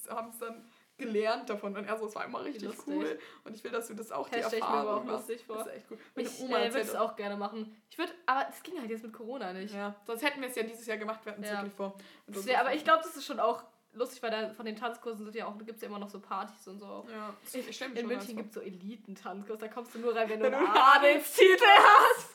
haben 0.10 0.30
es 0.30 0.40
dann 0.40 0.66
gelernt 0.98 1.48
davon. 1.50 1.78
Und 1.78 1.86
er 1.86 1.98
so, 1.98 2.08
es 2.08 2.16
war 2.16 2.26
immer 2.26 2.44
richtig 2.44 2.64
lustig. 2.64 2.86
cool. 2.88 3.20
Und 3.44 3.56
ich 3.56 3.64
will, 3.64 3.72
dass 3.72 3.88
du 3.88 3.94
das 3.94 4.12
auch 4.12 4.28
die 4.30 4.38
Das 4.38 4.48
stelle 4.48 4.64
ich 4.64 4.68
mir 4.68 4.74
aber 4.74 4.80
Erfahrung 4.80 5.02
auch 5.02 5.06
machst. 5.06 5.30
lustig 5.30 5.46
vor. 5.46 5.58
Das 5.58 5.68
ist 5.68 5.74
echt 5.74 5.86
cool. 5.92 5.98
Meine 6.16 6.28
Ich 6.28 6.42
äh, 6.42 6.50
würde 6.50 6.80
es 6.80 6.96
auch 6.96 7.16
gerne 7.16 7.38
machen. 7.38 7.76
Ich 7.90 7.98
würde, 8.00 8.12
aber 8.26 8.48
es 8.50 8.64
ging 8.64 8.80
halt 8.80 8.90
jetzt 8.90 9.04
mit 9.04 9.14
Corona 9.14 9.54
nicht. 9.54 9.76
Ja, 9.76 9.96
sonst 10.06 10.24
hätten 10.24 10.42
wir 10.42 10.50
es 10.50 10.56
ja 10.56 10.64
dieses 10.64 10.86
Jahr 10.88 10.98
gemacht, 10.98 11.20
wir 11.24 11.32
hatten 11.34 11.44
es 11.44 11.50
Ja. 11.50 11.58
wirklich 11.58 11.74
vor. 11.74 11.96
Das 12.26 12.46
wär, 12.48 12.60
aber 12.60 12.74
ich 12.74 12.84
glaube, 12.84 13.04
das 13.04 13.16
ist 13.16 13.26
schon 13.26 13.40
auch 13.40 13.64
lustig, 13.94 14.22
weil 14.24 14.32
da 14.32 14.50
von 14.54 14.66
den 14.66 14.76
Tanzkursen 14.76 15.24
sind 15.26 15.36
ja 15.36 15.46
auch, 15.48 15.58
gibt 15.60 15.76
es 15.76 15.82
ja 15.82 15.88
immer 15.88 16.00
noch 16.00 16.10
so 16.10 16.20
Partys 16.20 16.68
und 16.68 16.80
so. 16.80 17.06
Ja, 17.12 17.34
In, 17.54 17.68
ich 17.70 17.80
mir 17.80 18.00
in 18.00 18.08
München 18.08 18.36
gibt 18.36 18.50
es 18.50 18.56
so 18.56 18.62
Elitentanzkurs, 18.62 19.60
da 19.60 19.68
kommst 19.68 19.94
du 19.96 20.00
nur 20.00 20.16
rein, 20.16 20.30
wenn 20.30 20.40
du 20.40 20.46
Wenn 20.46 20.52
du 20.52 20.58
einen 20.58 20.68
Adelstitel 20.68 21.64
hast. 21.78 22.30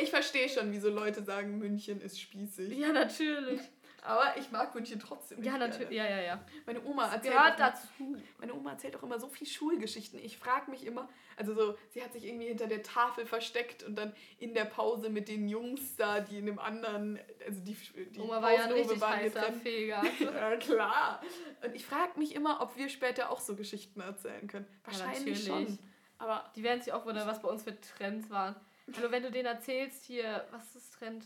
Ich 0.00 0.10
verstehe 0.10 0.48
schon, 0.48 0.72
wieso 0.72 0.90
Leute 0.90 1.22
sagen, 1.22 1.58
München 1.58 2.00
ist 2.00 2.20
spießig. 2.20 2.76
Ja, 2.76 2.92
natürlich. 2.92 3.60
Aber 4.02 4.36
ich 4.36 4.50
mag 4.52 4.74
München 4.74 5.00
trotzdem. 5.00 5.42
Ja, 5.42 5.58
natürlich. 5.58 5.90
gerne. 5.90 6.10
Ja, 6.10 6.16
ja, 6.18 6.22
ja. 6.22 6.44
Meine 6.66 6.82
Oma 6.84 7.06
erzählt 7.12 7.34
Gehört 7.34 7.52
auch- 7.54 7.56
dazu. 7.56 8.16
Meine 8.38 8.54
Oma 8.54 8.70
erzählt 8.72 8.96
auch 8.96 9.02
immer 9.02 9.18
so 9.18 9.28
viel 9.28 9.46
Schulgeschichten. 9.46 10.18
Ich 10.20 10.38
frage 10.38 10.70
mich 10.70 10.86
immer, 10.86 11.08
also 11.36 11.52
so, 11.54 11.76
sie 11.90 12.02
hat 12.02 12.12
sich 12.12 12.24
irgendwie 12.24 12.46
hinter 12.46 12.68
der 12.68 12.82
Tafel 12.82 13.26
versteckt 13.26 13.82
und 13.82 13.96
dann 13.96 14.14
in 14.38 14.54
der 14.54 14.66
Pause 14.66 15.10
mit 15.10 15.28
den 15.28 15.48
Jungs 15.48 15.96
da, 15.96 16.20
die 16.20 16.38
in 16.38 16.48
einem 16.48 16.58
anderen, 16.60 17.18
also 17.44 17.60
die, 17.60 17.74
die 18.10 18.20
Oma 18.20 18.40
war 18.40 18.52
ja 18.52 18.64
ein 18.64 18.72
richtig 18.72 19.00
waren 19.00 19.16
heißer. 19.16 19.52
Feger. 19.54 20.02
Ja, 20.20 20.56
klar. 20.56 21.20
Und 21.64 21.74
ich 21.74 21.84
frage 21.84 22.18
mich 22.18 22.34
immer, 22.34 22.60
ob 22.60 22.76
wir 22.76 22.88
später 22.88 23.30
auch 23.30 23.40
so 23.40 23.56
Geschichten 23.56 24.00
erzählen 24.00 24.46
können. 24.46 24.66
Wahrscheinlich 24.84 25.46
natürlich. 25.46 25.68
schon. 25.68 25.78
Aber 26.18 26.50
Die 26.56 26.62
werden 26.62 26.80
sich 26.82 26.92
auch 26.92 27.04
wundern, 27.04 27.26
was 27.28 27.42
bei 27.42 27.48
uns 27.48 27.62
für 27.64 27.78
Trends 27.80 28.30
waren. 28.30 28.54
Hallo, 28.96 29.10
wenn 29.10 29.22
du 29.22 29.30
denen 29.30 29.46
erzählst, 29.46 30.04
hier, 30.04 30.44
was 30.50 30.74
ist 30.76 30.94
Trend? 30.94 31.24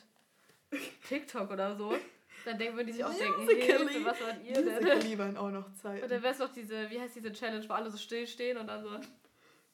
TikTok 1.09 1.51
oder 1.51 1.77
so, 1.77 1.95
dann 2.45 2.59
denken, 2.59 2.77
würden 2.77 2.87
die 2.89 2.93
sich 2.95 3.05
auch 3.05 3.15
denken. 3.15 3.49
Hilfe, 3.49 4.05
was 4.05 4.21
wart 4.21 4.37
ihr 4.45 4.55
denn? 4.55 4.65
Musical.ly 4.75 5.19
waren 5.19 5.37
auch 5.37 5.51
noch 5.51 5.73
Zeiten. 5.75 6.03
Und 6.05 6.11
dann 6.11 6.23
wär's 6.23 6.39
doch 6.39 6.53
diese, 6.53 6.91
wie 6.91 7.01
heißt 7.01 7.15
diese 7.17 7.33
Challenge, 7.33 7.69
wo 7.69 7.73
alle 7.75 7.91
so 7.91 7.99
still 7.99 8.27
stehen 8.27 8.57
und 8.59 8.67
dann 8.67 8.83
so. 8.83 8.91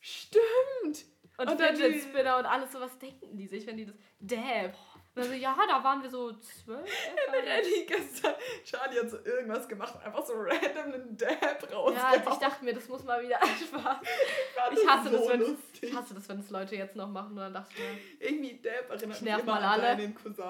Stimmt. 0.01 1.05
Und, 1.37 1.51
Und 1.51 1.61
dann 1.61 1.75
die- 1.77 2.01
Spinner 2.01 2.39
und 2.39 2.47
alles 2.47 2.73
so, 2.73 2.81
was 2.81 2.99
denken 2.99 3.37
die 3.37 3.47
sich, 3.47 3.67
wenn 3.67 3.77
die 3.77 3.87
das. 3.87 3.95
Dab. 4.21 4.75
Und 5.15 5.25
dann 5.25 5.29
so, 5.29 5.33
ja, 5.35 5.57
da 5.69 5.83
waren 5.83 6.03
wir 6.03 6.11
so 6.11 6.33
zwölf. 6.35 6.89
Renny 7.33 7.85
gestern, 7.87 8.35
Charlie 8.65 8.99
hat 9.01 9.11
so 9.11 9.19
irgendwas 9.25 9.69
gemacht, 9.69 9.95
einfach 10.05 10.25
so 10.25 10.35
random 10.35 10.93
einen 10.95 11.17
Dab 11.17 11.41
Ja, 11.71 11.77
rausgehauen. 11.77 12.23
und 12.27 12.33
ich 12.33 12.39
dachte 12.39 12.65
mir, 12.65 12.75
das 12.75 12.89
muss 12.89 13.05
mal 13.05 13.23
wieder 13.23 13.41
einfach. 13.43 14.01
Fand 14.03 14.79
Ich 14.79 14.87
hasse, 14.89 15.11
so 15.11 15.17
das, 15.19 15.29
wenn, 15.29 15.41
lustig. 15.41 15.83
ich 15.83 15.95
hasse 15.95 16.15
das, 16.15 16.29
wenn 16.29 16.39
das 16.39 16.51
Leute 16.51 16.77
jetzt 16.77 16.97
noch 16.97 17.09
machen. 17.09 17.31
Und 17.33 17.37
dann 17.39 17.55
dachte 17.55 17.73
ich 17.77 17.79
mir, 18.21 18.27
Irgendwie 18.29 18.61
Dab 18.61 18.91
erinnert 18.91 19.17
Ich 19.17 19.23
mich 19.23 19.33
immer 19.33 19.43
mal 19.45 19.59
an 19.63 19.81
alle. 19.81 19.97
deinen 19.97 20.15
Cousin. 20.15 20.45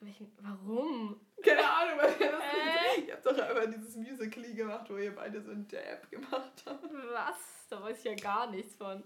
welchen, 0.00 0.32
warum? 0.40 1.20
Keine 1.44 1.70
Ahnung, 1.70 1.98
weil 1.98 2.14
er 2.20 2.32
das 2.32 2.42
Äh? 2.42 3.00
Ihr 3.06 3.14
habt 3.14 3.26
doch 3.26 3.38
einmal 3.38 3.68
dieses 3.68 3.96
Musical.ly 3.96 4.54
gemacht, 4.54 4.90
wo 4.90 4.96
ihr 4.96 5.14
beide 5.14 5.40
so 5.40 5.50
einen 5.50 5.68
Dab 5.68 6.10
gemacht 6.10 6.64
habt. 6.66 6.84
Was? 6.84 7.66
Da 7.68 7.82
weiß 7.82 7.98
ich 7.98 8.04
ja 8.04 8.14
gar 8.14 8.50
nichts 8.50 8.74
von. 8.74 9.04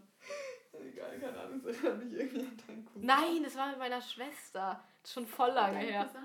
Egal, 0.73 1.19
keine 1.19 1.39
Ahnung, 1.39 1.61
das 1.63 1.77
erinnert 1.77 2.05
mich 2.05 2.13
irgendwie 2.15 2.41
an 2.41 2.57
deinen 2.67 2.85
Cousin. 2.87 3.07
Nein, 3.07 3.43
das 3.43 3.57
war 3.57 3.69
mit 3.69 3.79
meiner 3.79 4.01
Schwester. 4.01 4.83
Das 5.03 5.11
ist 5.11 5.15
schon 5.15 5.27
voll 5.27 5.51
lange 5.51 5.75
Dein 5.75 5.87
her. 5.87 6.05
Ist 6.05 6.17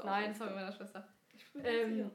auch 0.00 0.04
Nein, 0.04 0.30
das 0.30 0.40
war 0.40 0.46
mit 0.46 0.56
meiner 0.56 0.72
Schwester. 0.72 1.08
Ich 1.34 1.52
bin 1.52 1.64
Ähm, 1.64 2.00
ähm, 2.00 2.10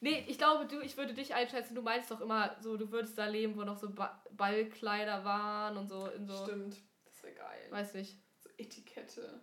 nee, 0.00 0.24
ich 0.28 0.38
glaube, 0.38 0.66
du, 0.66 0.80
ich 0.80 0.96
würde 0.96 1.12
dich 1.12 1.34
einschätzen, 1.34 1.74
du 1.74 1.82
meinst 1.82 2.10
doch 2.10 2.20
immer 2.20 2.56
so, 2.60 2.76
du 2.76 2.90
würdest 2.90 3.18
da 3.18 3.26
leben, 3.26 3.56
wo 3.56 3.64
noch 3.64 3.76
so 3.76 3.90
ba 3.90 4.22
Ballkleider 4.32 5.24
waren 5.24 5.76
und 5.76 5.88
so 5.88 6.06
in 6.06 6.26
so. 6.26 6.44
Stimmt, 6.44 6.76
das 7.04 7.22
wäre 7.22 7.34
geil. 7.34 7.66
Weiß 7.70 7.94
nicht. 7.94 8.18
So 8.38 8.48
Etikette. 8.56 9.40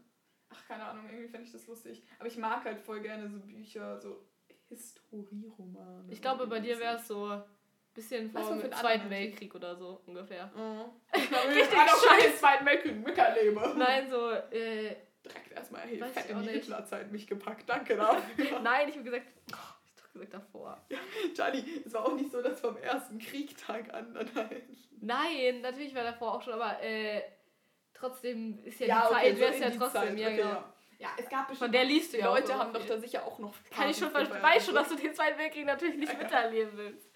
Ach, 0.53 0.67
keine 0.67 0.83
Ahnung, 0.85 1.05
irgendwie 1.09 1.27
fände 1.27 1.45
ich 1.45 1.51
das 1.51 1.67
lustig. 1.67 2.03
Aber 2.19 2.27
ich 2.27 2.37
mag 2.37 2.63
halt 2.63 2.79
voll 2.79 3.01
gerne 3.01 3.27
so 3.29 3.39
Bücher, 3.39 3.99
so 3.99 4.23
Historieromane. 4.69 6.05
Ich 6.11 6.21
glaube, 6.21 6.47
bei 6.47 6.59
dir 6.59 6.79
wäre 6.79 6.97
es 6.97 7.07
so 7.07 7.25
ein 7.27 7.43
bisschen 7.93 8.29
vor 8.31 8.55
dem 8.55 8.71
Zweiten 8.71 9.09
Weltkrieg 9.09 9.53
oder 9.55 9.75
so 9.75 10.01
ungefähr. 10.05 10.47
Mhm. 10.55 10.85
Richtig 11.15 11.63
Ich 11.63 11.69
doch 11.69 11.87
schon 11.87 12.09
scheiße. 12.09 12.27
im 12.27 12.35
Zweiten 12.35 12.65
Weltkrieg 12.65 13.05
miterlebe. 13.05 13.73
Nein, 13.77 14.09
so, 14.09 14.31
äh, 14.31 14.95
Direkt 15.23 15.51
erstmal 15.53 15.81
hey, 15.83 15.99
fett 15.99 16.25
ich 16.25 16.31
in 16.31 16.41
die. 16.41 16.49
Hitlerzeit 16.49 17.11
mich 17.11 17.27
gepackt. 17.27 17.69
Danke 17.69 17.95
dafür. 17.95 18.59
nein, 18.63 18.89
ich 18.89 18.95
habe 18.95 19.05
gesagt, 19.05 19.25
oh, 19.53 19.55
ich 19.85 19.95
doch 19.95 20.11
gesagt 20.11 20.33
davor. 20.33 20.85
Charlie, 21.33 21.63
es 21.85 21.93
war 21.93 22.05
auch 22.05 22.15
nicht 22.15 22.31
so, 22.31 22.41
dass 22.41 22.59
vom 22.59 22.75
ersten 22.77 23.19
Kriegtag 23.19 23.93
an 23.93 24.13
halt. 24.35 24.63
Nein, 24.99 25.61
natürlich 25.61 25.95
war 25.95 26.03
davor 26.03 26.35
auch 26.35 26.41
schon, 26.41 26.53
aber 26.53 26.81
äh, 26.81 27.21
trotzdem 28.03 28.59
ist 28.63 28.79
ja, 28.79 28.87
Ja, 28.87 28.99
die 29.01 29.05
okay, 29.07 29.13
Zeit, 29.23 29.33
so 29.35 29.39
wäre 29.41 29.49
es 29.51 29.55
in 29.57 29.63
ja 29.63 29.69
trotzdem, 29.69 30.01
Zeit, 30.01 30.19
ja 30.19 30.27
okay, 30.27 30.35
genau. 30.37 30.49
ja. 30.49 30.73
Ja, 30.99 31.09
es 31.17 31.27
gab 31.29 31.47
bestimmt. 31.49 31.59
Von 31.59 31.71
der 31.73 31.83
liest 31.85 32.13
du 32.13 32.17
ja 32.17 32.29
auch 32.29 32.35
Leute 32.35 32.47
so 32.47 32.53
haben 32.53 32.73
doch 32.73 32.85
da 32.85 32.97
sicher 32.97 33.25
auch 33.25 33.37
noch. 33.39 33.53
Kann 33.71 33.89
ich 33.89 33.97
schon 33.97 34.13
Weiß 34.13 34.65
schon, 34.65 34.75
dass 34.75 34.87
du 34.87 34.95
den 34.95 35.13
Zweiten 35.13 35.37
Weltkrieg 35.37 35.65
natürlich 35.65 35.97
nicht 35.97 36.17
miterleben 36.21 36.77
willst. 36.77 37.09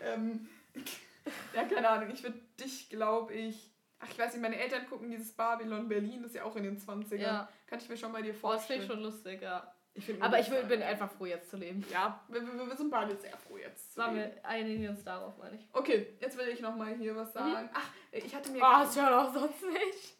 so. 0.00 0.04
Ähm, 0.04 0.48
ja, 1.54 1.62
keine 1.64 1.88
Ahnung. 1.88 2.10
Ich 2.12 2.22
würde 2.22 2.40
dich, 2.58 2.88
glaube 2.88 3.34
ich. 3.34 3.70
Ach, 4.00 4.08
ich 4.10 4.18
weiß 4.18 4.32
nicht, 4.32 4.42
meine 4.42 4.58
Eltern 4.58 4.86
gucken 4.88 5.10
dieses 5.10 5.32
Babylon 5.32 5.88
Berlin, 5.88 6.22
das 6.22 6.30
ist 6.32 6.36
ja 6.36 6.44
auch 6.44 6.56
in 6.56 6.64
den 6.64 6.78
20ern. 6.78 7.16
Ja. 7.16 7.48
Kann 7.66 7.78
ich 7.78 7.88
mir 7.88 7.96
schon 7.96 8.12
bei 8.12 8.22
dir 8.22 8.32
Boah, 8.32 8.54
das 8.54 8.66
finde 8.66 8.80
vorstellen. 8.80 8.80
ich 8.82 8.86
schon 8.86 9.00
lustig, 9.02 9.42
ja. 9.42 9.72
Ich 9.94 10.22
Aber 10.22 10.38
ich 10.38 10.48
bin, 10.48 10.82
einfach 10.82 11.10
froh, 11.10 11.26
jetzt 11.26 11.50
zu 11.50 11.56
leben. 11.56 11.84
Ja, 11.90 12.20
wir, 12.28 12.40
wir, 12.40 12.66
wir 12.68 12.76
sind 12.76 12.90
beide 12.90 13.16
sehr 13.16 13.36
froh 13.36 13.56
jetzt. 13.58 13.92
zu 13.92 13.96
Sagen 13.96 14.16
leben. 14.16 14.32
wir, 14.34 14.44
einigen 14.44 14.88
uns 14.88 15.02
darauf, 15.02 15.36
meine 15.38 15.56
ich. 15.56 15.66
Okay, 15.72 16.14
jetzt 16.20 16.38
will 16.38 16.48
ich 16.48 16.60
nochmal 16.60 16.94
hier 16.94 17.16
was 17.16 17.32
sagen. 17.32 17.68
Ach, 17.72 17.90
ich 18.12 18.32
hatte 18.34 18.50
mir. 18.52 18.62
Oh, 18.62 18.80
das 18.82 18.96
hört 19.00 19.12
auch 19.12 19.32
sonst 19.32 19.62
nicht. 19.62 20.17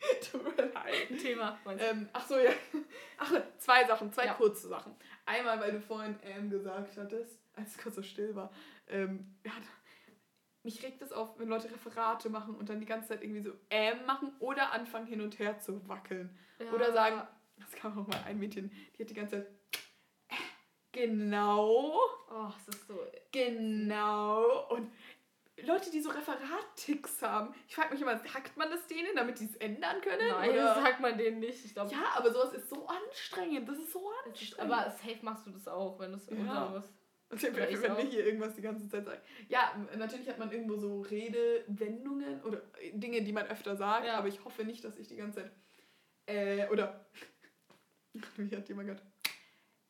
Tut 0.30 0.42
mir 0.56 0.64
leid. 0.66 1.10
Ein 1.10 1.18
Thema? 1.18 1.58
Ähm, 1.78 2.08
ach 2.12 2.26
so, 2.26 2.36
ja. 2.38 2.50
Ach, 3.18 3.32
zwei 3.58 3.84
Sachen, 3.86 4.12
zwei 4.12 4.26
Ja. 4.26 4.34
kurze 4.34 4.68
Sachen. 4.68 4.94
Einmal, 5.24 5.58
weil 5.60 5.72
du 5.72 5.80
vorhin 5.80 6.16
ähm 6.22 6.50
gesagt 6.50 6.96
hattest, 6.96 7.40
als 7.54 7.70
es 7.76 7.78
kurz 7.82 7.96
so 7.96 8.02
still 8.02 8.34
war. 8.34 8.52
Ähm, 8.88 9.34
ja, 9.44 9.52
mich 10.62 10.82
regt 10.82 11.00
es 11.02 11.12
auf, 11.12 11.38
wenn 11.38 11.48
Leute 11.48 11.70
Referate 11.70 12.28
machen 12.28 12.54
und 12.56 12.68
dann 12.68 12.80
die 12.80 12.86
ganze 12.86 13.08
Zeit 13.08 13.22
irgendwie 13.22 13.40
so 13.42 13.52
ähm 13.70 14.04
machen 14.06 14.32
oder 14.40 14.72
anfangen 14.72 15.06
hin 15.06 15.20
und 15.20 15.38
her 15.38 15.58
zu 15.60 15.86
wackeln. 15.88 16.36
Ja. 16.58 16.70
Oder 16.72 16.92
sagen, 16.92 17.22
das 17.58 17.72
kam 17.72 17.98
auch 17.98 18.06
mal 18.06 18.22
ein 18.26 18.38
Mädchen, 18.38 18.70
die 18.96 19.02
hat 19.02 19.10
die 19.10 19.14
ganze 19.14 19.36
Zeit 19.36 19.46
äh, 20.28 20.34
genau, 20.92 21.98
Oh, 22.30 22.48
es 22.58 22.74
ist 22.74 22.86
so. 22.88 22.98
genau 23.32 24.66
und 24.70 24.90
Leute, 25.62 25.90
die 25.90 26.00
so 26.00 26.10
Referat-Ticks 26.10 27.22
haben, 27.22 27.54
ich 27.66 27.74
frage 27.74 27.92
mich 27.94 28.02
immer, 28.02 28.18
sagt 28.18 28.56
man 28.58 28.70
das 28.70 28.86
denen, 28.88 29.16
damit 29.16 29.40
die 29.40 29.46
es 29.46 29.56
ändern 29.56 30.00
können? 30.02 30.28
Nein, 30.28 30.50
oder? 30.50 30.64
das 30.64 30.78
sagt 30.82 31.00
man 31.00 31.16
denen 31.16 31.38
nicht. 31.40 31.64
Ich 31.64 31.72
glaube, 31.72 31.90
Ja, 31.92 32.12
aber 32.14 32.30
sowas 32.30 32.52
ist 32.52 32.68
so 32.68 32.86
anstrengend. 32.86 33.66
Das 33.68 33.78
ist 33.78 33.92
so 33.92 34.10
anstrengend. 34.26 34.72
aber 34.72 34.90
safe 34.90 35.18
machst 35.22 35.46
du 35.46 35.50
das 35.50 35.66
auch, 35.66 35.98
wenn 35.98 36.12
du 36.12 36.18
es 36.18 36.26
Ja. 36.28 36.36
unter 36.36 36.74
was. 36.74 36.92
Und 37.28 37.42
wenn 37.42 37.90
auch. 37.90 37.96
wir 37.98 38.04
hier 38.04 38.24
irgendwas 38.26 38.54
die 38.54 38.60
ganze 38.62 38.88
Zeit 38.88 39.04
sagen. 39.04 39.20
Ja, 39.48 39.74
natürlich 39.96 40.28
hat 40.28 40.38
man 40.38 40.52
irgendwo 40.52 40.76
so 40.76 41.00
Redewendungen 41.00 42.40
oder 42.44 42.58
äh, 42.80 42.92
Dinge, 42.92 43.22
die 43.22 43.32
man 43.32 43.46
öfter 43.46 43.76
sagt, 43.76 44.06
Ja. 44.06 44.18
aber 44.18 44.28
ich 44.28 44.44
hoffe 44.44 44.62
nicht, 44.62 44.84
dass 44.84 44.96
ich 44.96 45.08
die 45.08 45.16
ganze 45.16 45.40
Zeit. 45.42 45.52
Äh, 46.26 46.68
oder. 46.68 47.06
Wie 48.36 48.54
hat 48.56 48.68
jemand 48.68 48.88
gehört? 48.88 49.02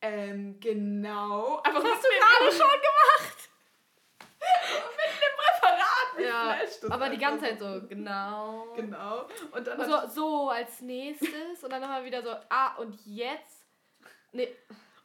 Ähm, 0.01 0.59
genau. 0.59 1.57
Einfach 1.57 1.83
hast 1.83 2.03
du 2.03 2.07
gerade 2.09 2.51
schon 2.55 2.81
gemacht. 2.81 3.49
mit 4.19 5.21
dem 5.21 5.37
Referat. 5.39 6.17
Mich 6.17 6.25
Ja, 6.25 6.53
flasht 6.55 6.76
das 6.87 6.93
aber 6.93 7.09
die 7.09 7.17
ganze 7.17 7.45
Zeit 7.45 7.59
so, 7.59 7.81
genau. 7.89 8.73
Genau. 8.75 9.27
Und 9.51 9.67
dann 9.67 9.89
so, 9.89 10.07
so 10.09 10.49
als 10.49 10.81
nächstes 10.81 11.63
und 11.63 11.71
dann 11.71 11.81
nochmal 11.81 12.05
wieder 12.05 12.21
so, 12.21 12.29
ah, 12.49 12.75
und 12.77 12.95
jetzt? 13.05 13.67
Nee, 14.31 14.49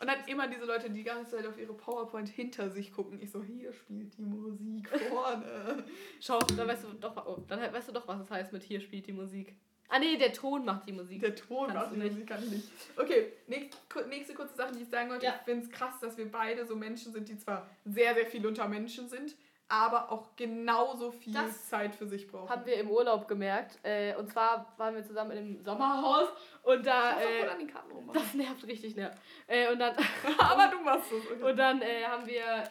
und 0.02 0.08
dann 0.08 0.18
immer 0.26 0.48
diese 0.48 0.64
Leute, 0.64 0.90
die 0.90 0.96
die 0.96 1.04
ganze 1.04 1.36
Zeit 1.36 1.46
auf 1.46 1.56
ihre 1.56 1.74
PowerPoint 1.74 2.28
hinter 2.28 2.68
sich 2.70 2.92
gucken. 2.92 3.22
Ich 3.22 3.30
so, 3.30 3.40
hier 3.40 3.72
spielt 3.72 4.18
die 4.18 4.22
Musik 4.22 4.88
vorne. 4.88 5.84
schau, 6.20 6.40
dann 6.40 6.66
weißt 6.66 6.84
du 6.84 6.88
doch, 6.94 7.24
oh, 7.24 7.44
dann 7.46 7.60
weißt 7.72 7.88
du 7.88 7.92
doch, 7.92 8.08
was 8.08 8.20
es 8.20 8.28
heißt 8.28 8.52
mit 8.52 8.64
hier 8.64 8.80
spielt 8.80 9.06
die 9.06 9.12
Musik. 9.12 9.54
Ah 9.88 10.00
nee, 10.00 10.16
der 10.16 10.32
Ton 10.32 10.64
macht 10.64 10.88
die 10.88 10.92
Musik. 10.92 11.20
Der 11.20 11.36
Ton 11.36 11.68
Kannst 11.68 11.74
macht 11.74 11.94
die 11.94 11.98
nicht. 12.00 12.12
Musik, 12.14 12.26
kann 12.26 12.42
ich 12.42 12.50
nicht. 12.50 12.68
Okay, 12.96 13.32
nächste 14.08 14.34
kurze 14.34 14.56
Sache, 14.56 14.72
die 14.72 14.82
ich 14.82 14.88
sagen 14.88 15.08
wollte. 15.08 15.26
Ja. 15.26 15.36
Ich 15.38 15.42
finde 15.42 15.66
es 15.66 15.70
krass, 15.70 16.00
dass 16.00 16.16
wir 16.16 16.28
beide 16.28 16.66
so 16.66 16.74
Menschen 16.74 17.12
sind, 17.12 17.28
die 17.28 17.38
zwar 17.38 17.70
sehr, 17.84 18.14
sehr 18.14 18.26
viel 18.26 18.44
unter 18.44 18.66
Menschen 18.66 19.08
sind, 19.08 19.36
aber 19.72 20.12
auch 20.12 20.36
genauso 20.36 21.10
viel 21.10 21.32
Das 21.32 21.70
Zeit 21.70 21.94
für 21.94 22.06
sich 22.06 22.28
brauchen. 22.28 22.50
Haben 22.50 22.66
wir 22.66 22.76
im 22.76 22.90
Urlaub 22.90 23.26
gemerkt. 23.26 23.78
Äh, 23.82 24.14
und 24.16 24.28
zwar 24.28 24.70
waren 24.76 24.94
wir 24.94 25.02
zusammen 25.02 25.30
in 25.30 25.38
einem 25.38 25.62
Sommerhaus 25.62 26.28
und 26.62 26.84
da. 26.84 27.18
Äh, 27.18 27.48
an 27.48 27.58
den 27.58 27.68
Karten 27.68 27.90
rummachen. 27.90 28.20
das 28.20 28.34
nervt 28.34 28.66
richtig, 28.66 28.96
nervt. 28.96 29.16
Äh, 29.46 29.72
und 29.72 29.78
dann, 29.78 29.96
aber 30.38 30.68
du 30.68 30.78
machst 30.84 31.10
es. 31.10 31.24
Okay. 31.24 31.42
und 31.42 31.56
dann 31.56 31.80
äh, 31.80 32.04
haben 32.04 32.26
wir 32.26 32.64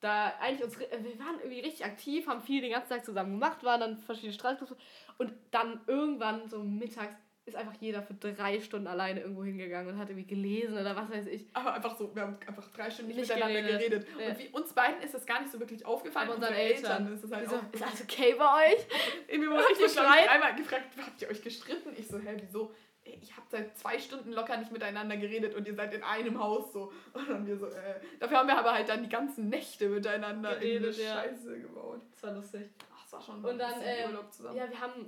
da 0.00 0.32
eigentlich 0.40 0.64
uns. 0.64 0.80
äh, 0.80 0.98
Wir 1.02 1.18
waren 1.18 1.38
irgendwie 1.40 1.60
richtig 1.60 1.84
aktiv, 1.84 2.26
haben 2.26 2.40
viel 2.40 2.62
den 2.62 2.72
ganzen 2.72 2.88
Tag 2.88 3.04
zusammen 3.04 3.32
gemacht, 3.32 3.62
waren 3.62 3.80
dann 3.80 3.98
verschiedene 3.98 4.32
Straßenclubs. 4.32 4.80
Und 5.18 5.34
dann 5.50 5.82
irgendwann 5.86 6.48
so 6.48 6.62
mittags 6.62 7.16
ist 7.46 7.56
einfach 7.56 7.74
jeder 7.80 8.02
für 8.02 8.14
drei 8.14 8.60
Stunden 8.60 8.86
alleine 8.88 9.20
irgendwo 9.20 9.44
hingegangen 9.44 9.94
und 9.94 9.98
hat 10.00 10.10
irgendwie 10.10 10.26
gelesen 10.26 10.76
oder 10.76 10.96
was 10.96 11.08
weiß 11.08 11.26
ich. 11.28 11.46
aber 11.52 11.74
einfach 11.74 11.96
so, 11.96 12.14
wir 12.14 12.22
haben 12.22 12.36
einfach 12.46 12.68
drei 12.72 12.90
Stunden 12.90 13.08
nicht, 13.12 13.20
Nicht 13.20 13.28
miteinander 13.32 13.62
geredet. 13.62 14.06
geredet. 14.06 14.20
Ja. 14.20 14.28
Und 14.30 14.38
wie, 14.40 14.48
uns 14.48 14.72
beiden 14.72 15.00
ist 15.02 15.14
das 15.14 15.24
gar 15.24 15.40
nicht 15.40 15.52
so 15.52 15.60
wirklich 15.60 15.86
aufgefallen. 15.86 16.26
Aber 16.26 16.34
unseren 16.36 16.52
Unsere 16.52 16.74
Eltern. 16.74 17.14
ist 17.14 17.24
es 17.24 17.32
halt 17.32 17.48
auch. 17.48 17.62
ist 17.72 17.82
alles 17.82 18.02
okay 18.02 18.34
bei 18.36 18.72
euch? 18.72 18.86
Irgendwie 19.28 19.48
wurde 19.50 19.62
ich 19.72 19.90
Streit? 19.90 20.28
einmal 20.28 20.54
gefragt, 20.56 20.84
habt 21.00 21.22
ihr 21.22 21.28
euch 21.30 21.42
gestritten? 21.42 21.90
Ich 21.96 22.08
so, 22.08 22.18
hä, 22.18 22.36
wieso? 22.40 22.72
Ich 23.04 23.36
habe 23.36 23.46
seit 23.48 23.78
zwei 23.78 23.96
Stunden 24.00 24.32
locker 24.32 24.56
nicht 24.56 24.72
miteinander 24.72 25.16
geredet 25.16 25.54
und 25.54 25.68
ihr 25.68 25.74
seid 25.76 25.94
in 25.94 26.02
einem 26.02 26.40
Haus 26.42 26.72
so. 26.72 26.92
Und 27.12 27.30
dann 27.30 27.46
wir 27.46 27.56
so, 27.56 27.66
äh. 27.66 28.00
Dafür 28.18 28.38
haben 28.38 28.48
wir 28.48 28.58
aber 28.58 28.72
halt 28.74 28.88
dann 28.88 29.04
die 29.04 29.08
ganzen 29.08 29.48
Nächte 29.48 29.88
miteinander 29.88 30.56
Geredet, 30.56 30.98
in 30.98 31.04
ja. 31.04 31.14
Scheiße 31.22 31.60
gebaut. 31.60 32.00
Das 32.14 32.22
war 32.24 32.32
lustig. 32.32 32.62
Ach, 32.92 33.02
das 33.04 33.12
war 33.12 33.22
schon 33.22 33.44
Und 33.44 33.58
dann, 33.58 33.74
ähm, 33.80 34.10
Urlaub 34.10 34.32
zusammen. 34.32 34.56
Ja, 34.56 34.68
wir 34.68 34.80
haben. 34.80 35.06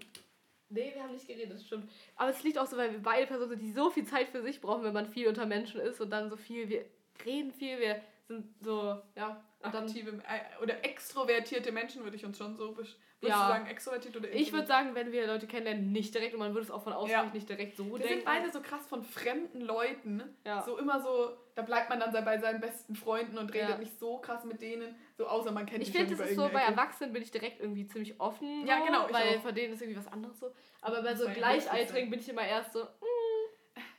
Nee, 0.70 0.92
wir 0.94 1.02
haben 1.02 1.12
nicht 1.12 1.26
geredet, 1.26 1.54
das 1.54 1.64
stimmt. 1.66 1.90
Aber 2.16 2.31
es 2.31 2.42
liegt 2.42 2.59
auch 2.59 2.66
so, 2.66 2.76
weil 2.76 2.92
wir 2.92 3.02
beide 3.02 3.26
Personen 3.26 3.50
sind, 3.50 3.62
die 3.62 3.72
so 3.72 3.90
viel 3.90 4.04
Zeit 4.04 4.28
für 4.28 4.42
sich 4.42 4.61
brauchen, 4.61 4.85
wenn 4.85 4.92
man 4.92 5.07
viel 5.07 5.26
unter 5.28 5.46
Menschen 5.46 5.81
ist 5.81 6.00
und 6.00 6.11
dann 6.11 6.28
so 6.28 6.37
viel, 6.37 6.68
wir 6.68 6.85
reden 7.24 7.52
viel, 7.52 7.78
wir 7.81 8.02
sind 8.26 8.46
so, 8.62 9.00
ja. 9.16 9.42
Und 9.61 9.74
dann, 9.74 9.87
Aktive 9.87 10.11
äh, 10.11 10.62
oder 10.62 10.85
extrovertierte 10.85 11.72
Menschen 11.72 12.04
würde 12.04 12.16
ich 12.16 12.24
uns 12.24 12.38
schon 12.38 12.57
so 12.57 12.72
besch 12.72 12.96
Würdest 13.20 13.40
Ja. 13.40 13.46
du 13.48 13.52
sagen, 13.52 13.66
extrovertiert 13.66 14.16
oder 14.16 14.31
ich 14.33 14.52
würde 14.52 14.68
sagen, 14.68 14.94
wenn 14.94 15.11
wir 15.11 15.26
Leute 15.26 15.48
kennenlernen, 15.48 15.90
nicht 15.90 16.14
direkt 16.14 16.35
und 16.35 16.38
man 16.38 16.54
würde 16.54 16.66
es 16.66 16.70
auch 16.70 16.85
von 16.85 16.92
außen 16.92 17.11
Ja. 17.11 17.24
nicht 17.24 17.48
direkt 17.48 17.76
so 17.76 17.85
Wir 17.87 17.98
denken. 17.98 18.09
sind 18.14 18.24
beide 18.24 18.52
so 18.52 18.61
krass 18.62 18.87
von 18.87 19.02
fremden 19.02 19.61
Leuten. 19.61 20.22
Ja. 20.46 20.62
So 20.62 20.78
immer 20.78 21.00
so, 21.02 21.37
da 21.57 21.62
bleibt 21.62 21.90
man 21.90 21.98
dann 21.98 22.12
bei 22.24 22.38
seinen 22.38 22.61
besten 22.61 22.94
Freunden 22.94 23.37
und 23.37 23.52
redet 23.52 23.70
Ja. 23.70 23.78
nicht 23.78 23.98
so 23.98 24.18
krass 24.18 24.44
mit 24.44 24.62
denen. 24.62 24.94
So 25.16 25.26
außer 25.26 25.50
man 25.50 25.66
kennt 25.66 25.83
Ich 25.83 25.90
finde, 25.90 26.14
das 26.14 26.28
ist 26.31 26.37
so, 26.37 26.48
bei. 26.48 26.61
Erwachsenen 26.62 27.12
bin 27.12 27.22
ich 27.22 27.33
direkt 27.33 27.61
irgendwie 27.61 27.88
ziemlich 27.88 28.20
offen. 28.20 28.64
Ja, 28.64 28.85
genau, 28.85 29.09
Weil 29.11 29.40
von 29.40 29.52
denen 29.52 29.74
ist 29.74 29.83
irgendwie 29.83 29.98
was 29.98 30.07
anderes 30.12 30.38
so. 30.38 30.52
Aber 30.81 31.02
bei 31.02 31.16
so 31.16 31.26
Gleichaltrigen 31.28 32.11
bin 32.11 32.20
ich 32.20 32.28
immer 32.28 32.46
erst 32.46 32.72
so, 32.72 32.87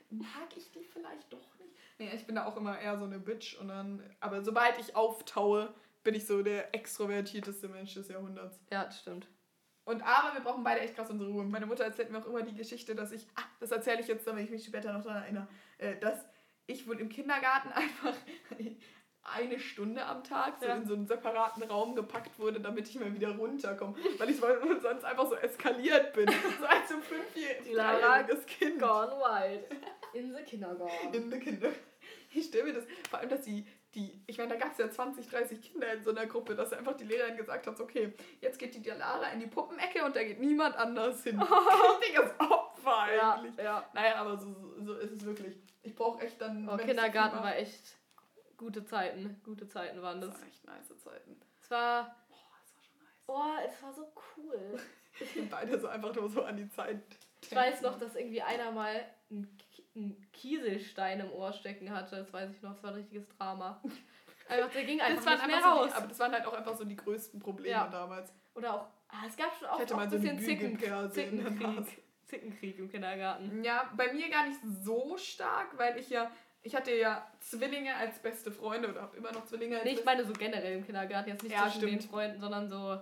mag 0.08 0.48
ich 0.56 0.70
die 0.72 0.82
vielleicht 0.84 1.30
doch 1.30 1.38
nicht. 1.58 1.74
Nee, 1.98 2.10
ich 2.14 2.26
bin 2.26 2.36
da 2.36 2.46
auch 2.46 2.56
immer 2.56 2.78
eher 2.80 2.96
so 2.98 3.04
eine 3.04 3.18
Bitch 3.18 3.58
und 3.60 3.68
dann, 3.68 4.02
aber 4.20 4.42
sobald 4.42 4.78
ich 4.78 4.96
auftaue, 4.96 5.74
bin 6.02 6.14
ich 6.14 6.26
so 6.26 6.42
der 6.42 6.74
extrovertierteste 6.74 7.68
Mensch 7.68 7.94
des 7.94 8.08
Jahrhunderts. 8.08 8.58
ja, 8.70 8.84
das 8.84 9.00
stimmt. 9.00 9.28
Und 9.84 10.02
aber 10.02 10.34
wir 10.34 10.40
brauchen 10.42 10.62
beide 10.62 10.80
echt 10.80 10.94
krass 10.94 11.10
unsere 11.10 11.30
Ruhe. 11.30 11.42
Meine 11.44 11.66
Mutter 11.66 11.84
erzählt 11.84 12.10
mir 12.10 12.18
auch 12.18 12.26
immer 12.26 12.42
die 12.42 12.54
Geschichte, 12.54 12.94
dass 12.94 13.10
ich, 13.12 13.26
ah, 13.34 13.42
das 13.58 13.70
erzähle 13.72 14.00
ich 14.00 14.06
jetzt, 14.08 14.26
damit 14.26 14.44
ich 14.44 14.50
mich 14.50 14.64
später 14.64 14.92
noch 14.92 15.02
daran 15.02 15.22
erinnere, 15.22 15.48
äh, 15.78 15.96
dass 15.98 16.24
ich 16.66 16.86
wohl 16.86 17.00
im 17.00 17.08
Kindergarten 17.08 17.68
einfach 17.72 18.14
eine 19.22 19.58
Stunde 19.58 20.04
am 20.04 20.22
Tag 20.24 20.58
so 20.60 20.66
Ja. 20.66 20.76
in 20.76 20.86
so 20.86 20.94
einen 20.94 21.06
separaten 21.06 21.62
Raum 21.64 21.94
gepackt 21.94 22.38
wurde, 22.38 22.60
damit 22.60 22.88
ich 22.88 22.98
mal 23.00 23.12
wieder 23.14 23.36
runterkomme. 23.36 23.94
Weil 24.18 24.30
ich 24.30 24.36
sonst 24.82 25.04
einfach 25.04 25.28
so 25.28 25.34
eskaliert 25.36 26.12
bin. 26.12 26.26
So 26.60 26.66
als 26.66 26.90
ein 26.92 27.02
fünfjähriges 27.02 28.46
Kind. 28.46 28.78
Gone 28.80 29.12
wild. 29.12 29.64
In 30.14 30.34
the 30.34 30.42
kindergarten. 30.42 31.14
in 31.14 31.30
der 31.30 31.38
Kinder. 31.40 31.68
Ich 32.32 32.46
stelle 32.46 32.64
mir 32.64 32.72
das, 32.74 32.84
vor 33.08 33.18
allem, 33.18 33.28
dass 33.28 33.42
die, 33.42 33.66
die 33.94 34.22
ich 34.26 34.38
meine, 34.38 34.50
da 34.50 34.56
gab 34.56 34.72
es 34.72 34.78
ja 34.78 34.90
20, 34.90 35.28
30 35.28 35.60
Kinder 35.60 35.92
in 35.92 36.02
so 36.04 36.10
einer 36.10 36.26
Gruppe, 36.26 36.54
dass 36.54 36.72
einfach 36.72 36.96
die 36.96 37.04
Lehrerin 37.04 37.36
gesagt 37.36 37.66
hat, 37.66 37.80
okay, 37.80 38.12
jetzt 38.40 38.58
geht 38.58 38.74
die 38.74 38.88
Lara 38.88 39.28
in 39.30 39.40
die 39.40 39.46
Puppenecke 39.48 40.04
und 40.04 40.14
da 40.14 40.22
geht 40.22 40.38
niemand 40.40 40.76
anders 40.76 41.22
hin. 41.24 41.40
Richtiges 42.00 42.30
Opfer 42.38 43.14
Ja, 43.14 43.34
eigentlich. 43.34 43.56
ja. 43.56 43.88
Naja, 43.92 44.14
aber 44.16 44.36
so, 44.38 44.54
so, 44.80 44.94
ist 44.94 45.12
es 45.12 45.24
wirklich. 45.24 45.56
Ich 45.82 45.94
brauche 45.94 46.22
echt 46.24 46.40
dann... 46.40 46.68
Oh, 46.68 46.76
es 46.76 46.82
Kindergarten 46.86 47.38
war 47.38 47.56
echt 47.56 47.96
gute 48.56 48.84
Zeiten. 48.84 49.40
Gute 49.44 49.66
Zeiten 49.68 50.00
waren 50.02 50.20
Das 50.20 50.30
das. 50.30 50.40
waren 50.40 50.48
echt 50.48 50.64
nice 50.64 50.98
Zeiten. 51.02 51.40
Es 51.60 51.70
war, 51.70 52.14
Oh, 52.28 52.34
das 52.62 52.74
war 52.76 52.82
schon 52.82 53.02
nice. 53.02 53.24
oh, 53.26 53.68
es 53.68 53.82
war 53.82 53.92
so 53.92 54.12
cool. 54.36 54.80
Und 55.36 55.50
beide 55.50 55.78
so 55.80 55.88
einfach 55.88 56.14
nur 56.14 56.28
so 56.30 56.44
an 56.44 56.56
die 56.56 56.68
Zeit. 56.68 57.02
Ich 57.42 57.54
weiß 57.54 57.80
noch, 57.82 57.98
dass 57.98 58.14
irgendwie 58.14 58.42
einer 58.42 58.70
mal 58.70 59.04
Ki- 59.30 59.44
einen 59.94 60.26
Kieselstein 60.32 61.20
im 61.20 61.30
Ohr 61.32 61.52
stecken 61.52 61.90
hatte. 61.90 62.16
Das 62.16 62.32
weiß 62.32 62.50
ich 62.54 62.62
noch. 62.62 62.74
Das 62.74 62.82
war 62.82 62.90
ein 62.90 62.96
richtiges 62.96 63.28
Drama. 63.36 63.80
Einfach, 64.48 64.70
der 64.72 64.84
ging 64.84 65.00
einfach 65.00 65.30
nicht 65.32 65.46
mehr 65.46 65.56
einfach 65.56 65.74
so 65.76 65.80
raus. 65.80 65.86
die, 65.90 65.96
aber 65.96 66.06
das 66.08 66.18
waren 66.18 66.32
halt 66.32 66.46
auch 66.46 66.52
einfach 66.54 66.74
so 66.76 66.84
die 66.84 66.96
größten 66.96 67.40
Probleme 67.40 67.70
Ja. 67.70 67.88
damals. 67.88 68.32
Oder 68.54 68.74
auch, 68.74 68.86
ah, 69.08 69.24
es 69.26 69.36
gab 69.36 69.54
schon 69.56 69.68
auch, 69.68 69.80
auch 69.80 69.98
ein 69.98 70.10
so 70.10 70.18
bisschen 70.18 70.38
Zicken. 70.40 70.78
Zickenkrieg. 70.78 72.02
Zickenkrieg 72.26 72.78
im 72.78 72.90
Kindergarten. 72.90 73.62
Ja, 73.64 73.90
bei 73.96 74.12
mir 74.12 74.28
gar 74.28 74.46
nicht 74.46 74.58
so 74.82 75.16
stark, 75.16 75.76
weil 75.78 75.98
ich 75.98 76.10
ja, 76.10 76.30
ich 76.62 76.74
hatte 76.74 76.94
ja 76.94 77.26
Zwillinge 77.40 77.94
als 77.96 78.18
beste 78.20 78.50
Freunde 78.52 78.88
oder 78.90 79.02
habe 79.02 79.16
immer 79.16 79.32
noch 79.32 79.44
Zwillinge 79.46 79.76
als 79.76 79.84
Nee, 79.84 79.92
ich 79.92 80.04
meine 80.04 80.24
so 80.24 80.32
generell 80.32 80.78
im 80.78 80.84
Kindergarten. 80.86 81.30
Jetzt 81.30 81.42
nicht 81.42 81.52
Ja, 81.52 81.62
zwischen 81.64 81.80
den 81.82 81.98
stimmt. 82.00 82.04
Freunden, 82.12 82.40
sondern 82.40 82.68
so, 82.68 83.00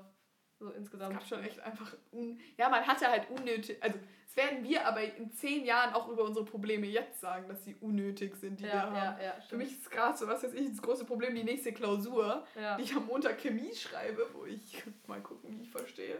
so 0.59 0.69
Es 0.71 0.77
insgesamt. 0.77 1.15
gab 1.15 1.27
schon 1.27 1.43
echt 1.45 1.61
einfach, 1.61 1.95
un 2.13 2.39
ja, 2.57 2.69
man 2.69 2.87
hatte 2.87 3.09
halt 3.09 3.29
unnötig, 3.31 3.77
also 3.83 3.99
das 4.27 4.37
werden 4.37 4.63
wir 4.63 4.87
aber 4.87 5.03
in 5.03 5.33
zehn 5.33 5.65
Jahren 5.65 5.95
auch 5.95 6.07
über 6.09 6.23
unsere 6.23 6.45
Probleme 6.45 6.87
jetzt 6.87 7.21
sagen, 7.21 7.49
dass 7.49 7.65
sie 7.65 7.75
unnötig 7.81 8.37
sind, 8.37 8.61
die 8.61 8.65
wir 8.65 8.71
Ja, 8.71 8.83
haben. 8.83 8.95
ja, 8.95 9.19
ja. 9.25 9.41
Für 9.49 9.57
mich 9.57 9.73
ist 9.73 9.91
gerade 9.91 10.17
so, 10.19 10.29
was 10.29 10.45
weiß 10.45 10.53
ich, 10.53 10.69
das 10.69 10.83
große 10.83 11.07
Problem, 11.07 11.35
die 11.35 11.45
nächste 11.45 11.73
Klausur, 11.73 12.47
die 12.79 12.83
ich 12.83 12.95
am 12.95 13.07
Montag 13.07 13.39
Chemie 13.41 13.75
schreibe, 13.75 14.27
wo 14.35 14.45
ich 14.45 14.83
mal 15.07 15.21
gucken, 15.23 15.59
wie 15.59 15.63
ich 15.63 15.71
verstehe. 15.71 16.19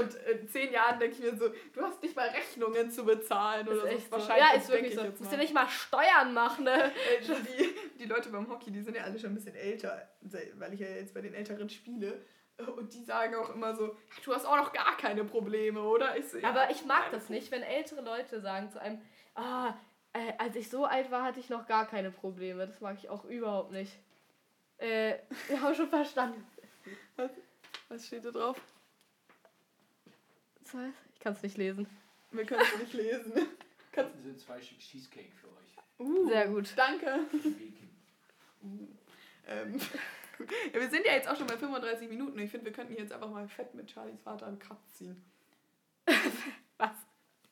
Und 0.00 0.14
in 0.14 0.48
zehn 0.48 0.72
Jahren 0.72 0.98
denke 1.00 1.16
ich 1.16 1.32
mir 1.32 1.36
so, 1.36 1.48
du 1.74 1.82
hast 1.82 2.00
nicht 2.00 2.14
mal 2.14 2.28
Rechnungen 2.28 2.90
zu 2.92 3.04
bezahlen 3.04 3.66
Ist 3.66 3.72
oder 3.72 3.90
so. 3.90 3.98
so. 3.98 4.10
Wahrscheinlich 4.12 4.46
Ja, 4.52 4.56
ist 4.56 4.68
wirklich 4.68 4.92
ich 4.92 4.98
so. 4.98 5.04
Du 5.04 5.18
musst 5.18 5.32
ja 5.32 5.38
nicht 5.38 5.52
mal 5.54 5.68
Steuern 5.68 6.32
machen, 6.32 6.64
ne? 6.64 6.92
Die, 7.58 7.98
die 7.98 8.04
Leute 8.06 8.28
beim 8.30 8.48
Hockey, 8.48 8.70
die 8.70 8.80
sind 8.82 8.96
ja 8.96 9.02
alle 9.02 9.18
schon 9.18 9.30
ein 9.32 9.34
bisschen 9.34 9.56
älter, 9.56 10.08
weil 10.54 10.72
ich 10.74 10.80
ja 10.80 10.86
jetzt 10.88 11.12
bei 11.12 11.20
den 11.20 11.34
Älteren 11.34 11.68
spiele. 11.68 12.24
Und 12.76 12.92
die 12.92 13.04
sagen 13.04 13.34
auch 13.36 13.50
immer 13.54 13.74
so, 13.76 13.86
"Ja, 13.86 13.94
du 14.24 14.34
hast 14.34 14.44
auch 14.44 14.56
noch 14.56 14.72
gar 14.72 14.96
keine 14.96 15.24
Probleme, 15.24 15.80
oder? 15.80 16.16
Ich 16.16 16.28
so, 16.28 16.38
ja, 16.38 16.48
Aber 16.48 16.70
ich 16.70 16.84
mag 16.84 17.10
das 17.12 17.28
nicht, 17.28 17.50
wenn 17.52 17.62
ältere 17.62 18.00
Leute 18.00 18.40
sagen 18.40 18.68
zu 18.70 18.80
einem, 18.80 19.00
ah, 19.36 19.74
äh, 20.12 20.32
als 20.38 20.56
ich 20.56 20.68
so 20.68 20.84
alt 20.84 21.10
war, 21.10 21.22
hatte 21.22 21.38
ich 21.38 21.48
noch 21.50 21.66
gar 21.68 21.86
keine 21.86 22.10
Probleme. 22.10 22.66
Das 22.66 22.80
mag 22.80 22.96
ich 22.98 23.08
auch 23.08 23.24
überhaupt 23.24 23.70
nicht. 23.70 23.92
Äh, 24.78 25.18
wir 25.48 25.60
haben 25.60 25.74
schon 25.74 25.88
verstanden. 25.88 26.44
Was 27.88 28.06
steht 28.06 28.24
da 28.24 28.30
drauf? 28.30 28.60
Ich 31.14 31.20
kann 31.20 31.32
es 31.32 31.42
nicht 31.42 31.56
lesen. 31.56 31.86
Wir 32.30 32.44
können 32.44 32.62
es 32.62 32.80
nicht 32.80 32.92
lesen. 32.92 33.32
Kannst, 33.92 34.14
Das 34.14 34.22
sind 34.22 34.40
zwei 34.40 34.60
Stück 34.60 34.78
Cheesecake 34.80 35.32
für 35.32 35.46
euch. 35.48 36.06
uh, 36.06 36.28
Sehr 36.28 36.48
gut. 36.48 36.72
Danke. 36.76 37.20
Bacon. 37.32 37.88
Ähm. 39.46 39.80
Ja, 40.72 40.80
wir 40.80 40.88
sind 40.90 41.04
ja 41.06 41.12
jetzt 41.14 41.28
auch 41.28 41.36
schon 41.36 41.46
bei 41.46 41.56
35 41.56 42.08
Minuten. 42.08 42.38
Ich 42.38 42.50
finde, 42.50 42.66
wir 42.66 42.72
könnten 42.72 42.94
jetzt 42.96 43.12
einfach 43.12 43.30
mal 43.30 43.46
fett 43.48 43.74
mit 43.74 43.90
Charlies 43.90 44.20
Vater 44.22 44.46
einen 44.46 44.58
Cut 44.58 44.78
ziehen. 44.92 45.22
Was? 46.78 46.90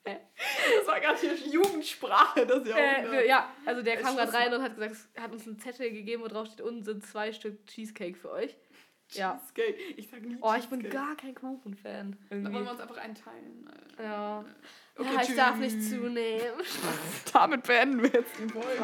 Das 0.05 0.87
war 0.87 1.01
gerade 1.01 1.19
hier 1.19 1.35
Jugendsprache, 1.35 2.47
das 2.47 2.65
Äh, 2.65 2.71
Jahrhundert. 2.71 3.13
wir, 3.13 3.27
ja, 3.27 3.51
also 3.65 3.83
der 3.83 3.97
kam 3.97 4.15
gerade 4.17 4.33
rein 4.33 4.55
und 4.55 4.63
hat 4.63 4.75
gesagt, 4.77 4.93
es 4.95 5.09
hat 5.21 5.33
uns 5.33 5.47
einen 5.47 5.59
Zettel 5.59 5.91
gegeben, 5.91 6.23
wo 6.23 6.29
drauf 6.29 6.47
steht, 6.47 6.61
unten 6.61 6.85
sind 6.85 7.05
zwei 7.05 7.33
Stück 7.33 7.67
Cheesecake 7.67 8.17
für 8.17 8.31
euch. 8.31 8.57
Ja. 9.11 9.41
Cheesecake. 9.55 9.77
Ich 9.97 10.09
sag 10.09 10.23
nie 10.23 10.37
Oh, 10.41 10.55
ich 10.57 10.67
bin 10.69 10.89
gar 10.91 11.17
kein 11.17 11.35
Kuchen-Fan. 11.35 12.17
Da 12.31 12.37
wollen 12.53 12.65
wir 12.65 12.71
uns 12.71 12.81
einfach 12.81 12.99
einteilen. 12.99 13.69
Äh, 13.99 14.03
Ja. 14.05 14.45
Okay, 14.99 15.09
ja, 15.15 15.21
ich 15.21 15.27
tschüss. 15.27 15.37
darf 15.37 15.57
nicht 15.57 15.83
zunehmen. 15.83 16.61
Damit 17.33 17.65
beenden 17.65 18.03
wir 18.03 18.11
jetzt 18.11 18.33
die 18.39 18.49
Folge. 18.49 18.83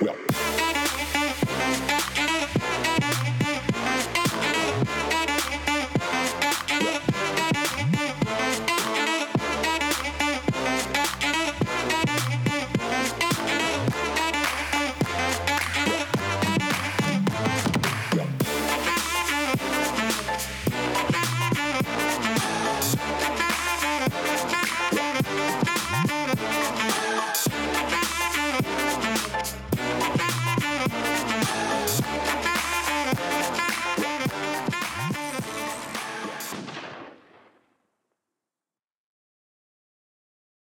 Yeah. 0.00 0.79